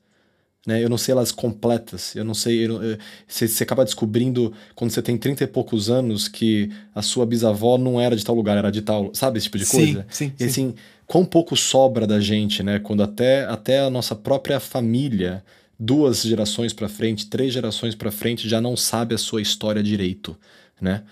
Né? 0.66 0.82
Eu 0.82 0.88
não 0.88 0.98
sei 0.98 1.12
elas 1.12 1.30
completas. 1.30 2.14
Eu 2.14 2.24
não 2.24 2.34
sei. 2.34 2.66
Eu, 2.66 2.82
eu, 2.82 2.98
você, 3.26 3.46
você 3.46 3.62
acaba 3.62 3.84
descobrindo, 3.84 4.52
quando 4.74 4.90
você 4.90 5.00
tem 5.00 5.16
30 5.16 5.44
e 5.44 5.46
poucos 5.46 5.88
anos, 5.88 6.28
que 6.28 6.70
a 6.94 7.02
sua 7.02 7.24
bisavó 7.24 7.78
não 7.78 8.00
era 8.00 8.16
de 8.16 8.24
tal 8.24 8.34
lugar, 8.34 8.58
era 8.58 8.70
de 8.70 8.82
tal. 8.82 9.10
Sabe 9.14 9.38
esse 9.38 9.44
tipo 9.44 9.58
de 9.58 9.66
coisa? 9.66 10.06
Sim, 10.10 10.26
sim. 10.28 10.32
E 10.38 10.44
assim, 10.44 10.74
quão 11.06 11.24
pouco 11.24 11.56
sobra 11.56 12.06
da 12.06 12.20
gente, 12.20 12.62
né? 12.62 12.78
Quando 12.80 13.02
até, 13.02 13.44
até 13.44 13.80
a 13.80 13.90
nossa 13.90 14.14
própria 14.14 14.58
família 14.58 15.44
duas 15.78 16.22
gerações 16.22 16.72
para 16.72 16.88
frente, 16.88 17.26
três 17.26 17.52
gerações 17.52 17.94
para 17.94 18.10
frente, 18.10 18.48
já 18.48 18.60
não 18.60 18.76
sabe 18.76 19.14
a 19.14 19.18
sua 19.18 19.42
história 19.42 19.82
direito, 19.82 20.36
né? 20.80 21.02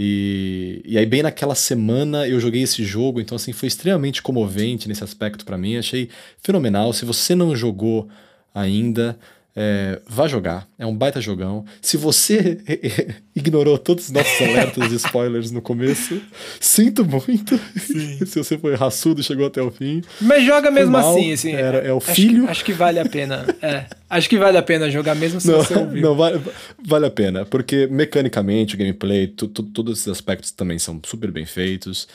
E, 0.00 0.80
e 0.84 0.96
aí, 0.96 1.04
bem 1.04 1.24
naquela 1.24 1.56
semana, 1.56 2.28
eu 2.28 2.38
joguei 2.38 2.62
esse 2.62 2.84
jogo, 2.84 3.20
então, 3.20 3.34
assim, 3.34 3.52
foi 3.52 3.66
extremamente 3.66 4.22
comovente 4.22 4.86
nesse 4.86 5.02
aspecto 5.02 5.44
para 5.44 5.58
mim. 5.58 5.76
Achei 5.76 6.08
fenomenal. 6.40 6.92
Se 6.92 7.04
você 7.04 7.34
não 7.34 7.56
jogou 7.56 8.08
ainda, 8.54 9.18
é, 9.60 10.00
vá 10.06 10.28
jogar, 10.28 10.68
é 10.78 10.86
um 10.86 10.94
baita 10.94 11.20
jogão. 11.20 11.64
Se 11.82 11.96
você 11.96 12.58
ignorou 13.34 13.76
todos 13.76 14.04
os 14.04 14.10
nossos 14.12 14.40
alertas 14.40 14.88
de 14.88 14.94
spoilers 14.94 15.50
no 15.50 15.60
começo, 15.60 16.22
sinto 16.60 17.04
muito. 17.04 17.58
Se 18.24 18.38
você 18.38 18.56
foi 18.56 18.76
raçudo 18.76 19.20
e 19.20 19.24
chegou 19.24 19.46
até 19.46 19.60
o 19.60 19.68
fim. 19.68 20.00
Mas 20.20 20.44
joga 20.44 20.70
mesmo 20.70 20.92
mal, 20.92 21.10
assim, 21.10 21.32
assim. 21.32 21.52
Era, 21.52 21.78
é 21.78 21.92
o 21.92 21.96
acho 21.96 22.14
filho. 22.14 22.44
Que, 22.44 22.50
acho 22.50 22.64
que 22.64 22.72
vale 22.72 23.00
a 23.00 23.04
pena. 23.04 23.46
É, 23.60 23.86
acho 24.08 24.28
que 24.28 24.38
vale 24.38 24.56
a 24.56 24.62
pena 24.62 24.88
jogar 24.88 25.16
mesmo 25.16 25.40
se 25.40 25.48
não, 25.48 25.58
você 25.58 25.74
ouvir. 25.74 26.02
Não, 26.02 26.14
vale, 26.14 26.40
vale 26.86 27.06
a 27.06 27.10
pena, 27.10 27.44
porque 27.44 27.88
mecanicamente 27.90 28.76
o 28.76 28.78
gameplay, 28.78 29.26
tu, 29.26 29.48
tu, 29.48 29.64
todos 29.64 29.98
esses 29.98 30.08
aspectos 30.08 30.52
também 30.52 30.78
são 30.78 31.00
super 31.04 31.32
bem 31.32 31.44
feitos. 31.44 32.06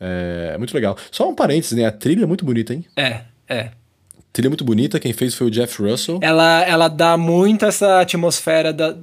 É, 0.00 0.52
é 0.54 0.58
muito 0.58 0.74
legal. 0.74 0.96
Só 1.12 1.28
um 1.28 1.34
parênteses, 1.34 1.78
né? 1.78 1.84
A 1.84 1.92
trilha 1.92 2.24
é 2.24 2.26
muito 2.26 2.44
bonita, 2.44 2.74
hein? 2.74 2.84
É, 2.96 3.20
é. 3.48 3.70
Trilha 4.38 4.50
muito 4.50 4.62
bonita, 4.62 5.00
quem 5.00 5.12
fez 5.12 5.34
foi 5.34 5.48
o 5.48 5.50
Jeff 5.50 5.82
Russell. 5.82 6.20
Ela, 6.22 6.62
ela 6.62 6.86
dá 6.86 7.16
muito 7.16 7.64
essa 7.64 8.02
atmosfera 8.02 8.72
da, 8.72 8.94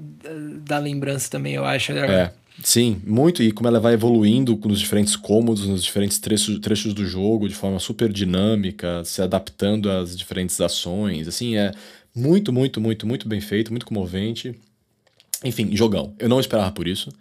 da 0.66 0.78
lembrança 0.78 1.30
também, 1.30 1.56
eu 1.56 1.66
acho. 1.66 1.92
É, 1.92 2.32
sim, 2.64 3.02
muito. 3.06 3.44
E 3.44 3.52
como 3.52 3.68
ela 3.68 3.78
vai 3.78 3.96
evoluindo 3.96 4.58
nos 4.64 4.80
diferentes 4.80 5.18
cômodos, 5.18 5.68
nos 5.68 5.84
diferentes 5.84 6.20
trechos, 6.20 6.58
trechos 6.60 6.94
do 6.94 7.06
jogo, 7.06 7.50
de 7.50 7.54
forma 7.54 7.80
super 7.80 8.14
dinâmica, 8.14 9.04
se 9.04 9.22
adaptando 9.22 9.92
às 9.92 10.16
diferentes 10.16 10.62
ações. 10.62 11.28
Assim, 11.28 11.58
é 11.58 11.74
muito, 12.16 12.54
muito, 12.54 12.80
muito, 12.80 13.06
muito 13.06 13.28
bem 13.28 13.42
feito, 13.42 13.72
muito 13.72 13.86
comovente. 13.86 14.56
Enfim, 15.44 15.76
jogão. 15.76 16.14
Eu 16.18 16.30
não 16.30 16.40
esperava 16.40 16.72
por 16.72 16.88
isso. 16.88 17.12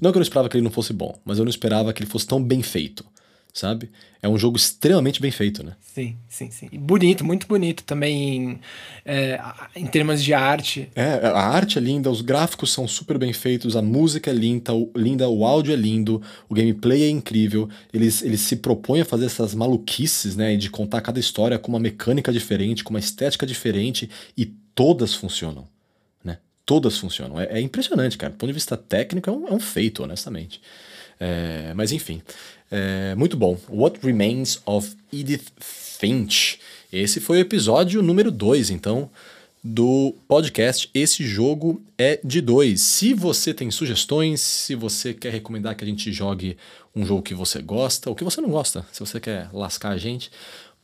Não 0.00 0.12
que 0.12 0.16
eu 0.16 0.20
não 0.20 0.24
esperava 0.24 0.48
que 0.48 0.56
ele 0.56 0.62
não 0.62 0.70
fosse 0.70 0.92
bom, 0.92 1.18
mas 1.24 1.38
eu 1.40 1.44
não 1.44 1.50
esperava 1.50 1.92
que 1.92 2.04
ele 2.04 2.08
fosse 2.08 2.24
tão 2.24 2.40
bem 2.40 2.62
feito 2.62 3.04
sabe? 3.54 3.88
É 4.20 4.28
um 4.28 4.36
jogo 4.36 4.56
extremamente 4.56 5.20
bem 5.20 5.30
feito, 5.30 5.62
né? 5.62 5.76
Sim, 5.80 6.16
sim, 6.28 6.50
sim. 6.50 6.68
bonito, 6.72 7.24
muito 7.24 7.46
bonito 7.46 7.84
também 7.84 8.36
em, 8.36 8.60
é, 9.04 9.40
em 9.76 9.86
termos 9.86 10.24
de 10.24 10.34
arte. 10.34 10.90
É, 10.96 11.24
a 11.28 11.48
arte 11.50 11.78
é 11.78 11.80
linda, 11.80 12.10
os 12.10 12.20
gráficos 12.20 12.72
são 12.72 12.88
super 12.88 13.16
bem 13.16 13.32
feitos, 13.32 13.76
a 13.76 13.82
música 13.82 14.28
é 14.28 14.34
linda, 14.34 14.74
o, 14.74 14.90
linda, 14.96 15.28
o 15.28 15.46
áudio 15.46 15.72
é 15.72 15.76
lindo, 15.76 16.20
o 16.48 16.54
gameplay 16.54 17.04
é 17.04 17.08
incrível. 17.08 17.68
Eles, 17.92 18.22
eles 18.22 18.40
se 18.40 18.56
propõem 18.56 19.02
a 19.02 19.04
fazer 19.04 19.26
essas 19.26 19.54
maluquices, 19.54 20.34
né? 20.34 20.56
De 20.56 20.68
contar 20.68 21.00
cada 21.00 21.20
história 21.20 21.56
com 21.56 21.68
uma 21.68 21.78
mecânica 21.78 22.32
diferente, 22.32 22.82
com 22.82 22.90
uma 22.90 22.98
estética 22.98 23.46
diferente 23.46 24.10
e 24.36 24.46
todas 24.74 25.14
funcionam. 25.14 25.68
Né? 26.24 26.38
Todas 26.66 26.98
funcionam. 26.98 27.38
É, 27.38 27.58
é 27.58 27.60
impressionante, 27.60 28.18
cara. 28.18 28.32
Do 28.32 28.36
ponto 28.36 28.48
de 28.48 28.54
vista 28.54 28.76
técnico, 28.76 29.30
é 29.30 29.32
um, 29.32 29.46
é 29.46 29.52
um 29.52 29.60
feito, 29.60 30.02
honestamente. 30.02 30.60
É, 31.20 31.72
mas 31.74 31.92
enfim. 31.92 32.22
É, 32.70 33.14
muito 33.14 33.36
bom. 33.36 33.58
What 33.68 34.00
Remains 34.02 34.60
of 34.66 34.96
Edith 35.12 35.52
Finch. 35.58 36.58
Esse 36.92 37.20
foi 37.20 37.38
o 37.38 37.40
episódio 37.40 38.02
número 38.02 38.30
2, 38.30 38.70
então, 38.70 39.10
do 39.62 40.14
podcast 40.28 40.90
Esse 40.92 41.24
Jogo 41.24 41.82
é 41.96 42.20
de 42.22 42.40
dois. 42.40 42.82
Se 42.82 43.14
você 43.14 43.54
tem 43.54 43.70
sugestões, 43.70 44.40
se 44.42 44.74
você 44.74 45.14
quer 45.14 45.32
recomendar 45.32 45.74
que 45.74 45.82
a 45.82 45.86
gente 45.86 46.12
jogue 46.12 46.56
um 46.94 47.06
jogo 47.06 47.22
que 47.22 47.34
você 47.34 47.62
gosta, 47.62 48.10
ou 48.10 48.14
que 48.14 48.22
você 48.22 48.40
não 48.40 48.50
gosta, 48.50 48.84
se 48.92 49.00
você 49.00 49.18
quer 49.18 49.48
lascar 49.52 49.90
a 49.90 49.96
gente, 49.96 50.30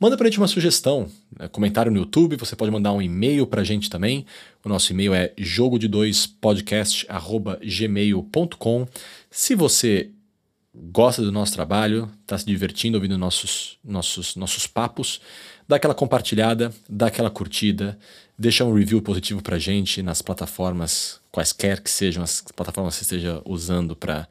manda 0.01 0.17
pra 0.17 0.27
gente 0.27 0.39
uma 0.39 0.49
sugestão, 0.49 1.09
né? 1.39 1.47
comentário 1.49 1.93
no 1.93 1.99
YouTube, 1.99 2.37
você 2.37 2.57
pode 2.57 2.73
mandar 2.73 2.93
um 2.93 3.03
e-mail 3.03 3.47
pra 3.47 3.63
gente 3.63 3.91
também. 3.91 4.25
O 4.65 4.69
nosso 4.69 4.93
e-mail 4.93 5.13
é 5.13 5.33
jogo 5.37 5.79
de 5.79 5.87
dois. 5.87 6.35
Se 9.31 9.55
você 9.55 10.11
gosta 10.75 11.23
do 11.23 11.33
nosso 11.33 11.53
trabalho, 11.53 12.11
está 12.23 12.39
se 12.39 12.47
divertindo 12.47 12.97
ouvindo 12.97 13.19
nossos, 13.19 13.79
nossos, 13.85 14.37
nossos 14.37 14.67
papos, 14.67 15.21
dá 15.67 15.77
aquela 15.77 15.95
compartilhada, 15.95 16.73
dá 16.89 17.09
aquela 17.09 17.31
curtida, 17.31 17.99
deixa 18.39 18.65
um 18.65 18.73
review 18.73 19.03
positivo 19.03 19.43
para 19.43 19.59
gente 19.59 20.03
nas 20.03 20.23
plataformas, 20.23 21.21
quaisquer 21.31 21.81
que 21.81 21.91
sejam 21.91 22.23
as 22.23 22.41
plataformas 22.55 22.95
que 22.95 23.05
você 23.05 23.17
esteja 23.17 23.43
usando 23.45 23.97
para 23.97 24.29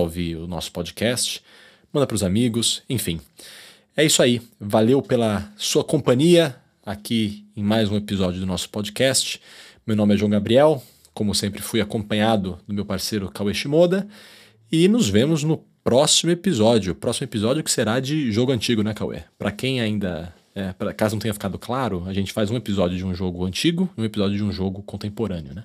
ouvir 0.00 0.36
o 0.36 0.46
nosso 0.46 0.72
podcast. 0.72 1.42
Manda 1.92 2.06
para 2.06 2.14
os 2.14 2.22
amigos, 2.22 2.82
enfim. 2.88 3.20
É 3.96 4.04
isso 4.04 4.22
aí. 4.22 4.42
Valeu 4.60 5.00
pela 5.00 5.50
sua 5.56 5.82
companhia 5.82 6.56
aqui 6.84 7.46
em 7.56 7.62
mais 7.62 7.90
um 7.90 7.96
episódio 7.96 8.40
do 8.40 8.46
nosso 8.46 8.68
podcast. 8.68 9.40
Meu 9.86 9.96
nome 9.96 10.14
é 10.14 10.16
João 10.18 10.30
Gabriel. 10.30 10.82
Como 11.14 11.34
sempre, 11.34 11.62
fui 11.62 11.80
acompanhado 11.80 12.58
do 12.66 12.74
meu 12.74 12.84
parceiro 12.84 13.30
Cauê 13.30 13.54
Shimoda. 13.54 14.06
E 14.70 14.86
nos 14.88 15.08
vemos 15.08 15.42
no 15.42 15.64
próximo 15.86 16.32
episódio. 16.32 16.96
Próximo 16.96 17.26
episódio 17.26 17.62
que 17.62 17.70
será 17.70 18.00
de 18.00 18.32
jogo 18.32 18.50
antigo, 18.50 18.82
né, 18.82 18.92
Cauê? 18.92 19.22
Para 19.38 19.52
quem 19.52 19.80
ainda. 19.80 20.34
É, 20.52 20.72
pra, 20.72 20.92
caso 20.92 21.14
não 21.14 21.20
tenha 21.20 21.32
ficado 21.32 21.58
claro, 21.60 22.02
a 22.06 22.12
gente 22.12 22.32
faz 22.32 22.50
um 22.50 22.56
episódio 22.56 22.96
de 22.96 23.04
um 23.04 23.14
jogo 23.14 23.44
antigo 23.44 23.88
e 23.96 24.00
um 24.00 24.04
episódio 24.04 24.36
de 24.36 24.42
um 24.42 24.50
jogo 24.50 24.82
contemporâneo, 24.82 25.54
né? 25.54 25.64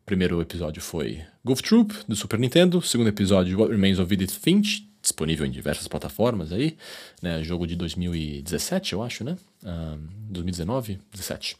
O 0.00 0.06
primeiro 0.06 0.40
episódio 0.40 0.80
foi 0.80 1.20
Goof 1.44 1.62
Troop, 1.62 1.92
do 2.08 2.16
Super 2.16 2.38
Nintendo. 2.38 2.78
O 2.78 2.82
segundo 2.82 3.08
episódio, 3.08 3.58
What 3.58 3.70
Remains 3.70 3.98
of 3.98 4.10
Edith 4.14 4.30
Finch, 4.30 4.88
disponível 5.02 5.44
em 5.44 5.50
diversas 5.50 5.86
plataformas 5.86 6.50
aí. 6.50 6.78
Né? 7.20 7.42
Jogo 7.42 7.66
de 7.66 7.76
2017, 7.76 8.94
eu 8.94 9.02
acho, 9.02 9.24
né? 9.24 9.36
Um, 9.62 9.98
2019? 10.30 11.00
17. 11.12 11.54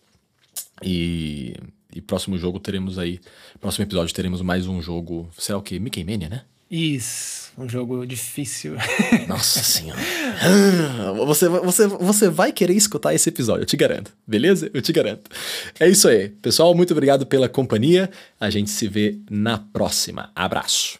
E, 0.82 1.54
e 1.94 2.00
próximo 2.00 2.38
jogo 2.38 2.58
teremos 2.58 2.98
aí. 2.98 3.20
Próximo 3.60 3.84
episódio 3.84 4.14
teremos 4.14 4.40
mais 4.40 4.66
um 4.66 4.80
jogo. 4.80 5.28
Será 5.36 5.58
o 5.58 5.62
que? 5.62 5.78
Mickey 5.78 6.02
Mania, 6.02 6.30
né? 6.30 6.44
Isso, 6.70 7.50
um 7.56 7.68
jogo 7.68 8.06
difícil. 8.06 8.76
Nossa 9.26 9.62
senhora. 9.62 10.00
Você, 11.26 11.48
você, 11.48 11.86
você 11.86 12.28
vai 12.28 12.52
querer 12.52 12.74
escutar 12.74 13.14
esse 13.14 13.28
episódio, 13.28 13.62
eu 13.62 13.66
te 13.66 13.76
garanto. 13.76 14.12
Beleza? 14.26 14.70
Eu 14.72 14.82
te 14.82 14.92
garanto. 14.92 15.30
É 15.80 15.88
isso 15.88 16.08
aí. 16.08 16.28
Pessoal, 16.28 16.74
muito 16.74 16.92
obrigado 16.92 17.26
pela 17.26 17.48
companhia. 17.48 18.10
A 18.38 18.50
gente 18.50 18.70
se 18.70 18.86
vê 18.86 19.18
na 19.30 19.58
próxima. 19.58 20.30
Abraço. 20.34 20.96